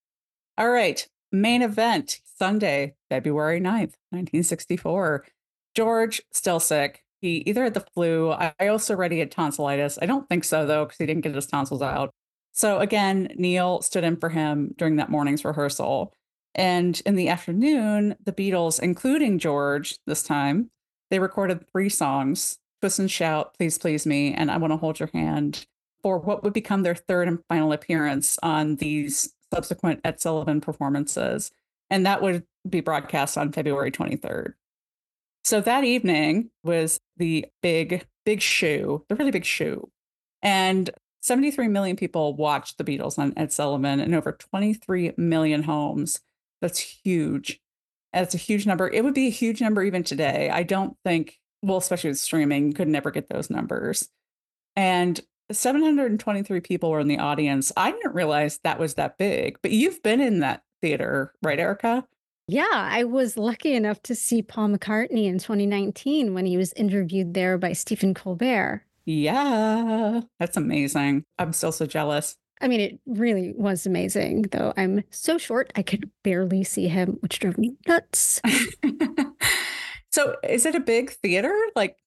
All 0.57 0.69
right. 0.69 1.07
Main 1.31 1.61
event 1.61 2.21
Sunday, 2.37 2.95
February 3.09 3.59
9th, 3.59 3.95
1964. 4.11 5.25
George 5.75 6.21
still 6.31 6.59
sick. 6.59 7.03
He 7.21 7.43
either 7.45 7.65
had 7.65 7.73
the 7.73 7.85
flu. 7.93 8.31
I 8.31 8.53
also 8.67 8.95
read 8.95 9.11
he 9.11 9.19
had 9.19 9.31
tonsillitis. 9.31 9.99
I 10.01 10.05
don't 10.05 10.27
think 10.29 10.43
so, 10.43 10.65
though, 10.65 10.85
because 10.85 10.97
he 10.97 11.05
didn't 11.05 11.23
get 11.23 11.35
his 11.35 11.47
tonsils 11.47 11.81
out. 11.81 12.11
So 12.53 12.79
again, 12.79 13.33
Neil 13.37 13.81
stood 13.81 14.03
in 14.03 14.17
for 14.17 14.29
him 14.29 14.73
during 14.77 14.95
that 14.95 15.09
morning's 15.09 15.45
rehearsal. 15.45 16.13
And 16.55 17.01
in 17.05 17.15
the 17.15 17.29
afternoon, 17.29 18.15
the 18.23 18.33
Beatles, 18.33 18.79
including 18.79 19.39
George 19.39 19.97
this 20.07 20.23
time, 20.23 20.71
they 21.09 21.19
recorded 21.19 21.69
three 21.71 21.89
songs 21.89 22.57
Twist 22.81 22.99
and 22.99 23.11
Shout, 23.11 23.55
Please 23.55 23.77
Please 23.77 24.05
Me, 24.05 24.33
and 24.33 24.49
I 24.49 24.57
Want 24.57 24.71
to 24.71 24.77
Hold 24.77 24.99
Your 24.99 25.09
Hand 25.13 25.65
for 26.01 26.17
what 26.17 26.43
would 26.43 26.53
become 26.53 26.83
their 26.83 26.95
third 26.95 27.27
and 27.27 27.39
final 27.49 27.73
appearance 27.73 28.39
on 28.41 28.77
these 28.77 29.33
subsequent 29.53 30.01
Ed 30.03 30.19
Sullivan 30.19 30.61
performances. 30.61 31.51
And 31.89 32.05
that 32.05 32.21
would 32.21 32.43
be 32.67 32.81
broadcast 32.81 33.37
on 33.37 33.51
February 33.51 33.91
23rd. 33.91 34.53
So 35.43 35.61
that 35.61 35.83
evening 35.83 36.51
was 36.63 36.99
the 37.17 37.45
big, 37.61 38.05
big 38.25 38.41
show, 38.41 39.05
the 39.09 39.15
really 39.15 39.31
big 39.31 39.45
show. 39.45 39.89
And 40.41 40.89
73 41.21 41.67
million 41.67 41.95
people 41.95 42.35
watched 42.35 42.77
the 42.77 42.83
Beatles 42.83 43.17
on 43.17 43.33
Ed 43.35 43.51
Sullivan 43.51 43.99
in 43.99 44.13
over 44.13 44.31
23 44.31 45.13
million 45.17 45.63
homes. 45.63 46.19
That's 46.61 46.79
huge. 46.79 47.59
That's 48.13 48.33
a 48.33 48.39
huge 48.39 48.65
number. 48.65 48.89
It 48.89 49.03
would 49.03 49.13
be 49.13 49.27
a 49.27 49.31
huge 49.31 49.61
number 49.61 49.83
even 49.83 50.03
today. 50.03 50.49
I 50.49 50.63
don't 50.63 50.95
think, 51.03 51.39
well, 51.61 51.77
especially 51.77 52.09
with 52.09 52.19
streaming, 52.19 52.67
you 52.67 52.73
could 52.73 52.87
never 52.87 53.11
get 53.11 53.29
those 53.29 53.49
numbers. 53.49 54.09
And 54.75 55.19
723 55.51 56.59
people 56.61 56.91
were 56.91 56.99
in 56.99 57.07
the 57.07 57.17
audience. 57.17 57.71
I 57.75 57.91
didn't 57.91 58.13
realize 58.13 58.59
that 58.63 58.79
was 58.79 58.95
that 58.95 59.17
big, 59.17 59.57
but 59.61 59.71
you've 59.71 60.01
been 60.03 60.21
in 60.21 60.39
that 60.39 60.63
theater, 60.81 61.33
right, 61.41 61.59
Erika? 61.59 62.05
Yeah, 62.47 62.67
I 62.71 63.03
was 63.03 63.37
lucky 63.37 63.73
enough 63.73 64.01
to 64.03 64.15
see 64.15 64.41
Paul 64.41 64.69
McCartney 64.69 65.25
in 65.25 65.37
2019 65.37 66.33
when 66.33 66.45
he 66.45 66.57
was 66.57 66.73
interviewed 66.73 67.33
there 67.33 67.57
by 67.57 67.73
Stephen 67.73 68.13
Colbert. 68.13 68.83
Yeah, 69.05 70.21
that's 70.39 70.57
amazing. 70.57 71.25
I'm 71.37 71.53
still 71.53 71.71
so 71.71 71.85
jealous. 71.85 72.37
I 72.61 72.67
mean, 72.67 72.79
it 72.79 72.99
really 73.05 73.53
was 73.55 73.85
amazing, 73.85 74.43
though 74.51 74.73
I'm 74.75 75.03
so 75.09 75.37
short 75.37 75.71
I 75.75 75.81
could 75.81 76.09
barely 76.23 76.63
see 76.63 76.87
him, 76.87 77.17
which 77.21 77.39
drove 77.39 77.57
me 77.57 77.75
nuts. 77.87 78.41
so, 80.11 80.35
is 80.43 80.65
it 80.65 80.75
a 80.75 80.79
big 80.79 81.11
theater? 81.11 81.55
Like, 81.75 81.97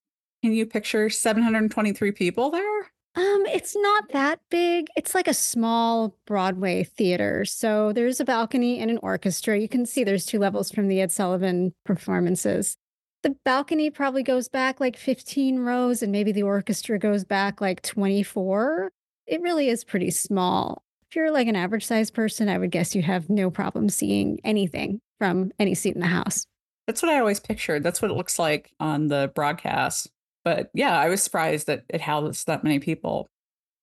can 0.42 0.52
you 0.52 0.66
picture 0.66 1.08
723 1.08 2.12
people 2.12 2.50
there? 2.50 2.91
Um, 3.14 3.44
it's 3.46 3.76
not 3.76 4.10
that 4.12 4.40
big. 4.48 4.86
It's 4.96 5.14
like 5.14 5.28
a 5.28 5.34
small 5.34 6.16
Broadway 6.26 6.84
theater. 6.84 7.44
So 7.44 7.92
there's 7.92 8.20
a 8.20 8.24
balcony 8.24 8.78
and 8.78 8.90
an 8.90 8.98
orchestra. 9.02 9.58
You 9.58 9.68
can 9.68 9.84
see 9.84 10.02
there's 10.02 10.24
two 10.24 10.38
levels 10.38 10.70
from 10.70 10.88
the 10.88 11.00
Ed 11.00 11.12
Sullivan 11.12 11.74
performances. 11.84 12.78
The 13.22 13.36
balcony 13.44 13.90
probably 13.90 14.22
goes 14.22 14.48
back 14.48 14.80
like 14.80 14.96
15 14.96 15.60
rows, 15.60 16.02
and 16.02 16.10
maybe 16.10 16.32
the 16.32 16.42
orchestra 16.42 16.98
goes 16.98 17.22
back 17.22 17.60
like 17.60 17.82
24. 17.82 18.90
It 19.26 19.40
really 19.42 19.68
is 19.68 19.84
pretty 19.84 20.10
small. 20.10 20.82
If 21.08 21.16
you're 21.16 21.30
like 21.30 21.46
an 21.46 21.54
average 21.54 21.84
sized 21.84 22.14
person, 22.14 22.48
I 22.48 22.56
would 22.56 22.70
guess 22.70 22.94
you 22.94 23.02
have 23.02 23.28
no 23.28 23.50
problem 23.50 23.90
seeing 23.90 24.40
anything 24.42 25.00
from 25.18 25.52
any 25.58 25.74
seat 25.74 25.94
in 25.94 26.00
the 26.00 26.06
house. 26.06 26.46
That's 26.86 27.02
what 27.02 27.12
I 27.12 27.20
always 27.20 27.38
pictured. 27.38 27.82
That's 27.82 28.00
what 28.00 28.10
it 28.10 28.16
looks 28.16 28.38
like 28.38 28.72
on 28.80 29.08
the 29.08 29.30
broadcast. 29.34 30.10
But 30.44 30.70
yeah, 30.74 30.98
I 30.98 31.08
was 31.08 31.22
surprised 31.22 31.66
that 31.66 31.84
it 31.88 32.00
housed 32.00 32.46
that 32.46 32.64
many 32.64 32.78
people. 32.78 33.28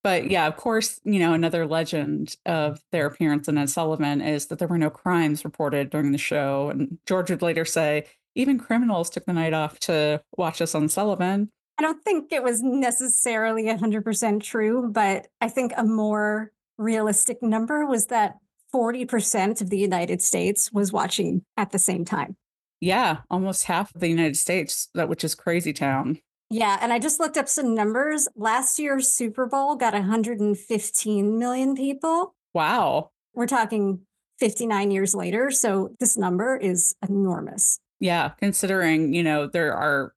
But 0.03 0.31
yeah, 0.31 0.47
of 0.47 0.55
course, 0.55 0.99
you 1.03 1.19
know, 1.19 1.33
another 1.33 1.67
legend 1.67 2.35
of 2.45 2.79
their 2.91 3.05
appearance 3.05 3.47
in 3.47 3.57
Ed 3.57 3.69
Sullivan 3.69 4.21
is 4.21 4.47
that 4.47 4.59
there 4.59 4.67
were 4.67 4.77
no 4.77 4.89
crimes 4.89 5.43
reported 5.43 5.89
during 5.89 6.11
the 6.11 6.17
show. 6.17 6.69
And 6.69 6.97
George 7.05 7.29
would 7.29 7.41
later 7.41 7.65
say, 7.65 8.05
even 8.35 8.57
criminals 8.57 9.09
took 9.09 9.25
the 9.25 9.33
night 9.33 9.53
off 9.53 9.79
to 9.81 10.21
watch 10.37 10.61
us 10.61 10.73
on 10.73 10.87
Sullivan. 10.87 11.49
I 11.77 11.81
don't 11.81 12.03
think 12.03 12.31
it 12.31 12.43
was 12.43 12.61
necessarily 12.61 13.63
100% 13.63 14.43
true, 14.43 14.89
but 14.91 15.27
I 15.41 15.49
think 15.49 15.73
a 15.75 15.83
more 15.83 16.51
realistic 16.77 17.41
number 17.41 17.85
was 17.85 18.07
that 18.07 18.35
40% 18.73 19.61
of 19.61 19.69
the 19.69 19.77
United 19.77 20.21
States 20.21 20.71
was 20.71 20.93
watching 20.93 21.43
at 21.57 21.71
the 21.71 21.79
same 21.79 22.05
time. 22.05 22.37
Yeah, 22.79 23.19
almost 23.29 23.65
half 23.65 23.93
of 23.93 23.99
the 23.99 24.07
United 24.07 24.37
States, 24.37 24.87
that 24.93 25.09
which 25.09 25.23
is 25.23 25.35
crazy 25.35 25.73
town. 25.73 26.19
Yeah, 26.49 26.77
and 26.81 26.91
I 26.91 26.99
just 26.99 27.19
looked 27.19 27.37
up 27.37 27.47
some 27.47 27.75
numbers. 27.75 28.27
Last 28.35 28.79
year's 28.79 29.07
Super 29.07 29.45
Bowl 29.45 29.75
got 29.75 29.93
115 29.93 31.39
million 31.39 31.75
people. 31.75 32.33
Wow. 32.53 33.11
We're 33.33 33.47
talking 33.47 34.01
59 34.39 34.89
years 34.89 35.13
later, 35.13 35.51
so 35.51 35.91
this 35.99 36.17
number 36.17 36.57
is 36.57 36.95
enormous. 37.07 37.79
Yeah, 37.99 38.29
considering, 38.39 39.13
you 39.13 39.21
know, 39.21 39.47
there 39.47 39.73
are 39.73 40.13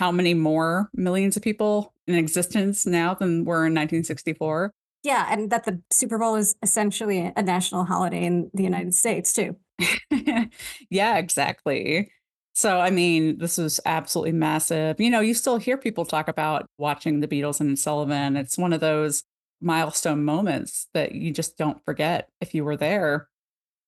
how 0.00 0.10
many 0.10 0.34
more 0.34 0.90
millions 0.92 1.36
of 1.36 1.42
people 1.42 1.94
in 2.06 2.16
existence 2.16 2.86
now 2.86 3.14
than 3.14 3.44
were 3.44 3.66
in 3.66 3.72
1964? 3.72 4.72
Yeah, 5.02 5.26
and 5.30 5.50
that 5.50 5.64
the 5.64 5.80
Super 5.92 6.18
Bowl 6.18 6.34
is 6.34 6.56
essentially 6.62 7.32
a 7.36 7.42
national 7.42 7.84
holiday 7.84 8.24
in 8.24 8.50
the 8.54 8.64
United 8.64 8.94
States, 8.94 9.32
too. 9.32 9.56
yeah, 10.90 11.18
exactly. 11.18 12.10
So, 12.56 12.80
I 12.80 12.88
mean, 12.88 13.36
this 13.36 13.58
was 13.58 13.80
absolutely 13.84 14.32
massive. 14.32 14.98
You 14.98 15.10
know, 15.10 15.20
you 15.20 15.34
still 15.34 15.58
hear 15.58 15.76
people 15.76 16.06
talk 16.06 16.26
about 16.26 16.64
watching 16.78 17.20
the 17.20 17.28
Beatles 17.28 17.60
and 17.60 17.78
Sullivan. 17.78 18.34
It's 18.34 18.56
one 18.56 18.72
of 18.72 18.80
those 18.80 19.24
milestone 19.60 20.24
moments 20.24 20.86
that 20.94 21.12
you 21.12 21.32
just 21.32 21.58
don't 21.58 21.84
forget 21.84 22.30
if 22.40 22.54
you 22.54 22.64
were 22.64 22.78
there. 22.78 23.28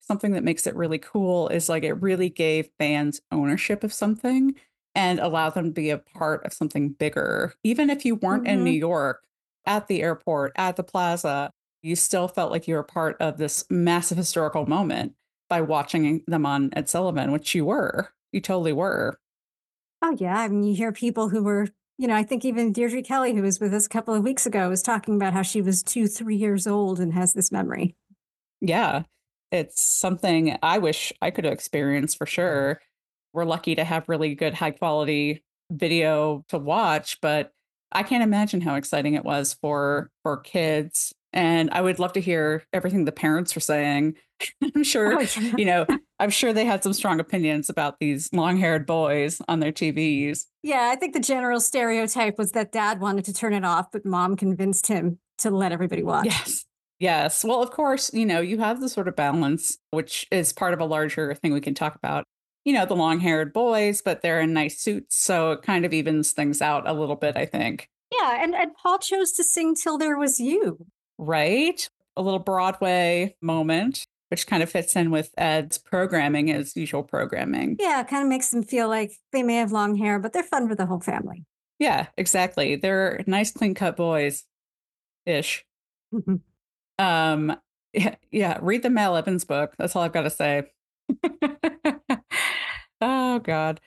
Something 0.01 0.33
that 0.33 0.45
makes 0.45 0.67
it 0.67 0.77
really 0.77 0.99
cool 0.99 1.49
is 1.49 1.71
like 1.71 1.83
it 1.83 1.95
really 1.95 2.29
gave 2.29 2.69
fans 2.79 3.23
ownership 3.33 3.85
of 3.85 3.93
something 3.93 4.55
and 4.95 5.19
allowed 5.19 5.55
them 5.55 5.69
to 5.69 5.73
be 5.73 5.89
a 5.89 5.97
part 5.97 6.45
of 6.45 6.53
something 6.53 6.91
bigger. 6.91 7.55
Even 7.65 7.89
if 7.89 8.05
you 8.05 8.17
weren't 8.17 8.45
mm-hmm. 8.45 8.53
in 8.59 8.65
New 8.65 8.71
York, 8.71 9.23
at 9.65 9.87
the 9.87 10.03
airport, 10.03 10.53
at 10.57 10.77
the 10.77 10.85
plaza, 10.85 11.51
you 11.83 11.97
still 11.97 12.29
felt 12.29 12.53
like 12.53 12.69
you 12.69 12.75
were 12.75 12.83
part 12.83 13.17
of 13.19 13.39
this 13.39 13.65
massive 13.71 14.19
historical 14.19 14.67
moment 14.67 15.15
by 15.49 15.63
watching 15.63 16.23
them 16.27 16.45
on 16.45 16.69
Ed 16.75 16.91
Sullivan, 16.91 17.33
which 17.33 17.55
you 17.55 17.65
were. 17.65 18.11
You 18.33 18.41
totally 18.41 18.73
were. 18.73 19.19
Oh, 20.03 20.17
yeah. 20.19 20.39
I 20.39 20.49
mean, 20.49 20.63
you 20.63 20.75
hear 20.75 20.93
people 20.93 21.29
who 21.29 21.43
were, 21.43 21.69
you 21.99 22.07
know, 22.07 22.15
I 22.15 22.23
think 22.23 22.45
even 22.45 22.73
Deirdre 22.73 23.03
Kelly, 23.03 23.35
who 23.35 23.43
was 23.43 23.61
with 23.61 23.75
us 23.75 23.87
a 23.87 23.89
couple 23.89 24.15
of 24.15 24.23
weeks 24.23 24.47
ago, 24.47 24.69
was 24.69 24.83
talking 24.83 25.17
about 25.17 25.33
how 25.33 25.43
she 25.43 25.61
was 25.61 25.83
two, 25.83 26.07
three 26.07 26.37
years 26.37 26.67
old 26.67 27.01
and 27.01 27.13
has 27.13 27.35
this 27.35 27.51
memory. 27.51 27.97
Yeah. 28.61 29.03
It's 29.51 29.81
something 29.81 30.57
I 30.63 30.79
wish 30.79 31.13
I 31.21 31.31
could 31.31 31.45
have 31.45 31.55
experienced 31.55 32.19
for 32.19 32.27
sure. 32.27 32.81
We're 33.33 33.45
lucky 33.45 33.75
to 33.75 33.85
have 33.85 34.09
really 34.09 34.35
good, 34.35 34.55
high 34.55 34.73
quality 34.73 35.43
video 35.71 36.45
to 36.49 36.59
watch, 36.59 37.21
but 37.21 37.53
I 37.91 38.03
can't 38.03 38.23
imagine 38.23 38.61
how 38.61 38.75
exciting 38.75 39.15
it 39.15 39.25
was 39.25 39.55
for 39.55 40.11
for 40.23 40.37
kids 40.39 41.15
and 41.33 41.71
I 41.71 41.81
would 41.81 41.99
love 41.99 42.13
to 42.15 42.21
hear 42.21 42.65
everything 42.73 43.05
the 43.05 43.13
parents 43.13 43.55
were 43.55 43.61
saying. 43.61 44.17
I'm 44.75 44.85
sure, 44.85 45.19
oh, 45.19 45.21
yeah. 45.21 45.55
you 45.57 45.65
know, 45.65 45.87
I'm 46.21 46.31
sure 46.31 46.53
they 46.53 46.65
had 46.65 46.83
some 46.83 46.93
strong 46.93 47.21
opinions 47.21 47.69
about 47.69 47.99
these 48.01 48.33
long 48.33 48.57
haired 48.57 48.87
boys 48.87 49.41
on 49.47 49.61
their 49.61 49.73
TVs. 49.73 50.47
Yeah, 50.63 50.91
I 50.93 50.97
think 50.97 51.15
the 51.15 51.21
general 51.21 51.61
stereotype 51.61 52.39
was 52.39 52.53
that 52.53 52.73
dad 52.73 53.01
wanted 53.01 53.25
to 53.27 53.33
turn 53.33 53.53
it 53.53 53.65
off, 53.65 53.93
but 53.93 54.05
mom 54.05 54.37
convinced 54.37 54.89
him 54.89 55.19
to 55.39 55.51
let 55.51 55.73
everybody 55.73 56.03
watch. 56.03 56.27
Yes. 56.27 56.65
Yes. 56.99 57.45
Well, 57.45 57.63
of 57.63 57.71
course, 57.71 58.13
you 58.13 58.27
know, 58.27 58.41
you 58.41 58.59
have 58.59 58.81
the 58.81 58.89
sort 58.89 59.07
of 59.07 59.15
balance, 59.15 59.79
which 59.91 60.27
is 60.33 60.53
part 60.53 60.75
of 60.75 60.81
a 60.81 60.85
larger 60.85 61.33
thing 61.35 61.53
we 61.53 61.61
can 61.61 61.75
talk 61.75 61.95
about. 61.95 62.25
You 62.65 62.73
know, 62.73 62.85
the 62.85 62.97
long 62.97 63.21
haired 63.21 63.53
boys, 63.53 64.03
but 64.03 64.21
they're 64.21 64.41
in 64.41 64.53
nice 64.53 64.81
suits. 64.81 65.17
So 65.17 65.53
it 65.53 65.63
kind 65.63 65.85
of 65.85 65.95
evens 65.95 66.33
things 66.33 66.61
out 66.61 66.89
a 66.89 66.93
little 66.93 67.15
bit, 67.15 67.37
I 67.37 67.47
think. 67.47 67.89
Yeah. 68.11 68.43
And, 68.43 68.55
and 68.55 68.73
Paul 68.75 68.99
chose 68.99 69.31
to 69.33 69.45
sing 69.45 69.77
Till 69.77 69.97
There 69.97 70.19
Was 70.19 70.41
You. 70.41 70.87
Right. 71.19 71.89
A 72.17 72.23
little 72.23 72.41
Broadway 72.41 73.37
moment, 73.41 74.08
which 74.31 74.47
kind 74.47 74.63
of 74.63 74.71
fits 74.71 74.95
in 74.97 75.11
with 75.11 75.33
Ed's 75.39 75.79
programming, 75.79 76.49
his 76.49 76.77
usual 76.77 77.03
programming. 77.03 77.77
Yeah. 77.79 78.01
It 78.01 78.09
kind 78.09 78.23
of 78.23 78.29
makes 78.29 78.51
them 78.51 78.63
feel 78.63 78.89
like 78.89 79.13
they 79.33 79.43
may 79.43 79.57
have 79.57 79.73
long 79.73 79.97
hair, 79.97 80.19
but 80.19 80.33
they're 80.33 80.43
fun 80.43 80.69
for 80.69 80.75
the 80.75 80.87
whole 80.87 81.01
family. 81.01 81.45
Yeah, 81.79 82.07
exactly. 82.17 82.77
They're 82.77 83.23
nice, 83.27 83.53
clean 83.53 83.75
cut 83.75 83.97
boys 83.97 84.45
ish. 85.27 85.65
Um, 86.99 87.57
yeah, 87.93 88.17
yeah, 88.31 88.59
read 88.61 88.83
the 88.83 88.91
Mal 88.91 89.17
Evans 89.17 89.45
book. 89.45 89.75
That's 89.79 89.95
all 89.95 90.03
I've 90.03 90.13
got 90.13 90.23
to 90.23 90.31
say. 90.31 90.65
oh 93.01 93.39
God. 93.39 93.81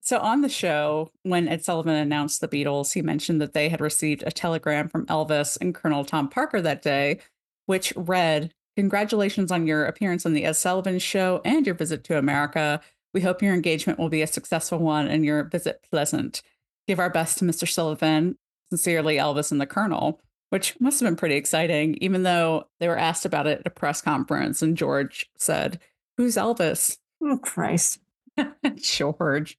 So 0.00 0.18
on 0.18 0.40
the 0.40 0.48
show, 0.48 1.10
when 1.22 1.48
Ed 1.48 1.64
Sullivan 1.64 1.94
announced 1.94 2.40
the 2.40 2.48
Beatles, 2.48 2.94
he 2.94 3.02
mentioned 3.02 3.40
that 3.40 3.52
they 3.52 3.68
had 3.68 3.80
received 3.80 4.22
a 4.26 4.30
telegram 4.30 4.88
from 4.88 5.06
Elvis 5.06 5.58
and 5.60 5.74
Colonel 5.74 6.04
Tom 6.04 6.28
Parker 6.28 6.62
that 6.62 6.82
day, 6.82 7.20
which 7.66 7.92
read, 7.96 8.54
Congratulations 8.78 9.50
on 9.50 9.66
your 9.66 9.84
appearance 9.84 10.24
on 10.24 10.32
the 10.32 10.44
Ed 10.44 10.54
Sullivan 10.54 10.98
Show 10.98 11.40
and 11.44 11.66
your 11.66 11.74
visit 11.74 12.04
to 12.04 12.18
America. 12.18 12.80
We 13.12 13.20
hope 13.20 13.42
your 13.42 13.54
engagement 13.54 13.98
will 13.98 14.08
be 14.08 14.22
a 14.22 14.26
successful 14.26 14.78
one 14.78 15.08
and 15.08 15.24
your 15.24 15.44
visit 15.44 15.84
pleasant. 15.90 16.42
Give 16.86 16.98
our 17.00 17.10
best 17.10 17.38
to 17.38 17.44
Mr. 17.44 17.68
Sullivan. 17.68 18.38
Sincerely, 18.70 19.16
Elvis 19.16 19.50
and 19.50 19.60
the 19.60 19.66
Colonel 19.66 20.20
which 20.50 20.78
must 20.80 21.00
have 21.00 21.06
been 21.06 21.16
pretty 21.16 21.36
exciting, 21.36 21.94
even 22.00 22.22
though 22.22 22.64
they 22.80 22.88
were 22.88 22.98
asked 22.98 23.24
about 23.24 23.46
it 23.46 23.60
at 23.60 23.66
a 23.66 23.70
press 23.70 24.00
conference. 24.00 24.62
And 24.62 24.76
George 24.76 25.28
said, 25.36 25.78
Who's 26.16 26.36
Elvis? 26.36 26.98
Oh, 27.22 27.38
Christ. 27.38 28.00
George. 28.76 29.58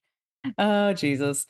Oh, 0.58 0.92
Jesus. 0.92 1.46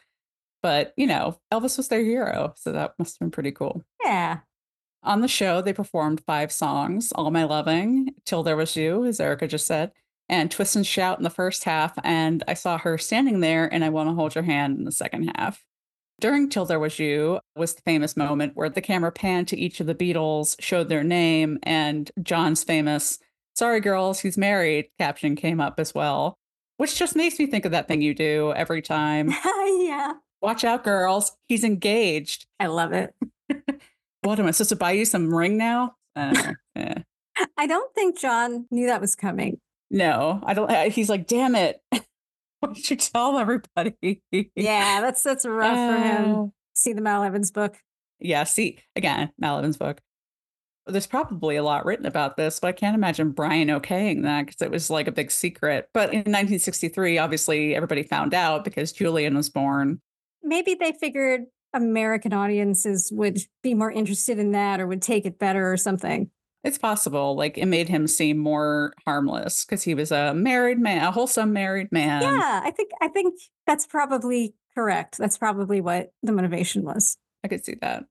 But, 0.62 0.92
you 0.96 1.06
know, 1.06 1.40
Elvis 1.52 1.78
was 1.78 1.88
their 1.88 2.04
hero. 2.04 2.54
So 2.56 2.72
that 2.72 2.94
must 2.98 3.14
have 3.14 3.20
been 3.20 3.30
pretty 3.30 3.52
cool. 3.52 3.84
Yeah. 4.04 4.40
On 5.02 5.22
the 5.22 5.28
show, 5.28 5.62
they 5.62 5.72
performed 5.72 6.22
five 6.26 6.52
songs 6.52 7.10
All 7.12 7.30
My 7.30 7.44
Loving, 7.44 8.14
Till 8.26 8.42
There 8.42 8.56
Was 8.56 8.76
You, 8.76 9.06
as 9.06 9.18
Erica 9.18 9.48
just 9.48 9.66
said, 9.66 9.92
and 10.28 10.50
Twist 10.50 10.76
and 10.76 10.86
Shout 10.86 11.18
in 11.18 11.24
the 11.24 11.30
first 11.30 11.64
half. 11.64 11.94
And 12.04 12.44
I 12.46 12.54
saw 12.54 12.76
her 12.78 12.98
standing 12.98 13.40
there 13.40 13.72
and 13.72 13.82
I 13.82 13.88
Want 13.88 14.10
to 14.10 14.14
Hold 14.14 14.34
Your 14.34 14.44
Hand 14.44 14.78
in 14.78 14.84
the 14.84 14.92
second 14.92 15.32
half. 15.36 15.62
During 16.20 16.50
Till 16.50 16.66
There 16.66 16.78
Was 16.78 16.98
You 16.98 17.40
was 17.56 17.74
the 17.74 17.82
famous 17.82 18.14
moment 18.14 18.54
where 18.54 18.68
the 18.68 18.82
camera 18.82 19.10
panned 19.10 19.48
to 19.48 19.58
each 19.58 19.80
of 19.80 19.86
the 19.86 19.94
Beatles, 19.94 20.54
showed 20.60 20.90
their 20.90 21.02
name, 21.02 21.58
and 21.62 22.10
John's 22.22 22.62
famous, 22.62 23.18
Sorry 23.54 23.80
girls, 23.80 24.20
he's 24.20 24.38
married 24.38 24.88
caption 24.98 25.34
came 25.34 25.60
up 25.60 25.80
as 25.80 25.94
well, 25.94 26.38
which 26.76 26.98
just 26.98 27.16
makes 27.16 27.38
me 27.38 27.46
think 27.46 27.64
of 27.64 27.72
that 27.72 27.88
thing 27.88 28.02
you 28.02 28.14
do 28.14 28.52
every 28.54 28.82
time. 28.82 29.30
yeah. 29.80 30.12
Watch 30.42 30.62
out, 30.62 30.84
girls, 30.84 31.32
he's 31.48 31.64
engaged. 31.64 32.46
I 32.58 32.66
love 32.66 32.92
it. 32.92 33.14
what 34.22 34.38
am 34.38 34.46
I 34.46 34.50
supposed 34.50 34.70
to 34.70 34.76
buy 34.76 34.92
you 34.92 35.04
some 35.04 35.32
ring 35.34 35.56
now? 35.56 35.94
Uh, 36.16 36.52
eh. 36.76 36.94
I 37.56 37.66
don't 37.66 37.94
think 37.94 38.18
John 38.18 38.66
knew 38.70 38.86
that 38.86 39.00
was 39.00 39.14
coming. 39.14 39.58
No, 39.90 40.40
I 40.44 40.54
don't. 40.54 40.70
He's 40.92 41.08
like, 41.08 41.26
damn 41.26 41.54
it. 41.54 41.80
What 42.60 42.74
did 42.74 42.90
you 42.90 42.96
tell 42.96 43.38
everybody? 43.38 44.20
yeah, 44.54 45.00
that's 45.00 45.22
that's 45.22 45.46
rough 45.48 45.78
uh, 45.78 45.96
for 45.96 46.02
him. 46.02 46.30
Oh. 46.30 46.52
See 46.74 46.92
the 46.92 47.00
Mal 47.00 47.22
Evans 47.22 47.50
book. 47.50 47.78
Yeah, 48.18 48.44
see 48.44 48.80
again, 48.94 49.32
Mal 49.38 49.58
Evans 49.58 49.78
book. 49.78 49.98
There's 50.86 51.06
probably 51.06 51.56
a 51.56 51.62
lot 51.62 51.86
written 51.86 52.04
about 52.04 52.36
this, 52.36 52.60
but 52.60 52.68
I 52.68 52.72
can't 52.72 52.94
imagine 52.94 53.30
Brian 53.30 53.68
okaying 53.68 54.24
that 54.24 54.44
because 54.44 54.60
it 54.60 54.70
was 54.70 54.90
like 54.90 55.08
a 55.08 55.12
big 55.12 55.30
secret. 55.30 55.88
But 55.94 56.10
in 56.10 56.18
1963, 56.18 57.16
obviously 57.16 57.74
everybody 57.74 58.02
found 58.02 58.34
out 58.34 58.64
because 58.64 58.92
Julian 58.92 59.36
was 59.36 59.48
born. 59.48 60.02
Maybe 60.42 60.74
they 60.74 60.92
figured 60.92 61.44
American 61.72 62.32
audiences 62.32 63.10
would 63.12 63.38
be 63.62 63.74
more 63.74 63.90
interested 63.90 64.38
in 64.38 64.52
that 64.52 64.80
or 64.80 64.86
would 64.86 65.02
take 65.02 65.24
it 65.24 65.38
better 65.38 65.72
or 65.72 65.76
something. 65.76 66.30
It's 66.62 66.78
possible. 66.78 67.36
Like 67.36 67.56
it 67.56 67.66
made 67.66 67.88
him 67.88 68.06
seem 68.06 68.36
more 68.36 68.92
harmless 69.06 69.64
because 69.64 69.82
he 69.82 69.94
was 69.94 70.12
a 70.12 70.34
married 70.34 70.78
man, 70.78 71.04
a 71.04 71.10
wholesome 71.10 71.52
married 71.52 71.90
man. 71.90 72.22
Yeah, 72.22 72.60
I 72.62 72.70
think 72.70 72.90
I 73.00 73.08
think 73.08 73.34
that's 73.66 73.86
probably 73.86 74.54
correct. 74.74 75.16
That's 75.16 75.38
probably 75.38 75.80
what 75.80 76.12
the 76.22 76.32
motivation 76.32 76.82
was. 76.82 77.16
I 77.42 77.48
could 77.48 77.64
see 77.64 77.76
that. 77.80 78.04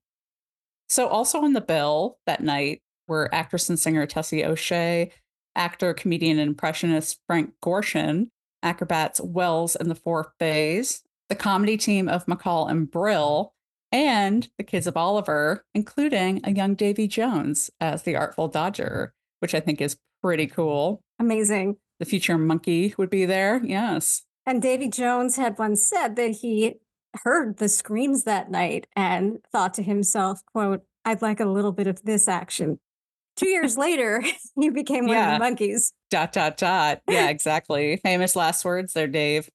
So 0.88 1.08
also 1.08 1.42
on 1.42 1.54
the 1.54 1.62
bill 1.62 2.18
that 2.26 2.42
night 2.42 2.82
were 3.08 3.30
actress 3.34 3.70
and 3.70 3.80
singer 3.80 4.08
Tessie 4.08 4.44
O'Shea, 4.44 5.12
actor, 5.56 5.94
comedian, 5.94 6.40
and 6.40 6.50
impressionist 6.50 7.20
Frank 7.28 7.54
Gorshin, 7.62 8.30
acrobats 8.64 9.22
Wells 9.22 9.76
and 9.76 9.92
the 9.92 9.96
Four 9.96 10.34
Fays, 10.40 11.04
the 11.30 11.36
comedy 11.36 11.78
team 11.78 12.10
of 12.10 12.26
McCall 12.26 12.70
and 12.70 12.90
Brill, 12.90 13.54
and 13.92 14.50
the 14.58 14.64
kids 14.64 14.88
of 14.88 14.98
Oliver, 14.98 15.64
including 15.74 16.42
a 16.44 16.52
young 16.52 16.76
Davy 16.76 17.08
Jones 17.08 17.70
as 17.80 18.04
the 18.04 18.16
Artful 18.16 18.48
Dodger, 18.48 19.14
which 19.40 19.56
I 19.56 19.60
think 19.60 19.82
is 19.82 19.98
pretty 20.22 20.48
cool. 20.48 21.02
Amazing. 21.20 21.78
The 22.00 22.06
future 22.06 22.38
Monkee 22.38 22.96
would 22.98 23.10
be 23.10 23.26
there. 23.26 23.62
Yes. 23.64 24.24
And 24.46 24.62
Davy 24.62 24.90
Jones 24.90 25.36
had 25.36 25.58
once 25.58 25.88
said 25.88 26.16
that 26.16 26.32
he 26.32 26.76
heard 27.24 27.58
the 27.58 27.70
screams 27.70 28.24
that 28.24 28.52
night 28.52 28.88
and 28.96 29.40
thought 29.52 29.74
to 29.76 29.84
himself, 29.84 30.42
quote, 30.54 30.84
I'd 31.06 31.22
like 31.22 31.40
a 31.40 31.46
little 31.46 31.72
bit 31.72 31.88
of 31.88 32.02
this 32.04 32.28
action. 32.28 32.80
Two 33.36 33.50
years 33.50 33.78
later, 33.78 34.24
he 34.60 34.70
became 34.70 35.08
one 35.08 35.16
yeah. 35.16 35.34
of 35.36 35.40
the 35.40 35.46
Monkees. 35.46 35.92
Dot, 36.10 36.32
dot, 36.32 36.58
dot. 36.58 37.02
Yeah, 37.10 37.30
exactly. 37.30 37.98
Famous 37.98 38.36
last 38.36 38.64
words 38.64 38.94
there, 38.94 39.08
Dave. 39.08 39.50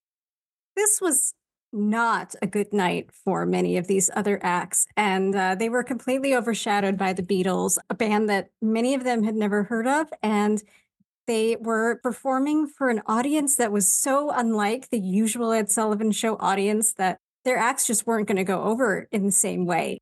This 0.77 1.01
was 1.01 1.35
not 1.75 2.35
a 2.41 2.47
good 2.47 2.73
night 2.73 3.11
for 3.13 3.45
many 3.45 3.77
of 3.77 3.87
these 3.87 4.11
other 4.15 4.39
acts. 4.43 4.87
And 4.97 5.35
uh, 5.35 5.57
they 5.57 5.69
were 5.69 5.83
completely 5.83 6.35
overshadowed 6.35 6.97
by 6.97 7.13
the 7.13 7.23
Beatles, 7.23 7.77
a 7.91 7.95
band 7.95 8.29
that 8.31 8.51
many 8.63 8.95
of 8.95 9.05
them 9.05 9.25
had 9.25 9.35
never 9.35 9.65
heard 9.65 9.87
of. 9.87 10.09
And 10.23 10.63
they 11.27 11.57
were 11.57 11.97
performing 12.03 12.67
for 12.67 12.91
an 12.91 13.03
audience 13.07 13.57
that 13.57 13.73
was 13.73 13.89
so 13.89 14.31
unlike 14.31 14.91
the 14.91 15.01
usual 15.01 15.53
Ed 15.53 15.71
Sullivan 15.71 16.13
Show 16.13 16.37
audience 16.39 16.93
that 16.95 17.19
their 17.45 17.57
acts 17.57 17.87
just 17.87 18.07
weren't 18.07 18.29
going 18.29 18.37
to 18.37 18.45
go 18.45 18.63
over 18.63 19.09
in 19.11 19.25
the 19.25 19.33
same 19.33 19.67
way. 19.67 19.99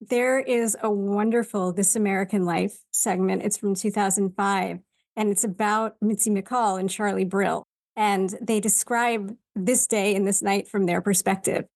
There 0.00 0.38
is 0.38 0.76
a 0.82 0.90
wonderful 0.90 1.72
This 1.72 1.94
American 1.94 2.46
Life 2.46 2.78
segment. 2.90 3.42
It's 3.42 3.58
from 3.58 3.74
2005, 3.74 4.78
and 5.16 5.30
it's 5.30 5.44
about 5.44 5.96
Mitzi 6.00 6.30
McCall 6.30 6.80
and 6.80 6.88
Charlie 6.88 7.24
Brill. 7.24 7.64
And 7.96 8.34
they 8.40 8.60
describe 8.60 9.36
this 9.54 9.86
day 9.86 10.14
and 10.14 10.26
this 10.26 10.42
night 10.42 10.68
from 10.68 10.86
their 10.86 11.00
perspective. 11.00 11.66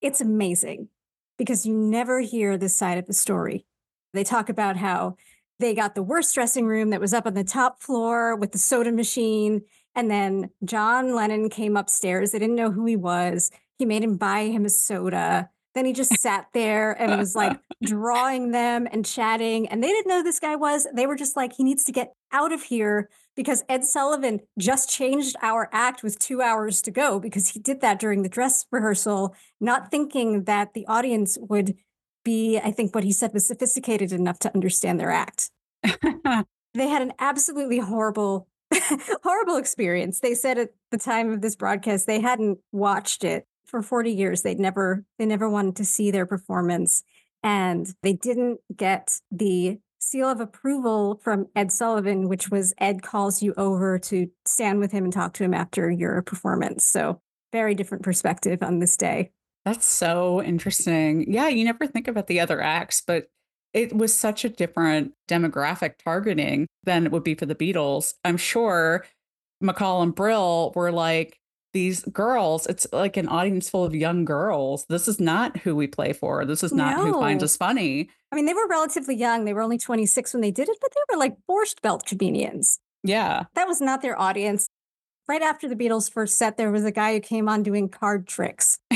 It's 0.00 0.20
amazing 0.20 0.88
because 1.36 1.66
you 1.66 1.74
never 1.74 2.20
hear 2.20 2.56
this 2.56 2.76
side 2.76 2.98
of 2.98 3.06
the 3.06 3.14
story. 3.14 3.64
They 4.12 4.24
talk 4.24 4.48
about 4.48 4.76
how 4.76 5.16
they 5.60 5.74
got 5.74 5.94
the 5.94 6.02
worst 6.02 6.34
dressing 6.34 6.66
room 6.66 6.90
that 6.90 7.00
was 7.00 7.12
up 7.12 7.26
on 7.26 7.34
the 7.34 7.44
top 7.44 7.80
floor 7.80 8.36
with 8.36 8.52
the 8.52 8.58
soda 8.58 8.92
machine. 8.92 9.62
And 9.94 10.10
then 10.10 10.50
John 10.64 11.14
Lennon 11.14 11.48
came 11.48 11.76
upstairs. 11.76 12.30
They 12.30 12.38
didn't 12.38 12.56
know 12.56 12.70
who 12.70 12.84
he 12.84 12.96
was. 12.96 13.50
He 13.78 13.84
made 13.84 14.02
him 14.02 14.16
buy 14.16 14.46
him 14.46 14.64
a 14.64 14.70
soda. 14.70 15.50
Then 15.74 15.84
he 15.84 15.92
just 15.92 16.18
sat 16.18 16.46
there 16.54 16.92
and 16.92 17.18
was 17.18 17.34
like 17.34 17.58
drawing 17.82 18.52
them 18.52 18.88
and 18.90 19.04
chatting. 19.04 19.68
And 19.68 19.82
they 19.82 19.88
didn't 19.88 20.08
know 20.08 20.22
this 20.22 20.40
guy 20.40 20.56
was. 20.56 20.86
They 20.94 21.06
were 21.06 21.16
just 21.16 21.36
like, 21.36 21.52
he 21.52 21.64
needs 21.64 21.84
to 21.84 21.92
get 21.92 22.14
out 22.32 22.52
of 22.52 22.62
here 22.62 23.08
because 23.38 23.62
Ed 23.68 23.84
Sullivan 23.84 24.40
just 24.58 24.90
changed 24.90 25.36
our 25.42 25.70
act 25.72 26.02
with 26.02 26.18
two 26.18 26.42
hours 26.42 26.82
to 26.82 26.90
go 26.90 27.20
because 27.20 27.50
he 27.50 27.60
did 27.60 27.80
that 27.82 28.00
during 28.00 28.22
the 28.22 28.28
dress 28.28 28.66
rehearsal, 28.72 29.32
not 29.60 29.92
thinking 29.92 30.42
that 30.42 30.74
the 30.74 30.84
audience 30.88 31.38
would 31.40 31.76
be, 32.24 32.58
I 32.58 32.72
think 32.72 32.96
what 32.96 33.04
he 33.04 33.12
said 33.12 33.32
was 33.32 33.46
sophisticated 33.46 34.10
enough 34.10 34.40
to 34.40 34.52
understand 34.52 34.98
their 34.98 35.12
act. 35.12 35.52
they 35.84 36.88
had 36.88 37.00
an 37.00 37.12
absolutely 37.20 37.78
horrible, 37.78 38.48
horrible 39.22 39.56
experience. 39.56 40.18
They 40.18 40.34
said 40.34 40.58
at 40.58 40.70
the 40.90 40.98
time 40.98 41.30
of 41.30 41.40
this 41.40 41.54
broadcast, 41.54 42.08
they 42.08 42.20
hadn't 42.20 42.58
watched 42.72 43.22
it 43.22 43.46
for 43.66 43.82
40 43.82 44.10
years. 44.10 44.42
They'd 44.42 44.58
never, 44.58 45.04
they 45.16 45.26
never 45.26 45.48
wanted 45.48 45.76
to 45.76 45.84
see 45.84 46.10
their 46.10 46.26
performance. 46.26 47.04
And 47.44 47.86
they 48.02 48.14
didn't 48.14 48.58
get 48.76 49.20
the 49.30 49.78
seal 49.98 50.28
of 50.28 50.40
approval 50.40 51.20
from 51.22 51.46
Ed 51.54 51.72
Sullivan, 51.72 52.28
which 52.28 52.50
was 52.50 52.74
Ed 52.78 53.02
calls 53.02 53.42
you 53.42 53.54
over 53.56 53.98
to 54.00 54.30
stand 54.46 54.80
with 54.80 54.92
him 54.92 55.04
and 55.04 55.12
talk 55.12 55.34
to 55.34 55.44
him 55.44 55.54
after 55.54 55.90
your 55.90 56.22
performance. 56.22 56.86
So, 56.86 57.20
very 57.52 57.74
different 57.74 58.04
perspective 58.04 58.62
on 58.62 58.78
this 58.78 58.96
day. 58.96 59.30
That's 59.64 59.86
so 59.86 60.42
interesting. 60.42 61.30
Yeah, 61.30 61.48
you 61.48 61.64
never 61.64 61.86
think 61.86 62.08
about 62.08 62.26
the 62.26 62.40
other 62.40 62.60
acts, 62.60 63.02
but 63.06 63.28
it 63.74 63.94
was 63.94 64.18
such 64.18 64.44
a 64.44 64.48
different 64.48 65.12
demographic 65.28 65.94
targeting 66.02 66.66
than 66.84 67.04
it 67.04 67.12
would 67.12 67.24
be 67.24 67.34
for 67.34 67.46
the 67.46 67.54
Beatles. 67.54 68.14
I'm 68.24 68.36
sure 68.36 69.04
McCall 69.62 70.02
and 70.02 70.14
Brill 70.14 70.72
were 70.74 70.92
like, 70.92 71.38
these 71.72 72.02
girls, 72.04 72.66
it's 72.66 72.86
like 72.92 73.16
an 73.16 73.28
audience 73.28 73.68
full 73.68 73.84
of 73.84 73.94
young 73.94 74.24
girls. 74.24 74.86
This 74.88 75.08
is 75.08 75.20
not 75.20 75.58
who 75.58 75.76
we 75.76 75.86
play 75.86 76.12
for. 76.12 76.44
This 76.44 76.62
is 76.62 76.72
not 76.72 76.96
who 76.96 77.12
finds 77.12 77.44
us 77.44 77.56
funny. 77.56 78.10
I 78.32 78.36
mean, 78.36 78.46
they 78.46 78.54
were 78.54 78.66
relatively 78.68 79.14
young. 79.16 79.44
They 79.44 79.54
were 79.54 79.62
only 79.62 79.78
26 79.78 80.32
when 80.34 80.40
they 80.40 80.50
did 80.50 80.68
it, 80.68 80.78
but 80.80 80.90
they 80.94 81.00
were 81.14 81.18
like 81.18 81.36
Borscht 81.48 81.80
Belt 81.82 82.04
comedians. 82.06 82.80
Yeah. 83.02 83.44
That 83.54 83.68
was 83.68 83.80
not 83.80 84.02
their 84.02 84.18
audience. 84.18 84.68
Right 85.28 85.42
after 85.42 85.68
the 85.68 85.76
Beatles 85.76 86.10
first 86.10 86.38
set, 86.38 86.56
there 86.56 86.70
was 86.70 86.84
a 86.84 86.90
guy 86.90 87.14
who 87.14 87.20
came 87.20 87.48
on 87.48 87.62
doing 87.62 87.88
card 87.88 88.26
tricks. 88.26 88.78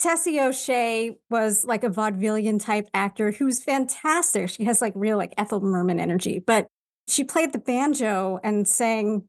Tessie 0.00 0.40
O'Shea 0.40 1.16
was 1.28 1.64
like 1.64 1.84
a 1.84 1.90
vaudevillian 1.90 2.62
type 2.62 2.88
actor 2.94 3.32
who's 3.32 3.62
fantastic. 3.62 4.48
She 4.48 4.64
has 4.64 4.80
like 4.80 4.94
real 4.96 5.18
like 5.18 5.34
Ethel 5.36 5.60
Merman 5.60 6.00
energy, 6.00 6.42
but 6.44 6.66
she 7.06 7.22
played 7.22 7.52
the 7.52 7.58
banjo 7.58 8.40
and 8.42 8.66
sang 8.66 9.24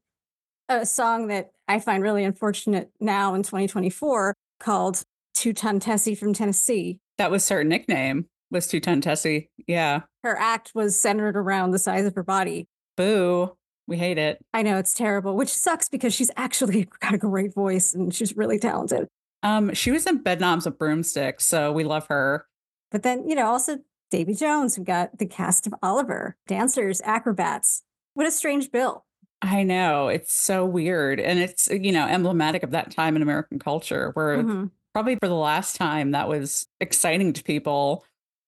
a 0.79 0.85
song 0.85 1.27
that 1.27 1.51
I 1.67 1.79
find 1.79 2.03
really 2.03 2.23
unfortunate 2.23 2.91
now 2.99 3.33
in 3.33 3.43
2024 3.43 4.35
called 4.59 5.03
Two 5.33 5.53
Ton 5.53 5.79
Tessie 5.79 6.15
from 6.15 6.33
Tennessee. 6.33 6.99
that 7.17 7.31
was 7.31 7.47
her 7.49 7.63
nickname, 7.63 8.25
was 8.49 8.67
Two 8.67 8.79
Ton 8.79 9.01
Tessie. 9.01 9.49
Yeah. 9.67 10.01
Her 10.23 10.37
act 10.37 10.71
was 10.75 10.99
centered 10.99 11.35
around 11.37 11.71
the 11.71 11.79
size 11.79 12.05
of 12.05 12.15
her 12.15 12.23
body. 12.23 12.67
Boo. 12.97 13.55
We 13.87 13.97
hate 13.97 14.17
it. 14.17 14.39
I 14.53 14.61
know 14.61 14.77
it's 14.77 14.93
terrible, 14.93 15.35
which 15.35 15.49
sucks 15.49 15.89
because 15.89 16.13
she's 16.13 16.31
actually 16.37 16.87
got 17.01 17.13
a 17.13 17.17
great 17.17 17.53
voice 17.53 17.93
and 17.93 18.13
she's 18.13 18.37
really 18.37 18.59
talented. 18.59 19.07
Um, 19.43 19.73
she 19.73 19.91
was 19.91 20.05
in 20.05 20.23
Bedknobs 20.23 20.65
with 20.65 20.77
Broomsticks, 20.77 21.45
so 21.45 21.71
we 21.71 21.83
love 21.83 22.07
her. 22.07 22.45
But 22.91 23.03
then, 23.03 23.27
you 23.27 23.35
know, 23.35 23.47
also 23.47 23.79
Davy 24.11 24.35
Jones, 24.35 24.77
we've 24.77 24.85
got 24.85 25.17
the 25.17 25.25
cast 25.25 25.65
of 25.65 25.73
Oliver, 25.81 26.35
dancers, 26.47 27.01
acrobats. 27.03 27.83
What 28.13 28.27
a 28.27 28.31
strange 28.31 28.71
bill. 28.71 29.05
I 29.41 29.63
know. 29.63 30.07
It's 30.07 30.33
so 30.33 30.65
weird. 30.65 31.19
And 31.19 31.39
it's, 31.39 31.67
you 31.71 31.91
know, 31.91 32.05
emblematic 32.07 32.63
of 32.63 32.71
that 32.71 32.91
time 32.91 33.15
in 33.15 33.21
American 33.21 33.57
culture 33.59 34.11
where 34.13 34.43
Mhm. 34.43 34.71
probably 34.93 35.15
for 35.15 35.27
the 35.27 35.35
last 35.35 35.75
time 35.75 36.11
that 36.11 36.27
was 36.27 36.67
exciting 36.79 37.33
to 37.33 37.43
people. 37.43 38.05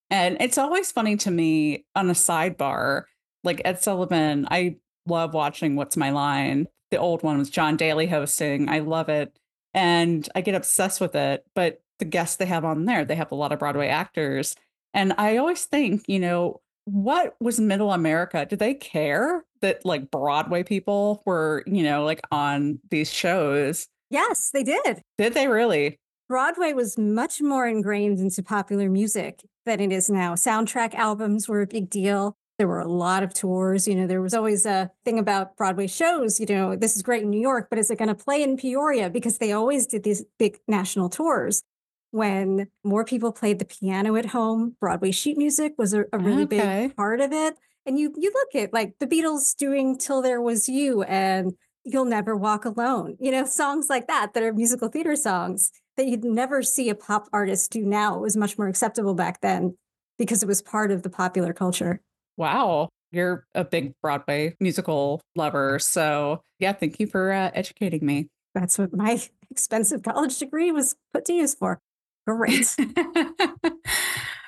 And 0.10 0.38
it's 0.40 0.58
always 0.58 0.92
funny 0.92 1.16
to 1.18 1.32
me 1.32 1.86
on 1.96 2.10
a 2.10 2.14
sidebar, 2.14 3.06
like 3.44 3.62
Ed 3.66 3.82
Sullivan, 3.82 4.48
I 4.52 4.78
love 5.08 5.34
watching 5.34 5.76
What's 5.76 5.98
My 5.98 6.12
Line. 6.12 6.68
The 6.92 6.98
old 6.98 7.24
one 7.24 7.40
was 7.40 7.50
John 7.50 7.76
Daly 7.76 8.06
hosting. 8.08 8.70
I 8.70 8.80
love 8.80 9.10
it. 9.10 9.36
And 9.74 10.30
I 10.36 10.42
get 10.42 10.54
obsessed 10.54 11.02
with 11.02 11.16
it. 11.16 11.44
But 11.56 11.82
the 11.98 12.06
guests 12.06 12.36
they 12.36 12.46
have 12.46 12.64
on 12.66 12.86
there, 12.86 13.04
they 13.04 13.16
have 13.16 13.32
a 13.32 13.36
lot 13.36 13.52
of 13.52 13.58
Broadway 13.60 13.88
actors. 13.88 14.56
And 14.94 15.14
I 15.18 15.38
always 15.38 15.66
think, 15.66 16.04
you 16.08 16.20
know, 16.20 16.62
what 16.86 17.36
was 17.40 17.60
middle 17.60 17.92
America? 17.92 18.46
Did 18.46 18.60
they 18.60 18.76
care 18.76 19.44
that 19.64 19.84
like 19.84 20.12
Broadway 20.12 20.62
people 20.64 21.24
were, 21.26 21.64
you 21.66 21.82
know, 21.82 22.06
like 22.06 22.22
on 22.32 22.80
these 22.92 23.12
shows? 23.12 23.88
Yes, 24.12 24.52
they 24.54 24.64
did. 24.64 25.02
Did 25.18 25.34
they 25.34 25.48
really? 25.48 26.00
Broadway 26.30 26.74
was 26.74 26.98
much 26.98 27.42
more 27.42 27.68
ingrained 27.68 28.20
into 28.20 28.44
popular 28.44 28.90
music 28.90 29.42
than 29.66 29.80
it 29.80 29.92
is 29.92 30.10
now. 30.10 30.36
Soundtrack 30.36 30.94
albums 30.94 31.50
were 31.50 31.62
a 31.62 31.68
big 31.68 31.90
deal. 31.90 32.38
There 32.60 32.68
were 32.68 32.80
a 32.80 32.88
lot 32.88 33.24
of 33.24 33.34
tours. 33.34 33.88
You 33.88 33.96
know, 33.96 34.06
there 34.08 34.22
was 34.22 34.34
always 34.34 34.66
a 34.66 34.92
thing 35.06 35.18
about 35.18 35.58
Broadway 35.58 35.88
shows. 35.88 36.40
You 36.40 36.46
know, 36.46 36.76
this 36.76 36.96
is 36.96 37.02
great 37.02 37.24
in 37.24 37.30
New 37.32 37.42
York, 37.42 37.68
but 37.70 37.80
is 37.80 37.90
it 37.90 37.98
going 37.98 38.10
to 38.10 38.16
play 38.16 38.44
in 38.44 38.58
Peoria? 38.58 39.10
Because 39.10 39.40
they 39.40 39.52
always 39.52 39.88
did 39.88 40.04
these 40.04 40.24
big 40.38 40.60
national 40.68 41.10
tours. 41.10 41.64
When 42.12 42.68
more 42.84 43.04
people 43.04 43.32
played 43.32 43.58
the 43.58 43.66
piano 43.66 44.16
at 44.16 44.28
home, 44.28 44.76
Broadway 44.80 45.10
sheet 45.12 45.36
music 45.38 45.74
was 45.80 45.96
a, 45.96 46.06
a 46.14 46.20
really 46.20 46.44
Okay. 46.44 46.88
big 46.88 46.96
part 46.96 47.22
of 47.22 47.32
it. 47.32 47.56
And 47.86 48.00
you 48.00 48.14
you 48.18 48.32
look 48.34 48.56
at 48.64 48.74
like 48.74 48.96
the 49.00 49.08
Beatles 49.08 49.56
doing 49.56 49.98
"Till 49.98 50.22
There 50.22 50.42
Was 50.42 50.70
You" 50.70 51.04
and 51.04 51.54
"You'll 51.84 52.06
Never 52.06 52.36
Walk 52.36 52.66
Alone." 52.66 53.18
You 53.20 53.32
know, 53.32 53.46
songs 53.46 53.88
like 53.90 54.08
that 54.08 54.34
that 54.34 54.44
are 54.44 54.54
musical 54.54 54.88
theater 54.88 55.16
songs 55.16 55.72
that 55.98 56.08
you'd 56.08 56.24
never 56.24 56.64
see 56.64 56.90
a 56.90 56.96
pop 56.96 57.28
artist 57.34 57.72
do 57.72 57.86
now. 57.86 58.16
It 58.16 58.22
was 58.22 58.38
much 58.38 58.58
more 58.58 58.68
acceptable 58.68 59.14
back 59.14 59.42
then 59.42 59.78
because 60.18 60.44
it 60.44 60.48
was 60.48 60.62
part 60.62 60.92
of 60.92 61.04
the 61.04 61.10
popular 61.10 61.54
culture. 61.54 62.02
Wow. 62.38 62.90
You're 63.12 63.46
a 63.54 63.64
big 63.64 63.94
Broadway 64.02 64.56
musical 64.60 65.22
lover. 65.36 65.78
So, 65.78 66.42
yeah, 66.60 66.74
thank 66.74 67.00
you 67.00 67.06
for 67.06 67.32
uh, 67.32 67.52
educating 67.54 68.06
me. 68.06 68.30
That's 68.56 68.80
what 68.80 68.94
my 68.94 69.22
expensive 69.52 70.02
college 70.02 70.38
degree 70.40 70.72
was 70.72 70.96
put 71.14 71.26
to 71.26 71.34
use 71.34 71.54
for. 71.54 71.80
Great. 72.26 72.76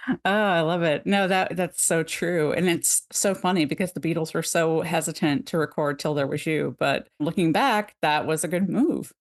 oh, 0.07 0.17
I 0.25 0.61
love 0.61 0.83
it. 0.83 1.05
No, 1.05 1.27
that 1.27 1.55
that's 1.55 1.83
so 1.83 2.03
true. 2.03 2.51
And 2.51 2.67
it's 2.69 3.03
so 3.11 3.33
funny 3.33 3.65
because 3.65 3.93
the 3.93 3.99
Beatles 3.99 4.33
were 4.33 4.43
so 4.43 4.81
hesitant 4.81 5.47
to 5.47 5.57
record 5.57 5.99
Till 5.99 6.13
There 6.13 6.27
Was 6.27 6.45
You, 6.45 6.75
but 6.79 7.07
looking 7.19 7.51
back, 7.51 7.95
that 8.01 8.25
was 8.27 8.43
a 8.43 8.47
good 8.47 8.69
move. 8.69 9.11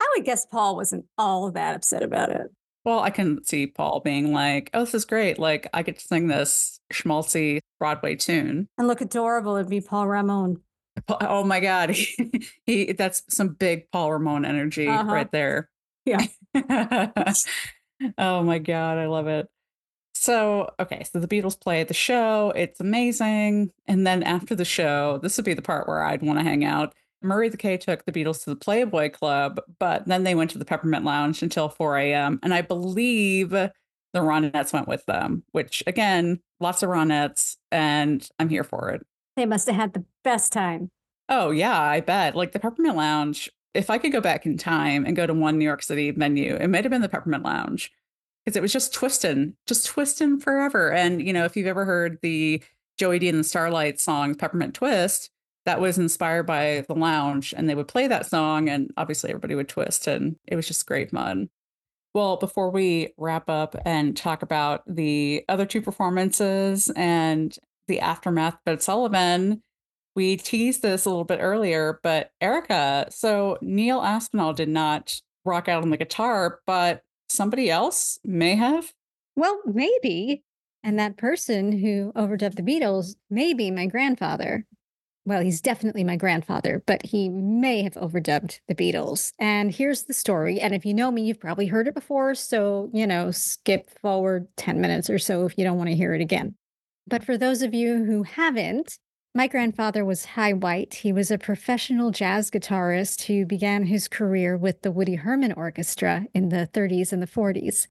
I 0.00 0.12
would 0.16 0.24
guess 0.24 0.44
Paul 0.46 0.76
wasn't 0.76 1.06
all 1.18 1.50
that 1.52 1.76
upset 1.76 2.02
about 2.02 2.30
it. 2.30 2.48
Well, 2.84 3.00
I 3.00 3.08
can 3.10 3.42
see 3.44 3.66
Paul 3.66 4.00
being 4.00 4.32
like, 4.32 4.68
"Oh, 4.74 4.80
this 4.84 4.94
is 4.94 5.04
great. 5.06 5.38
Like 5.38 5.68
I 5.72 5.82
get 5.82 5.98
to 5.98 6.06
sing 6.06 6.28
this 6.28 6.78
schmaltzy 6.92 7.60
Broadway 7.78 8.16
tune." 8.16 8.68
And 8.76 8.86
look 8.86 9.00
adorable 9.00 9.56
and 9.56 9.68
be 9.68 9.80
Paul 9.80 10.06
Ramon. 10.08 10.60
Oh 11.08 11.42
my 11.44 11.60
God. 11.60 11.90
He, 11.90 12.46
he 12.66 12.92
that's 12.92 13.22
some 13.28 13.48
big 13.48 13.90
Paul 13.90 14.12
Ramon 14.12 14.44
energy 14.44 14.86
Uh-huh. 14.86 15.10
right 15.12 15.32
there. 15.32 15.68
Yeah. 16.04 16.26
oh 18.18 18.42
my 18.42 18.58
God. 18.58 18.98
I 18.98 19.06
love 19.06 19.26
it. 19.26 19.48
So, 20.24 20.72
okay. 20.80 21.04
So 21.04 21.20
the 21.20 21.28
Beatles 21.28 21.60
play 21.60 21.84
the 21.84 21.92
show. 21.92 22.50
It's 22.56 22.80
amazing. 22.80 23.70
And 23.86 24.06
then 24.06 24.22
after 24.22 24.54
the 24.54 24.64
show, 24.64 25.18
this 25.18 25.36
would 25.36 25.44
be 25.44 25.52
the 25.52 25.60
part 25.60 25.86
where 25.86 26.02
I'd 26.02 26.22
want 26.22 26.38
to 26.38 26.42
hang 26.42 26.64
out. 26.64 26.94
Murray 27.20 27.50
the 27.50 27.58
K 27.58 27.76
took 27.76 28.06
the 28.06 28.12
Beatles 28.12 28.42
to 28.44 28.48
the 28.48 28.56
Playboy 28.56 29.10
Club, 29.10 29.60
but 29.78 30.06
then 30.06 30.24
they 30.24 30.34
went 30.34 30.50
to 30.52 30.58
the 30.58 30.64
Peppermint 30.64 31.04
Lounge 31.04 31.42
until 31.42 31.68
4 31.68 31.98
a.m. 31.98 32.40
And 32.42 32.54
I 32.54 32.62
believe 32.62 33.50
the 33.50 33.70
Ronettes 34.14 34.72
went 34.72 34.88
with 34.88 35.04
them, 35.04 35.44
which 35.52 35.82
again, 35.86 36.40
lots 36.58 36.82
of 36.82 36.88
Ronettes, 36.88 37.56
and 37.70 38.26
I'm 38.38 38.48
here 38.48 38.64
for 38.64 38.92
it. 38.92 39.06
They 39.36 39.44
must 39.44 39.66
have 39.66 39.76
had 39.76 39.92
the 39.92 40.06
best 40.22 40.54
time. 40.54 40.90
Oh 41.28 41.50
yeah, 41.50 41.78
I 41.78 42.00
bet. 42.00 42.34
Like 42.34 42.52
the 42.52 42.60
Peppermint 42.60 42.96
Lounge, 42.96 43.50
if 43.74 43.90
I 43.90 43.98
could 43.98 44.12
go 44.12 44.22
back 44.22 44.46
in 44.46 44.56
time 44.56 45.04
and 45.04 45.16
go 45.16 45.26
to 45.26 45.34
one 45.34 45.58
New 45.58 45.66
York 45.66 45.82
City 45.82 46.12
venue, 46.12 46.54
it 46.54 46.68
might 46.68 46.84
have 46.84 46.90
been 46.90 47.02
the 47.02 47.10
Peppermint 47.10 47.44
Lounge. 47.44 47.92
Because 48.44 48.56
it 48.56 48.62
was 48.62 48.72
just 48.72 48.92
twisting, 48.92 49.54
just 49.66 49.86
twisting 49.86 50.38
forever. 50.38 50.92
And 50.92 51.26
you 51.26 51.32
know, 51.32 51.44
if 51.44 51.56
you've 51.56 51.66
ever 51.66 51.84
heard 51.84 52.18
the 52.22 52.62
Joey 52.98 53.18
Dee 53.18 53.28
and 53.28 53.38
the 53.38 53.44
Starlight 53.44 54.00
song 54.00 54.34
Peppermint 54.34 54.74
Twist, 54.74 55.30
that 55.66 55.80
was 55.80 55.98
inspired 55.98 56.44
by 56.44 56.84
the 56.88 56.94
lounge. 56.94 57.54
And 57.56 57.68
they 57.68 57.74
would 57.74 57.88
play 57.88 58.06
that 58.06 58.26
song 58.26 58.68
and 58.68 58.90
obviously 58.96 59.30
everybody 59.30 59.54
would 59.54 59.68
twist. 59.68 60.06
And 60.06 60.36
it 60.46 60.56
was 60.56 60.66
just 60.66 60.86
great 60.86 61.10
fun. 61.10 61.48
Well, 62.12 62.36
before 62.36 62.70
we 62.70 63.12
wrap 63.16 63.48
up 63.48 63.74
and 63.84 64.16
talk 64.16 64.42
about 64.42 64.82
the 64.86 65.44
other 65.48 65.66
two 65.66 65.82
performances 65.82 66.90
and 66.94 67.56
the 67.88 68.00
aftermath 68.00 68.58
of 68.66 68.82
Sullivan, 68.82 69.62
we 70.14 70.36
teased 70.36 70.82
this 70.82 71.06
a 71.06 71.10
little 71.10 71.24
bit 71.24 71.40
earlier, 71.40 71.98
but 72.04 72.30
Erika, 72.40 73.06
so 73.10 73.58
Neil 73.60 74.00
Aspinall 74.00 74.52
did 74.52 74.68
not 74.68 75.20
rock 75.44 75.68
out 75.68 75.82
on 75.82 75.90
the 75.90 75.96
guitar, 75.96 76.60
but 76.66 77.02
somebody 77.28 77.70
else 77.70 78.18
may 78.24 78.56
have. 78.56 78.92
Well, 79.36 79.60
maybe. 79.66 80.42
And 80.82 80.98
that 80.98 81.16
person 81.16 81.72
who 81.72 82.12
overdubbed 82.14 82.56
the 82.56 82.62
Beatles 82.62 83.14
may 83.30 83.54
be 83.54 83.70
my 83.70 83.86
grandfather. 83.86 84.66
Well, 85.26 85.40
he's 85.40 85.62
definitely 85.62 86.04
my 86.04 86.16
grandfather, 86.16 86.82
but 86.86 87.04
he 87.04 87.30
may 87.30 87.82
have 87.82 87.94
overdubbed 87.94 88.60
the 88.68 88.74
Beatles. 88.74 89.32
And 89.38 89.74
here's 89.74 90.02
the 90.02 90.12
story. 90.12 90.60
And 90.60 90.74
if 90.74 90.84
you 90.84 90.92
know 90.92 91.10
me, 91.10 91.22
you've 91.22 91.40
probably 91.40 91.66
heard 91.66 91.88
it 91.88 91.94
before. 91.94 92.34
So, 92.34 92.90
you 92.92 93.06
know, 93.06 93.30
skip 93.30 93.88
forward 94.00 94.46
10 94.58 94.82
minutes 94.82 95.08
or 95.08 95.18
so 95.18 95.46
if 95.46 95.56
you 95.56 95.64
don't 95.64 95.78
want 95.78 95.88
to 95.88 95.96
hear 95.96 96.12
it 96.12 96.20
again. 96.20 96.54
But 97.06 97.24
for 97.24 97.38
those 97.38 97.62
of 97.62 97.72
you 97.72 98.04
who 98.04 98.22
haven't, 98.22 98.98
my 99.36 99.48
grandfather 99.48 100.04
was 100.04 100.24
Hy 100.24 100.52
White. 100.52 100.94
He 100.94 101.12
was 101.12 101.30
a 101.30 101.38
professional 101.38 102.12
jazz 102.12 102.52
guitarist 102.52 103.24
who 103.24 103.44
began 103.44 103.86
his 103.86 104.06
career 104.06 104.56
with 104.56 104.82
the 104.82 104.92
Woody 104.92 105.16
Herman 105.16 105.52
Orchestra 105.52 106.26
in 106.32 106.50
the 106.50 106.68
30s 106.72 107.12
and 107.12 107.20
the 107.20 107.26
40s. 107.26 107.88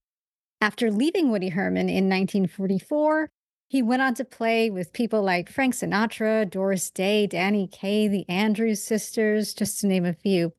After 0.62 0.90
leaving 0.90 1.30
Woody 1.30 1.50
Herman 1.50 1.90
in 1.90 2.08
1944, 2.08 3.30
he 3.68 3.82
went 3.82 4.02
on 4.02 4.14
to 4.14 4.24
play 4.24 4.70
with 4.70 4.94
people 4.94 5.22
like 5.22 5.50
Frank 5.50 5.74
Sinatra, 5.74 6.50
Doris 6.50 6.90
Day, 6.90 7.28
Danny 7.28 7.68
Kaye, 7.68 8.08
the 8.08 8.28
Andrews 8.30 8.82
sisters, 8.82 9.54
just 9.54 9.82
to 9.82 9.88
name 9.88 10.06
a 10.06 10.14
few. 10.14 10.54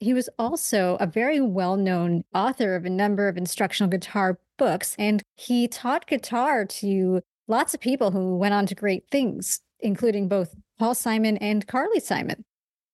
He 0.00 0.12
was 0.12 0.28
also 0.36 0.96
a 0.98 1.06
very 1.06 1.40
well 1.40 1.76
known 1.76 2.24
author 2.34 2.74
of 2.74 2.84
a 2.84 2.90
number 2.90 3.28
of 3.28 3.36
instructional 3.36 3.88
guitar 3.88 4.40
books, 4.58 4.96
and 4.98 5.22
he 5.36 5.68
taught 5.68 6.08
guitar 6.08 6.64
to 6.64 7.20
lots 7.46 7.72
of 7.72 7.80
people 7.80 8.10
who 8.10 8.36
went 8.36 8.54
on 8.54 8.66
to 8.66 8.74
great 8.74 9.04
things, 9.12 9.60
including 9.84 10.26
both 10.28 10.54
Paul 10.78 10.94
Simon 10.94 11.36
and 11.36 11.66
Carly 11.66 12.00
Simon. 12.00 12.44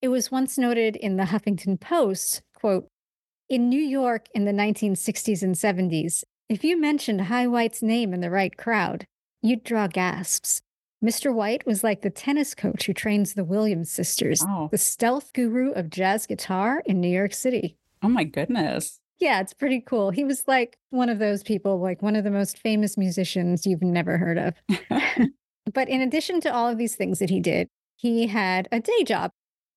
It 0.02 0.08
was 0.08 0.30
once 0.30 0.58
noted 0.58 0.96
in 0.96 1.16
the 1.16 1.24
Huffington 1.24 1.80
Post, 1.80 2.42
quote, 2.54 2.86
in 3.48 3.68
New 3.68 3.80
York 3.82 4.26
in 4.34 4.44
the 4.44 4.52
1960s 4.52 5.42
and 5.42 5.54
70s, 5.54 6.22
if 6.48 6.62
you 6.64 6.80
mentioned 6.80 7.22
Hy 7.22 7.46
White's 7.46 7.82
name 7.82 8.12
in 8.14 8.20
the 8.20 8.30
right 8.30 8.56
crowd, 8.56 9.06
you'd 9.42 9.64
draw 9.64 9.86
gasps. 9.86 10.60
Mr. 11.04 11.32
White 11.34 11.64
was 11.66 11.82
like 11.82 12.02
the 12.02 12.10
tennis 12.10 12.54
coach 12.54 12.86
who 12.86 12.92
trains 12.92 13.34
the 13.34 13.44
Williams 13.44 13.90
sisters, 13.90 14.44
Oh. 14.46 14.68
the 14.70 14.78
stealth 14.78 15.32
guru 15.32 15.70
of 15.72 15.90
jazz 15.90 16.26
guitar 16.26 16.82
in 16.86 17.00
New 17.00 17.08
York 17.08 17.32
City. 17.32 17.76
Oh 18.02 18.08
my 18.08 18.24
goodness. 18.24 19.00
Yeah, 19.18 19.40
it's 19.40 19.54
pretty 19.54 19.80
cool. 19.80 20.10
He 20.10 20.24
was 20.24 20.44
like 20.46 20.76
one 20.90 21.08
of 21.08 21.18
those 21.18 21.42
people, 21.42 21.78
like 21.80 22.02
one 22.02 22.16
of 22.16 22.24
the 22.24 22.30
most 22.30 22.58
famous 22.58 22.96
musicians 22.96 23.66
you've 23.66 23.82
never 23.82 24.16
heard 24.18 24.38
of. 24.38 24.54
but 25.72 25.88
in 25.88 26.00
addition 26.00 26.40
to 26.42 26.54
all 26.54 26.68
of 26.68 26.78
these 26.78 26.96
things 26.96 27.18
that 27.18 27.30
he 27.30 27.40
did, 27.40 27.68
he 27.96 28.28
had 28.28 28.68
a 28.72 28.80
day 28.80 29.04
job. 29.04 29.30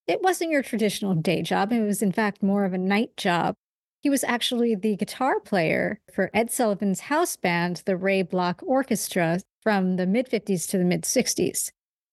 It 0.07 0.21
wasn't 0.21 0.51
your 0.51 0.63
traditional 0.63 1.15
day 1.15 1.41
job, 1.41 1.71
it 1.71 1.81
was, 1.81 2.01
in 2.01 2.11
fact, 2.11 2.43
more 2.43 2.65
of 2.65 2.73
a 2.73 2.77
night 2.77 3.15
job. 3.17 3.55
He 4.01 4.09
was 4.09 4.23
actually 4.25 4.75
the 4.75 4.97
guitar 4.97 5.39
player 5.39 6.01
for 6.13 6.29
Ed 6.33 6.51
Sullivan's 6.51 7.01
house 7.01 7.37
band, 7.37 7.83
the 7.85 7.95
Ray 7.95 8.21
Bloch 8.21 8.61
Orchestra, 8.61 9.39
from 9.61 9.95
the 9.95 10.05
mid 10.05 10.29
50s 10.29 10.69
to 10.69 10.77
the 10.77 10.83
mid 10.83 11.03
60s. 11.03 11.71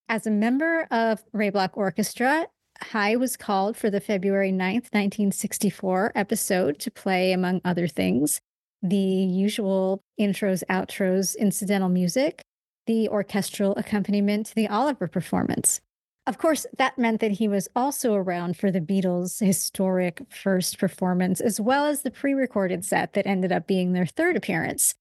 As 0.08 0.26
a 0.26 0.30
member 0.30 0.86
of 0.90 1.24
Ray 1.32 1.50
Bloch 1.50 1.76
Orchestra, 1.76 2.46
Hy 2.82 3.16
was 3.16 3.36
called 3.36 3.76
for 3.76 3.90
the 3.90 4.00
February 4.00 4.52
9th, 4.52 4.92
1964 4.92 6.12
episode 6.14 6.78
to 6.78 6.90
play, 6.90 7.32
among 7.32 7.60
other 7.64 7.86
things, 7.86 8.40
the 8.82 8.96
usual 8.96 10.02
intros, 10.18 10.62
outros, 10.70 11.36
incidental 11.36 11.88
music, 11.88 12.42
the 12.86 13.08
orchestral 13.08 13.74
accompaniment 13.76 14.46
to 14.46 14.54
the 14.54 14.68
Oliver 14.68 15.06
performance. 15.06 15.80
Of 16.26 16.38
course, 16.38 16.66
that 16.78 16.98
meant 16.98 17.20
that 17.20 17.32
he 17.32 17.48
was 17.48 17.68
also 17.74 18.14
around 18.14 18.56
for 18.56 18.70
the 18.70 18.80
Beatles' 18.80 19.44
historic 19.44 20.22
first 20.30 20.78
performance, 20.78 21.40
as 21.40 21.60
well 21.60 21.86
as 21.86 22.02
the 22.02 22.10
pre 22.10 22.34
recorded 22.34 22.84
set 22.84 23.14
that 23.14 23.26
ended 23.26 23.52
up 23.52 23.66
being 23.66 23.92
their 23.92 24.06
third 24.06 24.36
appearance. 24.36 24.94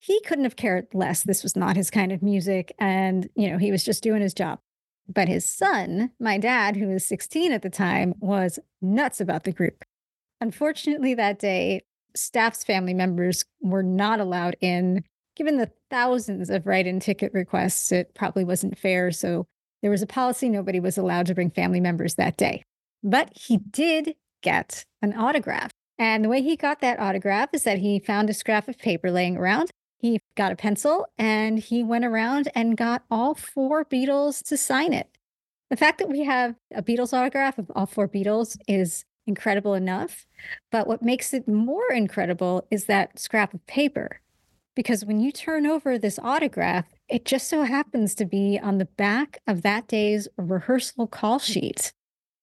He 0.00 0.20
couldn't 0.22 0.44
have 0.44 0.56
cared 0.56 0.88
less. 0.92 1.22
This 1.22 1.44
was 1.44 1.54
not 1.54 1.76
his 1.76 1.90
kind 1.90 2.10
of 2.10 2.22
music. 2.22 2.74
And, 2.78 3.28
you 3.36 3.50
know, 3.50 3.58
he 3.58 3.70
was 3.70 3.84
just 3.84 4.02
doing 4.02 4.20
his 4.20 4.34
job. 4.34 4.58
But 5.08 5.28
his 5.28 5.44
son, 5.44 6.10
my 6.18 6.38
dad, 6.38 6.76
who 6.76 6.88
was 6.88 7.06
16 7.06 7.52
at 7.52 7.62
the 7.62 7.70
time, 7.70 8.14
was 8.18 8.58
nuts 8.80 9.20
about 9.20 9.44
the 9.44 9.52
group. 9.52 9.84
Unfortunately, 10.40 11.14
that 11.14 11.38
day, 11.38 11.82
staff's 12.16 12.64
family 12.64 12.94
members 12.94 13.44
were 13.60 13.82
not 13.82 14.20
allowed 14.20 14.56
in. 14.60 15.04
Given 15.36 15.56
the 15.56 15.70
thousands 15.90 16.50
of 16.50 16.66
write 16.66 16.86
in 16.86 17.00
ticket 17.00 17.32
requests, 17.32 17.90
it 17.92 18.14
probably 18.14 18.44
wasn't 18.44 18.78
fair. 18.78 19.10
So 19.10 19.46
there 19.80 19.90
was 19.90 20.02
a 20.02 20.06
policy 20.06 20.48
nobody 20.48 20.80
was 20.80 20.98
allowed 20.98 21.26
to 21.26 21.34
bring 21.34 21.50
family 21.50 21.80
members 21.80 22.14
that 22.16 22.36
day. 22.36 22.62
But 23.02 23.30
he 23.34 23.56
did 23.56 24.14
get 24.42 24.84
an 25.00 25.14
autograph. 25.14 25.70
And 25.98 26.24
the 26.24 26.28
way 26.28 26.42
he 26.42 26.56
got 26.56 26.80
that 26.80 27.00
autograph 27.00 27.50
is 27.52 27.64
that 27.64 27.78
he 27.78 27.98
found 27.98 28.28
a 28.28 28.34
scrap 28.34 28.68
of 28.68 28.78
paper 28.78 29.10
laying 29.10 29.36
around. 29.36 29.70
He 29.98 30.18
got 30.36 30.52
a 30.52 30.56
pencil 30.56 31.06
and 31.16 31.58
he 31.58 31.84
went 31.84 32.04
around 32.04 32.50
and 32.54 32.76
got 32.76 33.04
all 33.10 33.34
four 33.34 33.84
Beatles 33.84 34.42
to 34.48 34.56
sign 34.56 34.92
it. 34.92 35.08
The 35.70 35.76
fact 35.76 35.98
that 35.98 36.08
we 36.08 36.24
have 36.24 36.56
a 36.74 36.82
Beatles 36.82 37.12
autograph 37.12 37.56
of 37.58 37.70
all 37.74 37.86
four 37.86 38.08
Beatles 38.08 38.58
is 38.66 39.04
incredible 39.26 39.74
enough. 39.74 40.26
But 40.72 40.86
what 40.86 41.02
makes 41.02 41.32
it 41.32 41.46
more 41.46 41.92
incredible 41.92 42.66
is 42.70 42.86
that 42.86 43.18
scrap 43.18 43.54
of 43.54 43.64
paper. 43.66 44.20
Because 44.74 45.04
when 45.04 45.20
you 45.20 45.32
turn 45.32 45.66
over 45.66 45.98
this 45.98 46.18
autograph, 46.22 46.86
it 47.08 47.24
just 47.24 47.48
so 47.48 47.64
happens 47.64 48.14
to 48.14 48.24
be 48.24 48.58
on 48.62 48.78
the 48.78 48.86
back 48.86 49.40
of 49.46 49.62
that 49.62 49.86
day's 49.86 50.28
rehearsal 50.36 51.06
call 51.06 51.38
mm. 51.38 51.44
sheet. 51.44 51.92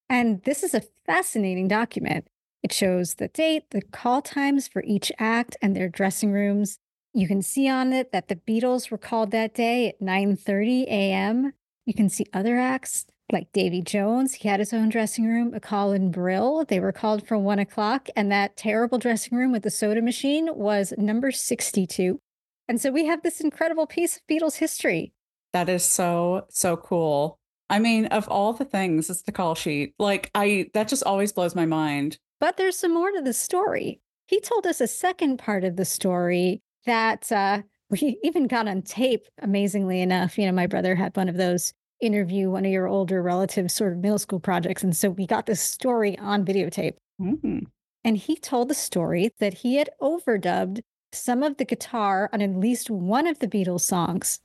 And 0.09 0.43
this 0.43 0.63
is 0.63 0.73
a 0.73 0.83
fascinating 1.05 1.67
document. 1.67 2.27
It 2.61 2.73
shows 2.73 3.15
the 3.15 3.29
date, 3.29 3.63
the 3.71 3.81
call 3.81 4.21
times 4.21 4.67
for 4.67 4.83
each 4.83 5.11
act 5.17 5.55
and 5.61 5.75
their 5.75 5.89
dressing 5.89 6.31
rooms. 6.31 6.79
You 7.13 7.27
can 7.27 7.41
see 7.41 7.67
on 7.67 7.93
it 7.93 8.11
that 8.11 8.27
the 8.27 8.35
Beatles 8.35 8.91
were 8.91 8.97
called 8.97 9.31
that 9.31 9.53
day 9.53 9.87
at 9.87 10.01
9:30 10.01 10.83
a.m. 10.83 11.53
You 11.85 11.93
can 11.93 12.09
see 12.09 12.25
other 12.33 12.57
acts 12.57 13.05
like 13.31 13.51
Davy 13.51 13.81
Jones. 13.81 14.33
He 14.35 14.47
had 14.47 14.59
his 14.59 14.73
own 14.73 14.89
dressing 14.89 15.25
room. 15.25 15.51
McCall 15.51 15.95
and 15.95 16.11
Brill, 16.11 16.65
they 16.65 16.79
were 16.79 16.91
called 16.91 17.27
for 17.27 17.37
one 17.37 17.59
o'clock. 17.59 18.09
And 18.15 18.31
that 18.31 18.57
terrible 18.57 18.97
dressing 18.97 19.37
room 19.37 19.51
with 19.51 19.63
the 19.63 19.69
soda 19.69 20.01
machine 20.01 20.49
was 20.53 20.93
number 20.97 21.31
62. 21.31 22.19
And 22.67 22.79
so 22.79 22.91
we 22.91 23.05
have 23.05 23.23
this 23.23 23.41
incredible 23.41 23.87
piece 23.87 24.17
of 24.17 24.23
Beatles 24.29 24.57
history. 24.57 25.13
That 25.53 25.69
is 25.69 25.83
so, 25.83 26.45
so 26.49 26.77
cool. 26.77 27.39
I 27.69 27.79
mean, 27.79 28.07
of 28.07 28.27
all 28.27 28.53
the 28.53 28.65
things, 28.65 29.09
it's 29.09 29.23
the 29.23 29.31
call 29.31 29.55
sheet. 29.55 29.93
Like, 29.99 30.31
I, 30.33 30.69
that 30.73 30.87
just 30.87 31.03
always 31.03 31.31
blows 31.31 31.55
my 31.55 31.65
mind. 31.65 32.17
But 32.39 32.57
there's 32.57 32.77
some 32.77 32.93
more 32.93 33.11
to 33.11 33.21
the 33.21 33.33
story. 33.33 33.99
He 34.27 34.39
told 34.39 34.65
us 34.65 34.81
a 34.81 34.87
second 34.87 35.37
part 35.37 35.63
of 35.63 35.75
the 35.75 35.85
story 35.85 36.61
that 36.85 37.31
uh, 37.31 37.61
we 37.89 38.19
even 38.23 38.47
got 38.47 38.67
on 38.67 38.81
tape, 38.81 39.25
amazingly 39.41 40.01
enough. 40.01 40.37
You 40.37 40.45
know, 40.45 40.51
my 40.51 40.67
brother 40.67 40.95
had 40.95 41.15
one 41.15 41.29
of 41.29 41.37
those 41.37 41.73
interview 42.01 42.49
one 42.49 42.65
of 42.65 42.71
your 42.71 42.87
older 42.87 43.21
relatives 43.21 43.73
sort 43.73 43.93
of 43.93 43.99
middle 43.99 44.19
school 44.19 44.39
projects. 44.39 44.83
And 44.83 44.95
so 44.95 45.09
we 45.09 45.25
got 45.25 45.45
this 45.45 45.61
story 45.61 46.17
on 46.19 46.45
videotape. 46.45 46.95
Mm. 47.21 47.65
And 48.03 48.17
he 48.17 48.35
told 48.35 48.69
the 48.69 48.75
story 48.75 49.31
that 49.39 49.55
he 49.55 49.75
had 49.75 49.89
overdubbed 50.01 50.81
some 51.11 51.43
of 51.43 51.57
the 51.57 51.65
guitar 51.65 52.29
on 52.31 52.41
at 52.41 52.55
least 52.55 52.89
one 52.89 53.27
of 53.27 53.39
the 53.39 53.47
Beatles 53.47 53.81
songs. 53.81 54.39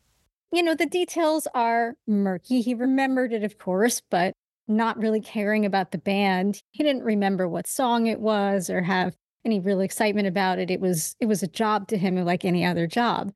You 0.51 0.63
know, 0.63 0.75
the 0.75 0.87
details 0.87 1.47
are 1.55 1.95
murky. 2.07 2.61
He 2.61 2.75
remembered 2.75 3.33
it, 3.33 3.45
of 3.45 3.59
course, 3.59 4.01
but 4.11 4.35
not 4.67 4.99
really 4.99 5.21
caring 5.21 5.67
about 5.67 5.91
the 5.91 5.99
band. 5.99 6.61
He 6.73 6.83
didn't 6.83 7.03
remember 7.03 7.49
what 7.49 7.67
song 7.67 8.07
it 8.07 8.21
was 8.21 8.71
or 8.71 8.83
have 8.83 9.15
any 9.45 9.61
real 9.61 9.81
excitement 9.81 10.27
about 10.27 10.59
it. 10.59 10.71
It 10.71 10.81
was 10.81 11.17
it 11.21 11.27
was 11.27 11.43
a 11.43 11.49
job 11.49 11.89
to 11.89 11.99
him 11.99 12.17
like 12.25 12.45
any 12.45 12.65
other 12.65 12.87
job. 12.87 13.33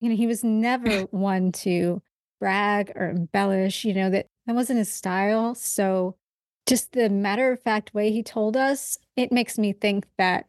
You 0.00 0.10
know, 0.10 0.16
he 0.16 0.26
was 0.26 0.42
never 0.42 1.02
one 1.10 1.52
to 1.52 2.02
brag 2.42 2.90
or 2.96 3.08
embellish, 3.08 3.84
you 3.84 3.94
know, 3.94 4.10
that 4.10 4.26
that 4.46 4.56
wasn't 4.56 4.80
his 4.80 4.92
style. 4.92 5.54
So 5.54 6.16
just 6.66 6.90
the 6.90 7.08
matter 7.08 7.52
of 7.52 7.62
fact 7.62 7.94
way 7.94 8.10
he 8.10 8.24
told 8.24 8.56
us, 8.56 8.98
it 9.16 9.30
makes 9.30 9.58
me 9.58 9.72
think 9.72 10.06
that 10.18 10.46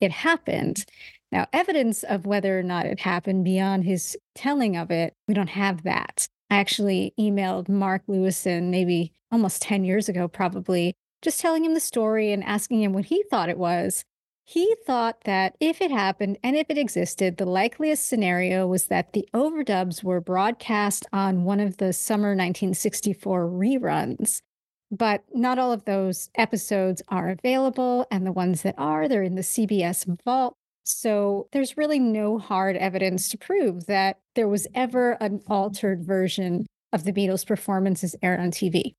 it 0.00 0.10
happened. 0.10 0.86
Now, 1.30 1.46
evidence 1.52 2.02
of 2.02 2.24
whether 2.24 2.58
or 2.58 2.62
not 2.62 2.86
it 2.86 3.00
happened 3.00 3.44
beyond 3.44 3.84
his 3.84 4.16
telling 4.34 4.74
of 4.74 4.90
it, 4.90 5.12
we 5.28 5.34
don't 5.34 5.50
have 5.50 5.82
that. 5.82 6.28
I 6.48 6.56
actually 6.56 7.12
emailed 7.20 7.68
Mark 7.68 8.06
Lewisohn 8.08 8.70
maybe 8.70 9.12
almost 9.30 9.60
10 9.60 9.84
years 9.84 10.08
ago, 10.08 10.28
probably, 10.28 10.94
just 11.20 11.40
telling 11.40 11.62
him 11.62 11.74
the 11.74 11.80
story 11.80 12.32
and 12.32 12.42
asking 12.42 12.82
him 12.82 12.94
what 12.94 13.04
he 13.04 13.22
thought 13.24 13.50
it 13.50 13.58
was. 13.58 14.02
He 14.46 14.74
thought 14.86 15.22
that 15.24 15.56
if 15.58 15.80
it 15.80 15.90
happened 15.90 16.38
and 16.42 16.54
if 16.54 16.66
it 16.68 16.76
existed, 16.76 17.38
the 17.38 17.46
likeliest 17.46 18.06
scenario 18.06 18.66
was 18.66 18.86
that 18.86 19.14
the 19.14 19.26
overdubs 19.32 20.04
were 20.04 20.20
broadcast 20.20 21.06
on 21.12 21.44
one 21.44 21.60
of 21.60 21.78
the 21.78 21.94
summer 21.94 22.28
1964 22.30 23.48
reruns. 23.48 24.42
But 24.90 25.24
not 25.32 25.58
all 25.58 25.72
of 25.72 25.86
those 25.86 26.28
episodes 26.34 27.02
are 27.08 27.30
available, 27.30 28.06
and 28.10 28.26
the 28.26 28.32
ones 28.32 28.62
that 28.62 28.74
are, 28.76 29.08
they're 29.08 29.22
in 29.22 29.34
the 29.34 29.42
CBS 29.42 30.06
vault. 30.24 30.54
So 30.84 31.48
there's 31.52 31.78
really 31.78 31.98
no 31.98 32.38
hard 32.38 32.76
evidence 32.76 33.30
to 33.30 33.38
prove 33.38 33.86
that 33.86 34.18
there 34.34 34.46
was 34.46 34.66
ever 34.74 35.12
an 35.12 35.40
altered 35.48 36.04
version 36.04 36.66
of 36.92 37.04
the 37.04 37.12
Beatles' 37.12 37.46
performances 37.46 38.14
aired 38.22 38.40
on 38.40 38.50
TV. 38.50 38.92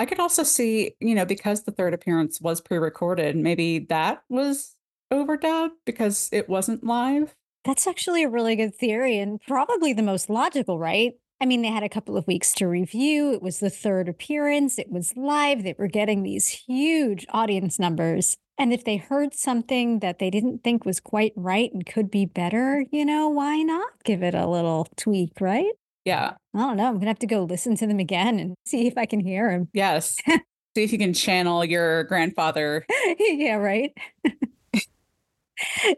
I 0.00 0.06
could 0.06 0.18
also 0.18 0.42
see, 0.42 0.96
you 1.00 1.14
know, 1.14 1.24
because 1.24 1.62
the 1.62 1.72
third 1.72 1.94
appearance 1.94 2.40
was 2.40 2.60
pre 2.60 2.78
recorded, 2.78 3.36
maybe 3.36 3.86
that 3.88 4.22
was 4.28 4.74
overdubbed 5.12 5.72
because 5.84 6.28
it 6.32 6.48
wasn't 6.48 6.84
live. 6.84 7.34
That's 7.64 7.86
actually 7.86 8.22
a 8.22 8.28
really 8.28 8.56
good 8.56 8.74
theory 8.74 9.18
and 9.18 9.40
probably 9.46 9.92
the 9.92 10.02
most 10.02 10.30
logical, 10.30 10.78
right? 10.78 11.14
I 11.40 11.46
mean, 11.46 11.62
they 11.62 11.68
had 11.68 11.82
a 11.82 11.88
couple 11.88 12.16
of 12.16 12.26
weeks 12.26 12.52
to 12.54 12.66
review. 12.66 13.32
It 13.32 13.42
was 13.42 13.60
the 13.60 13.70
third 13.70 14.08
appearance, 14.08 14.78
it 14.78 14.90
was 14.90 15.16
live. 15.16 15.62
They 15.62 15.74
were 15.78 15.86
getting 15.86 16.22
these 16.22 16.48
huge 16.48 17.26
audience 17.30 17.78
numbers. 17.78 18.36
And 18.60 18.72
if 18.72 18.84
they 18.84 18.96
heard 18.96 19.34
something 19.34 20.00
that 20.00 20.18
they 20.18 20.30
didn't 20.30 20.64
think 20.64 20.84
was 20.84 20.98
quite 20.98 21.32
right 21.36 21.72
and 21.72 21.86
could 21.86 22.10
be 22.10 22.26
better, 22.26 22.84
you 22.90 23.04
know, 23.04 23.28
why 23.28 23.62
not 23.62 23.90
give 24.02 24.24
it 24.24 24.34
a 24.34 24.48
little 24.48 24.88
tweak, 24.96 25.40
right? 25.40 25.70
Yeah. 26.04 26.34
I 26.54 26.58
don't 26.58 26.76
know. 26.76 26.86
I'm 26.86 26.94
going 26.94 27.02
to 27.02 27.08
have 27.08 27.20
to 27.20 27.26
go 27.26 27.44
listen 27.44 27.76
to 27.76 27.86
them 27.86 28.00
again 28.00 28.40
and 28.40 28.54
see 28.66 28.88
if 28.88 28.98
I 28.98 29.06
can 29.06 29.20
hear 29.20 29.50
them. 29.50 29.68
Yes. 29.72 30.16
see 30.26 30.82
if 30.82 30.90
you 30.90 30.98
can 30.98 31.14
channel 31.14 31.64
your 31.64 32.04
grandfather. 32.04 32.84
yeah, 33.18 33.54
right. 33.54 33.92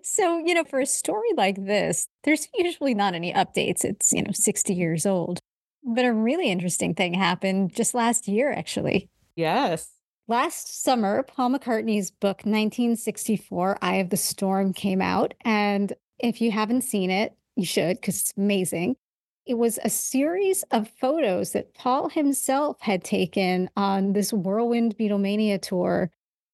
So, 0.03 0.39
you 0.45 0.55
know, 0.55 0.65
for 0.65 0.81
a 0.81 0.87
story 0.87 1.29
like 1.37 1.65
this, 1.65 2.07
there's 2.25 2.49
usually 2.55 2.95
not 2.95 3.15
any 3.15 3.33
updates. 3.33 3.85
It's, 3.85 4.13
you 4.13 4.23
know, 4.23 4.33
60 4.33 4.75
years 4.75 5.07
old. 5.07 5.39
But 5.83 6.05
a 6.05 6.13
really 6.13 6.51
interesting 6.51 6.95
thing 6.95 7.15
happened 7.15 7.75
just 7.75 7.95
last 7.95 8.29
year, 8.29 8.53
actually. 8.53 9.09
Yes. 9.37 9.91
Last 10.29 10.83
summer, 10.83 11.23
Paul 11.23 11.51
McCartney's 11.51 12.11
book, 12.11 12.43
1964, 12.45 13.79
Eye 13.83 13.97
of 13.97 14.11
the 14.11 14.17
Storm, 14.17 14.73
came 14.73 15.03
out. 15.03 15.35
And 15.45 15.93
if 16.19 16.41
you 16.41 16.51
haven't 16.53 16.83
seen 16.83 17.11
it, 17.11 17.35
you 17.57 17.65
should, 17.65 17.97
because 17.97 18.21
it's 18.21 18.35
amazing. 18.37 18.97
It 19.47 19.55
was 19.55 19.79
a 19.83 19.91
series 19.91 20.63
of 20.71 20.89
photos 21.01 21.53
that 21.53 21.75
Paul 21.75 22.11
himself 22.11 22.77
had 22.81 23.03
taken 23.03 23.71
on 23.77 24.13
this 24.13 24.33
whirlwind 24.33 24.97
Beatlemania 24.97 25.61
tour. 25.61 26.11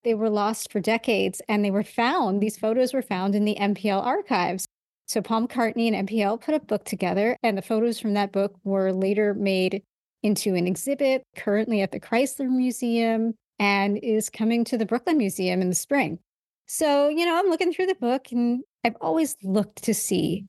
They 0.07 0.15
were 0.15 0.31
lost 0.31 0.71
for 0.71 0.79
decades 0.79 1.43
and 1.49 1.65
they 1.65 1.73
were 1.73 1.83
found, 1.83 2.41
these 2.41 2.57
photos 2.57 2.95
were 2.95 3.03
found 3.03 3.35
in 3.35 3.45
the 3.45 3.57
MPL 3.57 4.01
archives. 4.05 4.65
So 5.09 5.21
Paul 5.21 5.49
McCartney 5.49 5.93
and 5.93 6.09
MPL 6.09 6.41
put 6.41 6.55
a 6.55 6.61
book 6.61 6.85
together, 6.85 7.37
and 7.43 7.59
the 7.59 7.63
photos 7.63 7.99
from 7.99 8.15
that 8.15 8.31
book 8.31 8.55
were 8.63 8.93
later 8.93 9.35
made 9.35 9.83
into 10.23 10.55
an 10.55 10.69
exhibit 10.69 11.25
currently 11.35 11.81
at 11.81 11.91
the 11.91 11.99
Chrysler 11.99 12.49
Museum 12.49 13.35
and 13.59 13.99
is 13.99 14.31
coming 14.31 14.63
to 14.67 14.79
the 14.79 14.87
Brooklyn 14.87 15.19
Museum 15.19 15.61
in 15.61 15.71
the 15.71 15.75
spring. 15.75 16.21
So, 16.67 17.09
you 17.09 17.27
know, 17.27 17.37
I'm 17.37 17.51
looking 17.51 17.73
through 17.73 17.87
the 17.87 17.97
book 17.97 18.31
and 18.31 18.63
I've 18.85 18.97
always 19.01 19.37
looked 19.43 19.83
to 19.83 19.95
see 19.95 20.45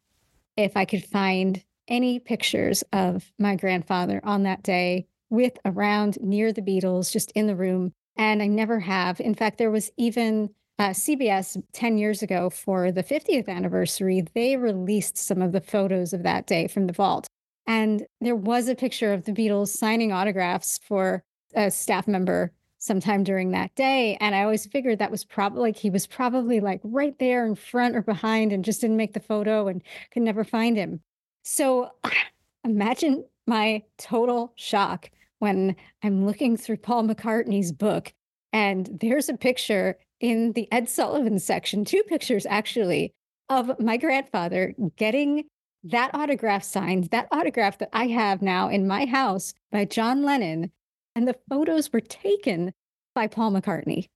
if 0.55 0.77
I 0.77 0.85
could 0.85 1.03
find 1.03 1.63
any 1.87 2.19
pictures 2.19 2.83
of 2.93 3.31
my 3.39 3.55
grandfather 3.55 4.21
on 4.23 4.43
that 4.43 4.61
day 4.61 5.07
with 5.31 5.57
around 5.65 6.19
near 6.21 6.53
the 6.53 6.61
Beatles, 6.61 7.11
just 7.11 7.31
in 7.31 7.47
the 7.47 7.55
room. 7.55 7.93
And 8.17 8.41
I 8.41 8.47
never 8.47 8.79
have. 8.79 9.19
In 9.19 9.35
fact, 9.35 9.57
there 9.57 9.71
was 9.71 9.91
even 9.97 10.49
uh, 10.79 10.89
CBS 10.89 11.61
10 11.73 11.97
years 11.97 12.21
ago 12.21 12.49
for 12.49 12.91
the 12.91 13.03
50th 13.03 13.47
anniversary, 13.47 14.25
they 14.33 14.57
released 14.57 15.17
some 15.17 15.41
of 15.41 15.51
the 15.51 15.61
photos 15.61 16.13
of 16.13 16.23
that 16.23 16.45
day 16.45 16.67
from 16.67 16.87
the 16.87 16.93
vault. 16.93 17.27
And 17.65 18.05
there 18.21 18.35
was 18.35 18.67
a 18.67 18.75
picture 18.75 19.13
of 19.13 19.25
the 19.25 19.33
Beatles 19.33 19.69
signing 19.69 20.11
autographs 20.11 20.79
for 20.87 21.23
a 21.55 21.71
staff 21.71 22.07
member 22.07 22.51
sometime 22.77 23.23
during 23.23 23.51
that 23.51 23.73
day. 23.75 24.17
And 24.21 24.35
I 24.35 24.43
always 24.43 24.67
figured 24.67 24.99
that 24.99 25.11
was 25.11 25.25
probably 25.25 25.61
like 25.61 25.77
he 25.77 25.89
was 25.89 26.05
probably 26.05 26.59
like 26.59 26.79
right 26.83 27.17
there 27.19 27.45
in 27.45 27.55
front 27.55 27.95
or 27.95 28.01
behind 28.01 28.53
and 28.53 28.63
just 28.63 28.81
didn't 28.81 28.97
make 28.97 29.13
the 29.13 29.19
photo 29.19 29.67
and 29.67 29.81
could 30.11 30.21
never 30.21 30.43
find 30.43 30.77
him. 30.77 31.01
So 31.43 31.91
imagine 32.63 33.25
my 33.47 33.83
total 33.97 34.53
shock 34.55 35.09
when 35.39 35.75
I'm 36.03 36.25
looking 36.25 36.57
through 36.57 36.77
Paul 36.77 37.03
McCartney's 37.03 37.71
book 37.71 38.13
and 38.53 38.89
there's 39.01 39.29
a 39.29 39.37
picture 39.37 39.97
in 40.19 40.53
the 40.53 40.71
Ed 40.71 40.89
Sullivan 40.89 41.39
section, 41.39 41.85
two 41.85 42.03
pictures 42.03 42.45
actually, 42.45 43.13
of 43.49 43.79
my 43.79 43.97
grandfather 43.97 44.73
getting 44.97 45.45
that 45.83 46.11
autograph 46.13 46.63
signed, 46.63 47.05
that 47.11 47.27
autograph 47.31 47.77
that 47.77 47.89
I 47.93 48.07
have 48.07 48.41
now 48.41 48.67
in 48.67 48.87
my 48.87 49.05
house 49.05 49.53
by 49.71 49.85
John 49.85 50.23
Lennon. 50.23 50.71
And 51.15 51.27
the 51.27 51.35
photos 51.49 51.91
were 51.91 52.01
taken 52.01 52.73
by 53.15 53.27
Paul 53.27 53.51
McCartney. 53.51 54.07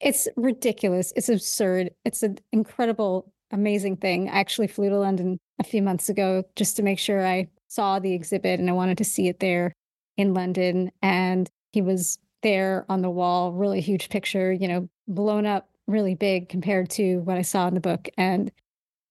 It's 0.00 0.28
ridiculous. 0.36 1.12
It's 1.16 1.28
absurd. 1.28 1.90
It's 2.04 2.22
an 2.22 2.38
incredible, 2.52 3.32
amazing 3.50 3.96
thing. 3.96 4.28
I 4.28 4.40
actually 4.40 4.68
flew 4.68 4.90
to 4.90 4.98
London 4.98 5.38
a 5.58 5.64
few 5.64 5.82
months 5.82 6.08
ago 6.08 6.44
just 6.54 6.76
to 6.76 6.82
make 6.82 6.98
sure 6.98 7.26
I 7.26 7.48
saw 7.68 7.98
the 7.98 8.12
exhibit 8.12 8.60
and 8.60 8.68
I 8.68 8.74
wanted 8.74 8.98
to 8.98 9.04
see 9.04 9.28
it 9.28 9.40
there 9.40 9.72
in 10.16 10.34
London. 10.34 10.90
And 11.02 11.50
he 11.72 11.82
was 11.82 12.18
there 12.42 12.84
on 12.88 13.02
the 13.02 13.10
wall, 13.10 13.52
really 13.52 13.80
huge 13.80 14.08
picture, 14.08 14.52
you 14.52 14.68
know, 14.68 14.88
blown 15.08 15.46
up 15.46 15.68
really 15.86 16.14
big 16.14 16.48
compared 16.48 16.90
to 16.90 17.18
what 17.18 17.38
I 17.38 17.42
saw 17.42 17.68
in 17.68 17.74
the 17.74 17.80
book. 17.80 18.08
And 18.16 18.50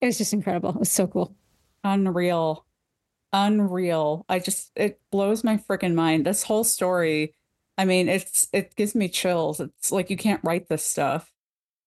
it 0.02 0.06
was 0.06 0.18
just 0.18 0.34
incredible. 0.34 0.70
It 0.72 0.80
was 0.80 0.92
so 0.92 1.08
cool. 1.08 1.36
Unreal. 1.84 2.66
Unreal. 3.32 4.26
I 4.30 4.40
just, 4.40 4.72
it 4.76 5.00
blows 5.12 5.44
my 5.44 5.58
freaking 5.58 5.94
mind. 5.94 6.26
This 6.26 6.44
whole 6.44 6.64
story, 6.64 7.34
I 7.78 7.86
mean, 7.86 8.10
it's, 8.10 8.48
it 8.54 8.76
gives 8.76 8.96
me 8.96 9.08
chills. 9.10 9.60
It's 9.60 9.92
like 9.92 10.10
you 10.10 10.18
can't 10.18 10.44
write 10.44 10.68
this 10.68 10.86
stuff, 10.86 11.32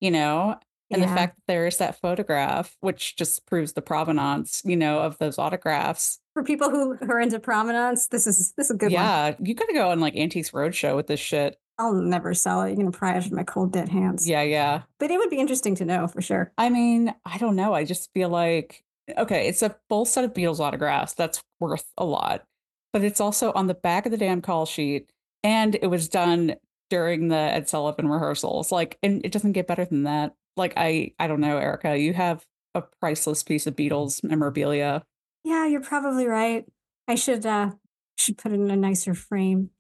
you 0.01 0.11
know? 0.11 0.59
And 0.91 1.03
yeah. 1.03 1.09
the 1.09 1.15
fact 1.15 1.37
that 1.37 1.53
there's 1.53 1.77
that 1.79 2.01
photograph, 2.01 2.77
which 2.81 3.17
just 3.17 3.47
proves 3.47 3.75
the 3.75 3.83
provenance, 3.83 4.63
you 4.65 4.77
know, 4.77 5.01
of 5.01 5.19
those 5.19 5.39
autographs. 5.39 6.19
For 6.39 6.45
people 6.45 6.71
who, 6.71 6.95
who 6.95 7.11
are 7.11 7.19
into 7.19 7.41
provenance, 7.41 8.07
this 8.07 8.25
is 8.25 8.53
this 8.57 8.67
is 8.67 8.71
a 8.71 8.79
good 8.79 8.93
yeah, 8.93 9.25
one. 9.25 9.37
Yeah, 9.41 9.49
you 9.49 9.55
gotta 9.55 9.73
go 9.73 9.91
on 9.91 9.99
like 9.99 10.15
Antiques 10.15 10.53
Roadshow 10.53 10.95
with 10.95 11.09
this 11.09 11.19
shit. 11.19 11.59
I'll 11.79 11.95
never 11.95 12.33
sell 12.33 12.63
it. 12.63 12.69
You're 12.69 12.77
gonna 12.77 12.93
pry 12.93 13.17
it 13.17 13.25
from 13.25 13.35
my 13.35 13.43
cold 13.43 13.73
dead 13.73 13.89
hands. 13.89 14.29
Yeah, 14.29 14.43
yeah. 14.43 14.83
But 15.01 15.11
it 15.11 15.19
would 15.19 15.31
be 15.31 15.41
interesting 15.41 15.75
to 15.75 15.85
know 15.85 16.07
for 16.07 16.23
sure. 16.23 16.53
I 16.57 16.69
mean, 16.69 17.13
I 17.25 17.39
don't 17.39 17.57
know. 17.57 17.75
I 17.75 17.85
just 17.85 18.13
feel 18.15 18.29
like 18.29 18.85
okay, 19.17 19.49
it's 19.49 19.63
a 19.63 19.75
full 19.89 20.05
set 20.05 20.23
of 20.23 20.33
Beatles 20.33 20.61
autographs. 20.61 21.15
That's 21.15 21.43
worth 21.59 21.87
a 21.99 22.05
lot. 22.05 22.45
But 22.93 23.03
it's 23.03 23.21
also 23.21 23.53
on 23.55 23.67
the 23.67 23.75
back 23.75 24.07
of 24.07 24.13
the 24.13 24.17
damn 24.17 24.41
call 24.41 24.65
sheet. 24.65 25.11
And 25.43 25.75
it 25.75 25.89
was 25.89 26.09
done 26.09 26.55
during 26.89 27.31
the 27.31 27.37
Ed 27.37 27.69
Sullivan 27.69 28.07
rehearsals. 28.07 28.71
Like, 28.71 28.97
and 29.03 29.27
it 29.27 29.33
doesn't 29.33 29.53
get 29.53 29.67
better 29.67 29.85
than 29.85 30.05
that. 30.05 30.35
Like, 30.57 30.75
I 30.77 31.15
I 31.19 31.27
don't 31.27 31.41
know, 31.41 31.59
Erika. 31.59 31.99
You 31.99 32.13
have 32.13 32.45
a 32.77 32.83
priceless 33.01 33.43
piece 33.43 33.67
of 33.67 33.75
Beatles 33.75 34.23
memorabilia. 34.23 35.03
Yeah, 35.49 35.65
you're 35.65 35.81
probably 35.81 36.27
right. 36.27 36.67
I 37.09 37.15
should 37.15 37.47
uh 37.47 37.71
should 38.17 38.37
put 38.37 38.53
it 38.53 38.57
in 38.57 38.71
a 38.71 38.77
nicer 38.77 39.15
frame. 39.15 39.71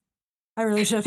I 0.56 0.62
really 0.62 0.86
should. 0.86 1.04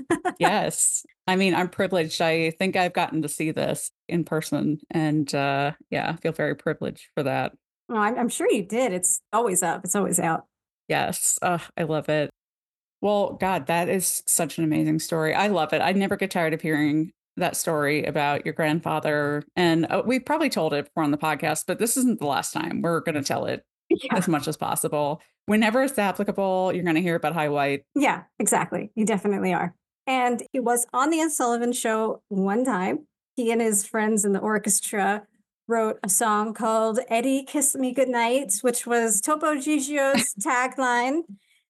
yes. 0.40 1.06
I 1.28 1.36
mean, 1.36 1.54
I'm 1.54 1.68
privileged. 1.68 2.20
I 2.20 2.50
think 2.50 2.74
I've 2.74 2.92
gotten 2.92 3.22
to 3.22 3.28
see 3.28 3.52
this 3.52 3.92
in 4.08 4.24
person. 4.24 4.80
And 4.90 5.32
uh, 5.32 5.72
yeah, 5.90 6.10
I 6.10 6.16
feel 6.16 6.32
very 6.32 6.56
privileged 6.56 7.06
for 7.14 7.22
that. 7.22 7.52
Oh, 7.88 7.98
I'm, 7.98 8.18
I'm 8.18 8.28
sure 8.28 8.50
you 8.50 8.64
did. 8.64 8.92
It's 8.92 9.22
always 9.32 9.62
up, 9.62 9.84
it's 9.84 9.94
always 9.94 10.18
out. 10.18 10.46
Yes. 10.88 11.38
Uh, 11.40 11.58
I 11.76 11.84
love 11.84 12.08
it. 12.08 12.30
Well, 13.00 13.34
God, 13.34 13.66
that 13.66 13.88
is 13.88 14.24
such 14.26 14.58
an 14.58 14.64
amazing 14.64 14.98
story. 14.98 15.34
I 15.34 15.46
love 15.46 15.72
it. 15.72 15.80
I 15.80 15.92
never 15.92 16.16
get 16.16 16.32
tired 16.32 16.52
of 16.52 16.60
hearing 16.60 17.12
that 17.36 17.56
story 17.56 18.04
about 18.04 18.44
your 18.44 18.54
grandfather. 18.54 19.44
And 19.54 19.86
uh, 19.88 20.02
we 20.04 20.18
probably 20.18 20.50
told 20.50 20.74
it 20.74 20.86
before 20.86 21.04
on 21.04 21.12
the 21.12 21.16
podcast, 21.16 21.64
but 21.68 21.78
this 21.78 21.96
isn't 21.96 22.18
the 22.18 22.26
last 22.26 22.52
time. 22.52 22.82
We're 22.82 23.00
going 23.00 23.14
to 23.14 23.22
tell 23.22 23.46
it 23.46 23.64
yeah. 23.90 24.16
as 24.16 24.28
much 24.28 24.48
as 24.48 24.56
possible. 24.56 25.20
Whenever 25.46 25.82
it's 25.82 25.98
applicable, 25.98 26.72
you're 26.72 26.84
going 26.84 26.96
to 26.96 27.02
hear 27.02 27.16
about 27.16 27.34
Hy 27.34 27.48
White. 27.48 27.84
Yeah, 27.94 28.22
exactly. 28.38 28.90
You 28.94 29.04
definitely 29.04 29.52
are. 29.52 29.74
And 30.06 30.42
he 30.52 30.60
was 30.60 30.86
on 30.92 31.10
the 31.10 31.20
Ed 31.20 31.30
Sullivan 31.30 31.72
show 31.72 32.22
one 32.28 32.64
time. 32.64 33.06
He 33.36 33.50
and 33.50 33.60
his 33.60 33.86
friends 33.86 34.24
in 34.24 34.32
the 34.32 34.40
orchestra 34.40 35.24
wrote 35.68 35.98
a 36.02 36.08
song 36.08 36.52
called 36.52 36.98
Eddie 37.08 37.44
Kiss 37.44 37.74
Me 37.76 37.92
Goodnight, 37.92 38.54
which 38.62 38.86
was 38.86 39.20
Topo 39.20 39.54
Gigio's 39.54 40.34
tagline. 40.44 41.22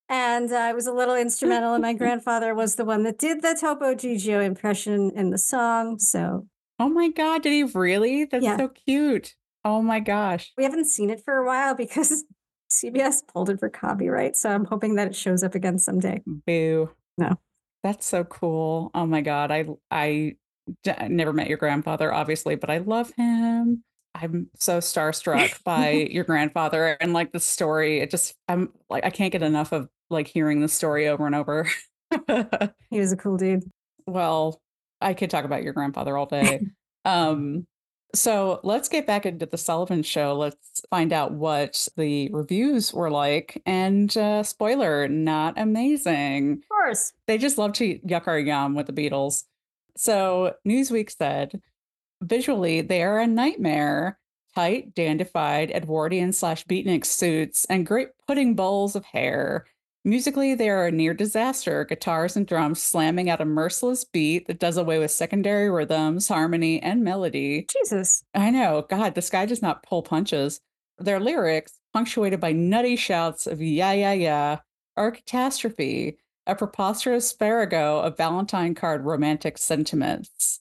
And 0.08 0.50
uh, 0.50 0.68
it 0.70 0.74
was 0.74 0.88
a 0.88 0.92
little 0.92 1.14
instrumental, 1.14 1.74
and 1.74 1.82
my 1.82 1.92
grandfather 2.02 2.54
was 2.54 2.74
the 2.74 2.84
one 2.84 3.04
that 3.04 3.18
did 3.18 3.42
the 3.42 3.56
Topo 3.60 3.94
Gigio 3.94 4.44
impression 4.44 5.12
in 5.14 5.30
the 5.30 5.38
song. 5.38 6.00
So, 6.00 6.48
oh 6.80 6.88
my 6.88 7.10
God, 7.10 7.42
did 7.42 7.52
he 7.52 7.62
really? 7.62 8.24
That's 8.24 8.42
yeah. 8.42 8.56
so 8.56 8.68
cute. 8.68 9.36
Oh 9.64 9.82
my 9.82 10.00
gosh. 10.00 10.52
We 10.56 10.64
haven't 10.64 10.86
seen 10.86 11.10
it 11.10 11.22
for 11.24 11.36
a 11.36 11.46
while 11.46 11.74
because 11.74 12.24
CBS 12.72 13.16
pulled 13.26 13.50
it 13.50 13.58
for 13.58 13.68
copyright. 13.68 14.36
So 14.36 14.50
I'm 14.50 14.64
hoping 14.64 14.94
that 14.94 15.08
it 15.08 15.16
shows 15.16 15.42
up 15.42 15.54
again 15.54 15.78
someday. 15.78 16.22
Boo. 16.26 16.90
No. 17.18 17.36
That's 17.82 18.06
so 18.06 18.24
cool. 18.24 18.90
Oh 18.94 19.06
my 19.06 19.20
God. 19.20 19.50
I, 19.50 19.66
I 19.90 20.36
never 21.08 21.32
met 21.32 21.48
your 21.48 21.58
grandfather, 21.58 22.12
obviously, 22.12 22.54
but 22.54 22.70
I 22.70 22.78
love 22.78 23.12
him. 23.16 23.82
I'm 24.14 24.48
so 24.58 24.78
starstruck 24.78 25.62
by 25.64 25.90
your 26.10 26.24
grandfather 26.24 26.96
and 27.00 27.12
like 27.12 27.32
the 27.32 27.40
story. 27.40 28.00
It 28.00 28.10
just, 28.10 28.34
I'm 28.48 28.72
like, 28.88 29.04
I 29.04 29.10
can't 29.10 29.32
get 29.32 29.42
enough 29.42 29.72
of 29.72 29.88
like 30.10 30.28
hearing 30.28 30.60
the 30.60 30.68
story 30.68 31.08
over 31.08 31.26
and 31.26 31.34
over. 31.34 31.68
he 32.90 32.98
was 32.98 33.12
a 33.12 33.16
cool 33.16 33.36
dude. 33.36 33.64
Well, 34.06 34.60
I 35.00 35.14
could 35.14 35.30
talk 35.30 35.44
about 35.44 35.62
your 35.62 35.72
grandfather 35.72 36.16
all 36.16 36.26
day. 36.26 36.60
um, 37.04 37.66
so 38.14 38.60
let's 38.62 38.88
get 38.88 39.06
back 39.06 39.26
into 39.26 39.46
the 39.46 39.58
Sullivan 39.58 40.02
show. 40.02 40.36
Let's 40.36 40.82
find 40.90 41.12
out 41.12 41.32
what 41.32 41.86
the 41.96 42.28
reviews 42.32 42.92
were 42.92 43.10
like. 43.10 43.62
And 43.66 44.14
uh, 44.16 44.42
spoiler, 44.42 45.08
not 45.08 45.54
amazing. 45.58 46.52
Of 46.62 46.68
course. 46.68 47.12
They 47.26 47.38
just 47.38 47.58
love 47.58 47.72
to 47.74 47.98
yuck 48.00 48.26
our 48.26 48.38
yum 48.38 48.74
with 48.74 48.86
the 48.86 48.92
Beatles. 48.92 49.44
So 49.96 50.54
Newsweek 50.66 51.10
said 51.16 51.60
visually, 52.22 52.80
they 52.80 53.02
are 53.02 53.20
a 53.20 53.26
nightmare. 53.26 54.18
Tight, 54.54 54.94
dandified, 54.94 55.70
Edwardian 55.70 56.32
slash 56.32 56.66
beatnik 56.66 57.06
suits 57.06 57.64
and 57.66 57.86
great 57.86 58.08
pudding 58.26 58.56
bowls 58.56 58.96
of 58.96 59.04
hair. 59.04 59.64
Musically, 60.04 60.54
they 60.54 60.70
are 60.70 60.86
a 60.86 60.90
near 60.90 61.12
disaster, 61.12 61.84
guitars 61.84 62.34
and 62.34 62.46
drums 62.46 62.82
slamming 62.82 63.28
out 63.28 63.42
a 63.42 63.44
merciless 63.44 64.02
beat 64.02 64.46
that 64.46 64.58
does 64.58 64.78
away 64.78 64.98
with 64.98 65.10
secondary 65.10 65.68
rhythms, 65.68 66.28
harmony, 66.28 66.80
and 66.80 67.04
melody. 67.04 67.66
Jesus. 67.70 68.24
I 68.34 68.50
know. 68.50 68.86
God, 68.88 69.14
this 69.14 69.28
guy 69.28 69.44
does 69.44 69.60
not 69.60 69.82
pull 69.82 70.02
punches. 70.02 70.60
Their 70.98 71.20
lyrics, 71.20 71.72
punctuated 71.92 72.40
by 72.40 72.52
nutty 72.52 72.96
shouts 72.96 73.46
of 73.46 73.60
yeah, 73.60 73.92
yeah, 73.92 74.12
yeah, 74.12 74.58
are 74.96 75.08
a 75.08 75.12
catastrophe, 75.12 76.16
a 76.46 76.54
preposterous 76.54 77.32
farrago 77.32 78.00
of 78.00 78.16
Valentine 78.16 78.74
card 78.74 79.04
romantic 79.04 79.58
sentiments. 79.58 80.60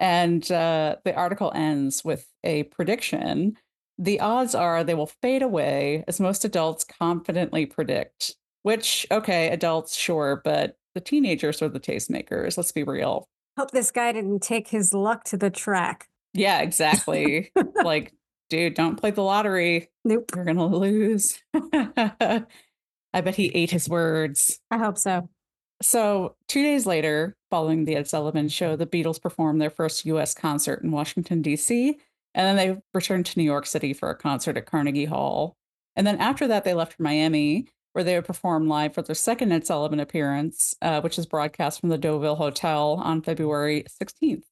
And 0.00 0.50
uh, 0.50 0.96
the 1.04 1.14
article 1.14 1.52
ends 1.54 2.04
with 2.04 2.26
a 2.42 2.62
prediction. 2.64 3.58
The 3.98 4.20
odds 4.20 4.54
are 4.54 4.82
they 4.82 4.94
will 4.94 5.10
fade 5.20 5.42
away, 5.42 6.04
as 6.08 6.20
most 6.20 6.44
adults 6.44 6.84
confidently 6.84 7.66
predict. 7.66 8.36
Which, 8.62 9.06
okay, 9.10 9.48
adults, 9.48 9.96
sure, 9.96 10.40
but 10.44 10.76
the 10.94 11.00
teenagers 11.00 11.62
are 11.62 11.68
the 11.68 11.80
tastemakers. 11.80 12.56
Let's 12.56 12.72
be 12.72 12.82
real. 12.82 13.28
Hope 13.56 13.70
this 13.70 13.90
guy 13.90 14.12
didn't 14.12 14.40
take 14.40 14.68
his 14.68 14.92
luck 14.92 15.24
to 15.24 15.36
the 15.36 15.50
track. 15.50 16.08
Yeah, 16.34 16.60
exactly. 16.60 17.50
like, 17.84 18.12
dude, 18.50 18.74
don't 18.74 18.96
play 18.96 19.10
the 19.10 19.22
lottery. 19.22 19.90
Nope. 20.04 20.30
You're 20.34 20.46
going 20.46 20.56
to 20.56 20.64
lose. 20.64 21.42
I 21.54 22.46
bet 23.12 23.34
he 23.34 23.48
ate 23.48 23.70
his 23.70 23.90
words. 23.90 24.58
I 24.70 24.78
hope 24.78 24.96
so. 24.96 25.28
So, 25.82 26.36
two 26.48 26.62
days 26.62 26.86
later, 26.86 27.36
following 27.50 27.84
the 27.84 27.94
Ed 27.94 28.08
Sullivan 28.08 28.48
show, 28.48 28.74
the 28.74 28.86
Beatles 28.86 29.20
performed 29.20 29.60
their 29.60 29.68
first 29.68 30.06
US 30.06 30.32
concert 30.32 30.82
in 30.82 30.92
Washington, 30.92 31.42
D.C. 31.42 31.98
And 32.34 32.46
then 32.46 32.56
they 32.56 32.80
returned 32.94 33.26
to 33.26 33.38
New 33.38 33.44
York 33.44 33.66
City 33.66 33.92
for 33.92 34.08
a 34.08 34.16
concert 34.16 34.56
at 34.56 34.64
Carnegie 34.64 35.04
Hall. 35.04 35.56
And 35.94 36.06
then 36.06 36.18
after 36.18 36.48
that, 36.48 36.64
they 36.64 36.72
left 36.72 36.94
for 36.94 37.02
Miami, 37.02 37.66
where 37.98 38.04
they 38.04 38.14
would 38.14 38.24
perform 38.24 38.68
live 38.68 38.94
for 38.94 39.02
their 39.02 39.12
second 39.12 39.50
Ed 39.50 39.66
Sullivan 39.66 39.98
appearance, 39.98 40.72
uh, 40.82 41.00
which 41.00 41.18
is 41.18 41.26
broadcast 41.26 41.80
from 41.80 41.88
the 41.88 41.98
Deauville 41.98 42.36
Hotel 42.36 42.92
on 43.02 43.22
February 43.22 43.86
16th. 44.00 44.44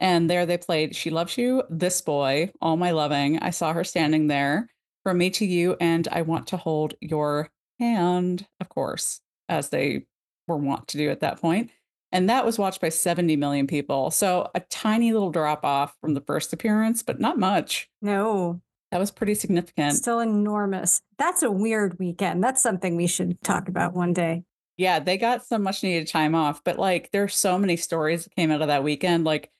And 0.00 0.28
there 0.28 0.44
they 0.44 0.58
played 0.58 0.94
She 0.94 1.08
Loves 1.08 1.38
You, 1.38 1.62
This 1.70 2.02
Boy, 2.02 2.52
All 2.60 2.76
My 2.76 2.90
Loving. 2.90 3.38
I 3.38 3.50
saw 3.50 3.72
her 3.72 3.84
standing 3.84 4.26
there 4.26 4.68
from 5.02 5.16
me 5.16 5.30
to 5.30 5.46
you, 5.46 5.78
and 5.80 6.06
I 6.12 6.20
want 6.20 6.48
to 6.48 6.58
hold 6.58 6.92
your 7.00 7.48
hand, 7.78 8.46
of 8.60 8.68
course, 8.68 9.22
as 9.48 9.70
they 9.70 10.04
were 10.46 10.58
wont 10.58 10.86
to 10.88 10.98
do 10.98 11.08
at 11.08 11.20
that 11.20 11.40
point. 11.40 11.70
And 12.12 12.28
that 12.28 12.44
was 12.44 12.58
watched 12.58 12.82
by 12.82 12.90
70 12.90 13.34
million 13.36 13.66
people. 13.66 14.10
So 14.10 14.50
a 14.54 14.60
tiny 14.60 15.14
little 15.14 15.30
drop 15.30 15.64
off 15.64 15.96
from 16.02 16.12
the 16.12 16.20
first 16.20 16.52
appearance, 16.52 17.02
but 17.02 17.18
not 17.18 17.38
much. 17.38 17.88
No, 18.02 18.60
That 18.90 18.98
was 18.98 19.10
pretty 19.10 19.34
significant. 19.34 19.94
still 19.94 20.20
enormous. 20.20 21.00
That's 21.18 21.42
a 21.42 21.50
weird 21.50 21.98
weekend. 21.98 22.42
That's 22.42 22.62
something 22.62 22.96
we 22.96 23.06
should 23.06 23.40
talk 23.42 23.68
about 23.68 23.94
one 23.94 24.12
day. 24.12 24.44
Yeah, 24.76 24.98
they 24.98 25.18
got 25.18 25.44
some 25.44 25.62
much 25.62 25.82
needed 25.82 26.08
time 26.08 26.34
off, 26.34 26.64
but 26.64 26.78
like 26.78 27.10
there's 27.12 27.36
so 27.36 27.58
many 27.58 27.76
stories 27.76 28.24
that 28.24 28.34
came 28.34 28.50
out 28.50 28.62
of 28.62 28.68
that 28.68 28.82
weekend. 28.82 29.24
Like, 29.24 29.50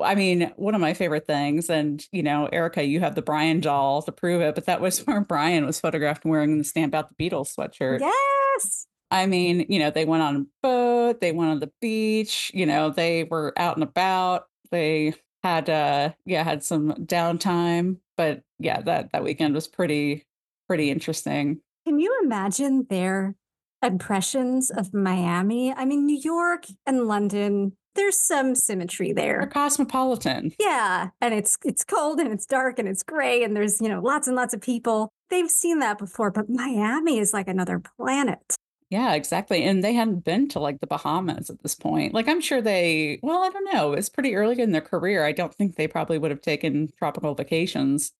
I 0.00 0.14
mean, 0.14 0.52
one 0.56 0.74
of 0.76 0.80
my 0.80 0.94
favorite 0.94 1.26
things, 1.26 1.68
and 1.68 2.04
you 2.12 2.22
know, 2.22 2.48
Erika, 2.52 2.84
you 2.84 3.00
have 3.00 3.14
the 3.14 3.22
Brian 3.22 3.60
doll 3.60 4.02
to 4.02 4.12
prove 4.12 4.40
it, 4.40 4.54
but 4.54 4.66
that 4.66 4.80
was 4.80 5.00
where 5.06 5.20
Brian 5.20 5.66
was 5.66 5.80
photographed 5.80 6.24
wearing 6.24 6.56
the 6.58 6.64
Stamp 6.64 6.94
Out 6.94 7.10
the 7.10 7.30
Beatles 7.30 7.54
sweatshirt. 7.56 8.00
Yes. 8.00 8.86
I 9.10 9.26
mean, 9.26 9.66
you 9.68 9.78
know, 9.78 9.90
they 9.90 10.04
went 10.04 10.22
on 10.22 10.36
a 10.36 10.46
boat, 10.62 11.20
they 11.20 11.32
went 11.32 11.50
on 11.50 11.60
the 11.60 11.72
beach, 11.80 12.50
you 12.54 12.66
know, 12.66 12.90
they 12.90 13.24
were 13.24 13.52
out 13.56 13.76
and 13.76 13.82
about. 13.82 14.44
They 14.70 15.14
had 15.42 15.70
uh 15.70 16.12
yeah, 16.24 16.44
had 16.44 16.62
some 16.64 16.92
downtime, 16.94 17.98
but 18.16 18.42
yeah, 18.58 18.80
that 18.82 19.12
that 19.12 19.24
weekend 19.24 19.54
was 19.54 19.68
pretty 19.68 20.24
pretty 20.66 20.90
interesting. 20.90 21.60
Can 21.86 21.98
you 21.98 22.18
imagine 22.22 22.86
their 22.90 23.34
impressions 23.82 24.70
of 24.70 24.92
Miami? 24.92 25.72
I 25.72 25.84
mean, 25.84 26.04
New 26.06 26.18
York 26.18 26.66
and 26.84 27.06
London, 27.06 27.72
there's 27.94 28.20
some 28.20 28.54
symmetry 28.54 29.12
They're 29.12 29.38
there. 29.40 29.46
cosmopolitan. 29.46 30.52
Yeah, 30.58 31.08
and 31.20 31.32
it's 31.34 31.56
it's 31.64 31.84
cold 31.84 32.20
and 32.20 32.32
it's 32.32 32.46
dark 32.46 32.78
and 32.78 32.88
it's 32.88 33.02
gray 33.02 33.42
and 33.42 33.56
there's, 33.56 33.80
you 33.80 33.88
know, 33.88 34.00
lots 34.00 34.26
and 34.26 34.36
lots 34.36 34.52
of 34.54 34.60
people. 34.60 35.08
They've 35.30 35.50
seen 35.50 35.78
that 35.80 35.98
before, 35.98 36.30
but 36.30 36.48
Miami 36.48 37.18
is 37.18 37.32
like 37.32 37.48
another 37.48 37.80
planet. 37.98 38.56
Yeah, 38.90 39.12
exactly. 39.14 39.64
And 39.64 39.84
they 39.84 39.92
hadn't 39.92 40.24
been 40.24 40.48
to 40.48 40.60
like 40.60 40.80
the 40.80 40.86
Bahamas 40.86 41.50
at 41.50 41.62
this 41.62 41.74
point. 41.74 42.14
Like 42.14 42.26
I'm 42.26 42.40
sure 42.40 42.62
they, 42.62 43.20
well, 43.22 43.42
I 43.42 43.50
don't 43.50 43.72
know. 43.74 43.92
It's 43.92 44.08
pretty 44.08 44.34
early 44.34 44.60
in 44.62 44.72
their 44.72 44.80
career. 44.80 45.24
I 45.26 45.32
don't 45.32 45.54
think 45.54 45.76
they 45.76 45.86
probably 45.86 46.16
would 46.18 46.30
have 46.30 46.40
taken 46.40 46.88
tropical 46.98 47.34
vacations. 47.34 48.12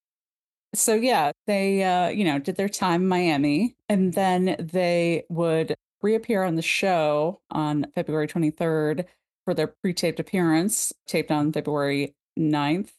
So 0.74 0.94
yeah, 0.94 1.32
they 1.46 1.84
uh, 1.84 2.08
you 2.08 2.24
know, 2.24 2.38
did 2.38 2.56
their 2.56 2.68
time 2.68 3.02
in 3.02 3.08
Miami 3.08 3.76
and 3.88 4.14
then 4.14 4.56
they 4.58 5.24
would 5.30 5.74
reappear 6.02 6.42
on 6.44 6.56
the 6.56 6.62
show 6.62 7.40
on 7.50 7.86
February 7.94 8.28
23rd 8.28 9.06
for 9.44 9.54
their 9.54 9.68
pre-taped 9.68 10.20
appearance, 10.20 10.92
taped 11.06 11.30
on 11.30 11.52
February 11.52 12.14
9th. 12.38 12.90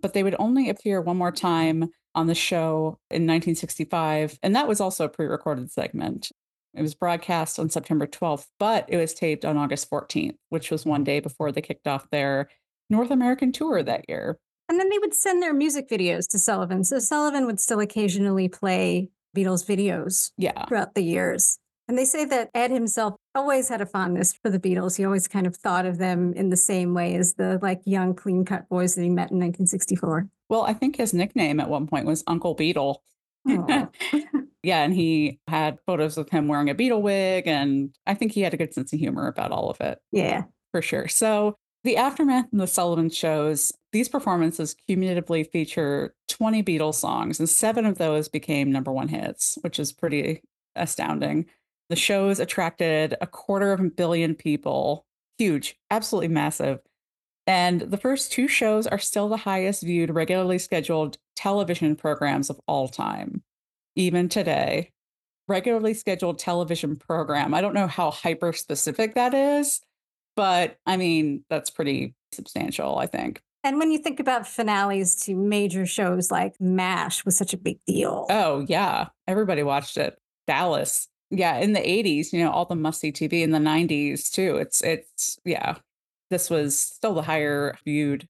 But 0.00 0.14
they 0.14 0.22
would 0.22 0.36
only 0.38 0.70
appear 0.70 1.00
one 1.00 1.16
more 1.16 1.32
time 1.32 1.90
on 2.14 2.28
the 2.28 2.34
show 2.34 2.98
in 3.10 3.26
1965, 3.26 4.38
and 4.42 4.54
that 4.56 4.68
was 4.68 4.80
also 4.80 5.04
a 5.06 5.08
pre-recorded 5.08 5.70
segment. 5.70 6.30
It 6.76 6.82
was 6.82 6.94
broadcast 6.94 7.58
on 7.58 7.70
September 7.70 8.06
12th, 8.06 8.46
but 8.58 8.84
it 8.88 8.98
was 8.98 9.14
taped 9.14 9.44
on 9.44 9.56
August 9.56 9.90
14th, 9.90 10.36
which 10.50 10.70
was 10.70 10.84
one 10.84 11.02
mm. 11.02 11.06
day 11.06 11.20
before 11.20 11.50
they 11.50 11.62
kicked 11.62 11.86
off 11.86 12.10
their 12.10 12.48
North 12.90 13.10
American 13.10 13.50
tour 13.50 13.82
that 13.82 14.04
year. 14.08 14.38
And 14.68 14.78
then 14.78 14.90
they 14.90 14.98
would 14.98 15.14
send 15.14 15.42
their 15.42 15.54
music 15.54 15.88
videos 15.88 16.28
to 16.28 16.38
Sullivan. 16.38 16.84
So 16.84 16.98
Sullivan 16.98 17.46
would 17.46 17.60
still 17.60 17.80
occasionally 17.80 18.48
play 18.48 19.10
Beatles 19.36 19.64
videos 19.64 20.32
Yeah. 20.36 20.66
throughout 20.66 20.94
the 20.94 21.04
years. 21.04 21.58
And 21.88 21.96
they 21.96 22.04
say 22.04 22.24
that 22.24 22.50
Ed 22.52 22.72
himself 22.72 23.14
always 23.34 23.68
had 23.68 23.80
a 23.80 23.86
fondness 23.86 24.32
for 24.32 24.50
the 24.50 24.58
Beatles. 24.58 24.96
He 24.96 25.04
always 25.04 25.28
kind 25.28 25.46
of 25.46 25.56
thought 25.56 25.86
of 25.86 25.98
them 25.98 26.32
in 26.32 26.48
the 26.48 26.56
same 26.56 26.94
way 26.94 27.14
as 27.14 27.34
the 27.34 27.60
like 27.62 27.80
young, 27.84 28.14
clean 28.14 28.44
cut 28.44 28.68
boys 28.68 28.96
that 28.96 29.02
he 29.02 29.08
met 29.08 29.30
in 29.30 29.38
1964. 29.38 30.28
Well, 30.48 30.62
I 30.62 30.72
think 30.72 30.96
his 30.96 31.14
nickname 31.14 31.60
at 31.60 31.68
one 31.68 31.86
point 31.86 32.06
was 32.06 32.24
Uncle 32.26 32.54
Beetle. 32.54 33.02
Oh. 33.48 33.66
Aw. 33.68 33.88
yeah, 34.62 34.82
and 34.82 34.94
he 34.94 35.38
had 35.48 35.78
photos 35.86 36.18
of 36.18 36.28
him 36.28 36.48
wearing 36.48 36.70
a 36.70 36.74
Beatle 36.74 37.02
wig, 37.02 37.46
and 37.46 37.94
I 38.06 38.14
think 38.14 38.32
he 38.32 38.40
had 38.42 38.54
a 38.54 38.56
good 38.56 38.74
sense 38.74 38.92
of 38.92 38.98
humor 38.98 39.28
about 39.28 39.52
all 39.52 39.70
of 39.70 39.80
it. 39.80 39.98
yeah. 40.12 40.44
for 40.72 40.82
sure. 40.82 41.08
So, 41.08 41.56
the 41.84 41.96
aftermath 41.96 42.46
and 42.50 42.60
the 42.60 42.66
Sullivan 42.66 43.10
shows, 43.10 43.72
these 43.92 44.08
performances 44.08 44.74
cumulatively 44.88 45.44
feature 45.44 46.14
20 46.28 46.64
Beatles 46.64 46.96
songs, 46.96 47.38
and 47.38 47.48
seven 47.48 47.86
of 47.86 47.98
those 47.98 48.28
became 48.28 48.72
number 48.72 48.90
one 48.90 49.06
hits, 49.06 49.56
which 49.60 49.78
is 49.78 49.92
pretty 49.92 50.42
astounding. 50.74 51.46
The 51.88 51.96
shows 51.96 52.40
attracted 52.40 53.14
a 53.20 53.26
quarter 53.28 53.72
of 53.72 53.80
a 53.80 53.84
billion 53.84 54.34
people, 54.34 55.06
huge, 55.38 55.76
absolutely 55.90 56.28
massive. 56.28 56.80
And 57.46 57.82
the 57.82 57.96
first 57.96 58.32
two 58.32 58.48
shows 58.48 58.88
are 58.88 58.98
still 58.98 59.28
the 59.28 59.36
highest 59.36 59.84
viewed 59.84 60.10
regularly 60.10 60.58
scheduled 60.58 61.18
television 61.36 61.96
programs 61.96 62.50
of 62.50 62.60
all 62.66 62.88
time, 62.88 63.42
even 63.94 64.28
today. 64.28 64.90
Regularly 65.48 65.94
scheduled 65.94 66.40
television 66.40 66.96
program. 66.96 67.54
I 67.54 67.60
don't 67.60 67.74
know 67.74 67.86
how 67.86 68.10
hyper 68.10 68.52
specific 68.52 69.14
that 69.14 69.32
is, 69.32 69.80
but 70.34 70.76
I 70.86 70.96
mean, 70.96 71.44
that's 71.48 71.70
pretty 71.70 72.16
substantial, 72.32 72.98
I 72.98 73.06
think. 73.06 73.40
And 73.62 73.78
when 73.78 73.90
you 73.90 73.98
think 73.98 74.20
about 74.20 74.46
finales 74.46 75.16
to 75.22 75.34
major 75.34 75.86
shows 75.86 76.30
like 76.30 76.54
MASH 76.60 77.24
was 77.24 77.36
such 77.36 77.52
a 77.52 77.56
big 77.56 77.78
deal. 77.86 78.26
Oh, 78.30 78.64
yeah. 78.68 79.08
Everybody 79.26 79.62
watched 79.62 79.96
it. 79.96 80.16
Dallas. 80.46 81.08
Yeah, 81.30 81.56
in 81.58 81.72
the 81.72 81.80
80s, 81.80 82.32
you 82.32 82.44
know, 82.44 82.52
all 82.52 82.66
the 82.66 82.76
must 82.76 83.00
see 83.00 83.10
TV 83.10 83.42
in 83.42 83.50
the 83.50 83.58
90s 83.58 84.30
too. 84.30 84.56
It's, 84.56 84.82
it's, 84.82 85.38
yeah, 85.44 85.76
this 86.30 86.48
was 86.48 86.78
still 86.78 87.14
the 87.14 87.22
higher 87.22 87.76
viewed. 87.84 88.28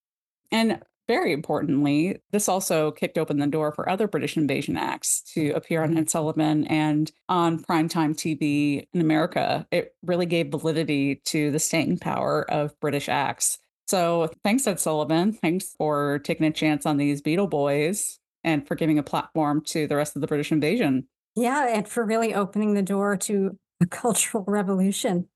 And 0.51 0.81
very 1.09 1.33
importantly, 1.33 2.21
this 2.33 2.49
also 2.49 2.91
kicked 2.91 3.19
open 3.19 3.39
the 3.39 3.47
door 3.47 3.73
for 3.73 3.89
other 3.89 4.09
British 4.09 4.37
invasion 4.37 4.77
acts 4.77 5.23
to 5.35 5.51
appear 5.51 5.83
on 5.83 5.91
mm-hmm. 5.91 5.99
Ed 5.99 6.11
Sullivan 6.11 6.67
and 6.67 7.13
on 7.29 7.63
primetime 7.63 8.15
TV 8.15 8.87
in 8.93 9.01
America. 9.01 9.67
It 9.71 9.95
really 10.03 10.27
gave 10.27 10.51
validity 10.51 11.17
to 11.27 11.51
the 11.51 11.59
staying 11.59 11.99
power 11.99 12.51
of 12.51 12.79
British 12.81 13.09
acts. 13.09 13.59
So 13.87 14.31
thanks, 14.43 14.67
Ed 14.67 14.81
Sullivan. 14.81 15.33
Thanks 15.33 15.75
for 15.79 16.19
taking 16.21 16.47
a 16.47 16.53
chance 16.53 16.87
on 16.87 16.97
these 16.97 17.23
Beatle 17.23 17.49
Boys 17.49 18.19
and 18.43 18.67
for 18.67 18.75
giving 18.75 18.99
a 18.99 19.03
platform 19.03 19.63
to 19.67 19.87
the 19.87 19.97
rest 19.97 20.17
of 20.17 20.23
the 20.23 20.29
British 20.29 20.51
invasion. 20.51 21.07
Yeah, 21.37 21.69
and 21.69 21.87
for 21.87 22.05
really 22.05 22.35
opening 22.35 22.75
the 22.75 22.83
door 22.83 23.17
to 23.19 23.59
a 23.81 23.87
cultural 23.91 24.45
revolution. 24.47 25.29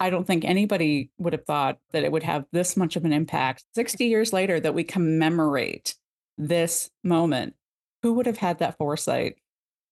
I 0.00 0.10
don't 0.10 0.26
think 0.26 0.44
anybody 0.44 1.10
would 1.18 1.32
have 1.32 1.44
thought 1.44 1.78
that 1.92 2.04
it 2.04 2.12
would 2.12 2.22
have 2.22 2.44
this 2.52 2.76
much 2.76 2.96
of 2.96 3.04
an 3.04 3.12
impact 3.12 3.64
60 3.74 4.04
years 4.06 4.32
later 4.32 4.60
that 4.60 4.74
we 4.74 4.84
commemorate 4.84 5.94
this 6.36 6.90
moment. 7.02 7.54
Who 8.02 8.12
would 8.14 8.26
have 8.26 8.38
had 8.38 8.60
that 8.60 8.76
foresight? 8.78 9.36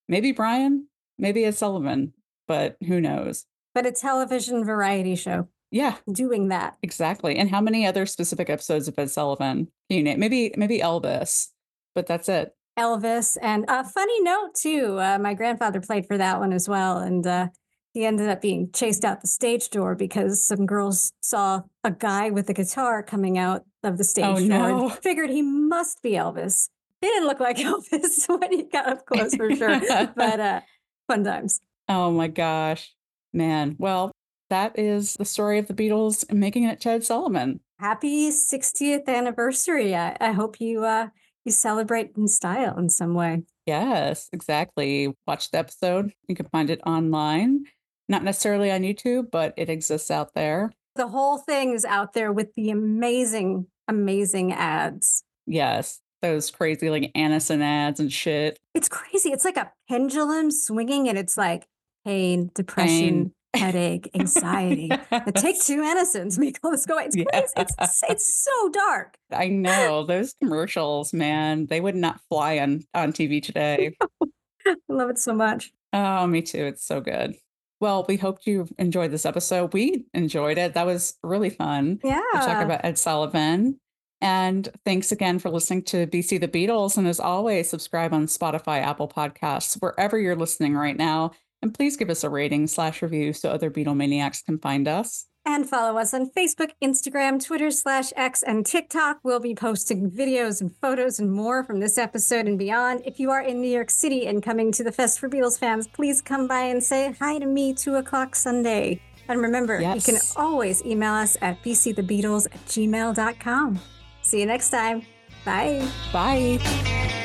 Maybe 0.09 0.31
Brian, 0.31 0.87
maybe 1.19 1.45
Ed 1.45 1.57
Sullivan, 1.57 2.13
but 2.47 2.77
who 2.87 3.01
knows? 3.01 3.47
But 3.75 3.87
a 3.87 3.91
television 3.93 4.65
variety 4.65 5.17
show 5.17 5.49
Yeah, 5.73 5.97
doing 6.11 6.49
that. 6.49 6.77
exactly. 6.83 7.37
And 7.37 7.51
how 7.51 7.61
many 7.61 7.85
other 7.85 8.07
specific 8.07 8.49
episodes 8.49 8.87
of 8.87 8.97
Ed 8.99 9.11
Sullivan? 9.11 9.69
You 9.89 10.05
name? 10.05 10.21
Maybe, 10.21 10.55
maybe 10.57 10.79
Elvis, 10.79 11.49
but 11.97 12.07
that's 12.07 12.29
it. 12.29 12.55
Elvis. 12.79 13.37
And 13.43 13.65
a 13.69 13.83
funny 13.83 14.21
note, 14.23 14.55
too. 14.55 14.99
Uh, 15.01 15.19
my 15.19 15.35
grandfather 15.35 15.81
played 15.81 16.07
for 16.07 16.17
that 16.17 16.39
one 16.39 16.53
as 16.53 16.69
well. 16.69 16.99
And 16.99 17.27
uh, 17.27 17.49
he 17.97 18.05
ended 18.05 18.29
up 18.29 18.43
being 18.43 18.69
chased 18.73 19.07
out 19.07 19.23
the 19.23 19.27
stage 19.27 19.71
door 19.71 19.95
because 19.95 20.47
some 20.47 20.67
girls 20.67 21.15
saw 21.23 21.63
a 21.83 21.91
guy 21.91 22.29
with 22.29 22.47
a 22.51 22.53
guitar 22.53 23.03
coming 23.03 23.39
out 23.39 23.65
of 23.83 23.97
the 23.97 24.05
stage 24.05 24.25
Oh, 24.27 24.37
door 24.37 24.47
no. 24.49 24.89
and 24.91 24.99
figured 24.99 25.31
he 25.31 25.41
must 25.41 26.03
be 26.03 26.11
Elvis. 26.11 26.69
He 27.01 27.07
didn't 27.07 27.27
look 27.27 27.41
like 27.41 27.57
Elvis 27.57 28.29
when 28.29 28.53
he 28.53 28.65
got 28.65 28.87
up 28.87 29.07
close 29.07 29.35
for 29.35 29.51
sure. 29.57 29.81
but 30.15 30.39
uh, 30.41 30.61
fun 31.09 31.25
times. 31.25 31.63
Oh 31.89 32.11
my 32.11 32.29
gosh, 32.29 32.93
man. 33.33 33.77
Well, 33.79 34.13
that 34.51 34.79
is 34.79 35.15
the 35.15 35.25
story 35.25 35.59
of 35.59 35.67
the 35.67 35.73
Beatles 35.73 36.31
making 36.31 36.65
it 36.65 36.83
to 36.83 36.91
Ed 36.91 37.05
Sullivan. 37.07 37.61
Happy 37.81 38.29
60th 38.31 39.07
anniversary. 39.09 39.97
I, 39.97 40.19
I 40.21 40.33
hope 40.33 40.61
you 40.61 40.85
uh, 40.85 41.09
you 41.47 41.53
celebrate 41.53 42.11
in 42.15 42.29
style 42.29 42.77
in 42.77 42.91
some 42.91 43.15
way. 43.15 43.45
Yes, 43.65 44.29
exactly. 44.35 45.15
Watch 45.27 45.51
the 45.51 45.59
episode. 45.59 46.13
You 46.29 46.37
can 46.37 46.47
find 46.51 46.69
it 46.69 46.81
online, 46.87 47.65
not 48.09 48.23
necessarily 48.25 48.71
on 48.71 48.83
YouTube, 48.83 49.31
but 49.31 49.55
it 49.57 49.69
exists 49.69 50.11
out 50.11 50.35
there. 50.35 50.73
The 50.95 51.09
whole 51.09 51.39
thing 51.39 51.73
is 51.73 51.85
out 51.85 52.15
there 52.15 52.33
with 52.33 52.55
the 52.57 52.71
amazing, 52.71 53.67
amazing 53.89 54.53
ads. 54.53 55.25
Yes, 55.47 56.01
those 56.23 56.51
crazy 56.51 56.91
like 56.91 57.13
Anacin 57.15 57.63
ads 57.63 58.01
and 58.01 58.13
shit. 58.13 58.59
It's 58.75 58.89
crazy. 58.89 59.31
It's 59.31 59.45
like 59.45 59.57
a 59.57 59.71
pendulum 59.89 60.51
swinging 60.51 61.09
and 61.09 61.19
it's 61.19 61.37
like 61.37 61.67
pain, 62.05 62.51
depression, 62.55 63.33
Pain. 63.53 63.63
headache, 63.63 64.11
anxiety. 64.15 64.89
the 65.11 65.33
take 65.35 65.61
two 65.61 65.83
Anacins 65.83 66.39
make 66.39 66.59
all 66.63 66.71
this 66.71 66.87
go. 66.87 66.99
It's 66.99 67.15
crazy. 67.15 67.27
Yeah. 67.33 67.45
It's, 67.59 68.03
it's 68.09 68.35
so 68.45 68.69
dark. 68.71 69.17
I 69.31 69.49
know 69.49 70.05
those 70.07 70.35
commercials, 70.41 71.13
man. 71.13 71.67
They 71.67 71.81
would 71.81 71.97
not 71.97 72.21
fly 72.29 72.59
on 72.59 72.85
on 72.95 73.13
TV 73.13 73.43
today. 73.43 73.97
I 74.67 74.75
love 74.89 75.11
it 75.11 75.19
so 75.19 75.33
much. 75.35 75.73
Oh, 75.93 76.27
me 76.27 76.43
too. 76.43 76.65
It's 76.65 76.85
so 76.85 77.01
good. 77.01 77.35
Well, 77.81 78.07
we 78.09 78.17
hope 78.17 78.39
you 78.47 78.69
enjoyed 78.79 79.11
this 79.11 79.27
episode. 79.27 79.73
We 79.75 80.07
enjoyed 80.15 80.59
it. 80.59 80.75
That 80.75 80.87
was 80.87 81.15
really 81.23 81.51
fun. 81.51 82.01
Yeah. 82.03 82.23
To 82.35 82.39
talk 82.39 82.65
about 82.65 82.85
Ed 82.85 82.99
Sullivan. 82.99 83.79
And 84.21 84.69
thanks 84.85 85.13
again 85.13 85.39
for 85.39 85.51
listening 85.51 85.83
to 85.85 86.07
BC 86.07 86.41
the 86.41 86.49
Beatles. 86.49 86.97
And 86.97 87.07
as 87.07 87.21
always, 87.21 87.69
subscribe 87.69 88.15
on 88.15 88.27
Spotify, 88.27 88.81
Apple 88.81 89.09
Podcasts, 89.09 89.77
wherever 89.81 90.19
you're 90.19 90.37
listening 90.37 90.75
right 90.75 90.97
now. 90.97 91.33
And 91.61 91.75
please 91.75 91.97
give 91.97 92.11
us 92.11 92.25
a 92.25 92.31
rating 92.31 92.67
slash 92.67 93.03
review 93.03 93.33
so 93.33 93.51
other 93.51 93.71
Beatle 93.71 93.97
maniacs 93.97 94.43
can 94.43 94.59
find 94.59 94.89
us. 94.89 95.27
And 95.49 95.69
follow 95.69 95.97
us 95.97 96.13
on 96.13 96.29
Facebook, 96.31 96.73
Instagram, 96.83 97.43
Twitter 97.43 97.71
slash 97.71 98.13
X, 98.17 98.43
and 98.43 98.67
TikTok. 98.67 99.21
We'll 99.23 99.39
be 99.39 99.55
posting 99.55 100.11
videos 100.11 100.61
and 100.61 100.75
photos 100.83 101.21
and 101.21 101.33
more 101.33 101.63
from 101.63 101.79
this 101.79 101.99
episode 101.99 102.47
and 102.47 102.59
beyond. 102.59 103.03
If 103.05 103.21
you 103.21 103.31
are 103.31 103.41
in 103.41 103.61
New 103.61 103.71
York 103.71 103.91
City 103.91 104.27
and 104.27 104.43
coming 104.43 104.73
to 104.73 104.83
the 104.83 104.91
Fest 104.91 105.21
for 105.21 105.29
Beatles 105.29 105.57
fans, 105.57 105.87
please 105.87 106.21
come 106.21 106.49
by 106.49 106.63
and 106.63 106.83
say 106.83 107.15
hi 107.21 107.39
to 107.39 107.47
me 107.47 107.73
2 107.73 107.95
o'clock 107.95 108.35
Sunday. 108.35 109.01
And 109.29 109.41
remember, 109.41 109.81
yes. 109.81 109.95
you 110.07 110.15
can 110.15 110.21
always 110.35 110.85
email 110.85 111.13
us 111.13 111.37
at 111.41 111.63
bcthebeatles 111.63 112.47
at 112.47 112.67
gmail.com. 112.67 113.79
See 114.23 114.41
you 114.41 114.47
next 114.47 114.71
time. 114.71 115.03
Bye. 115.45 115.89
Bye. 116.13 117.23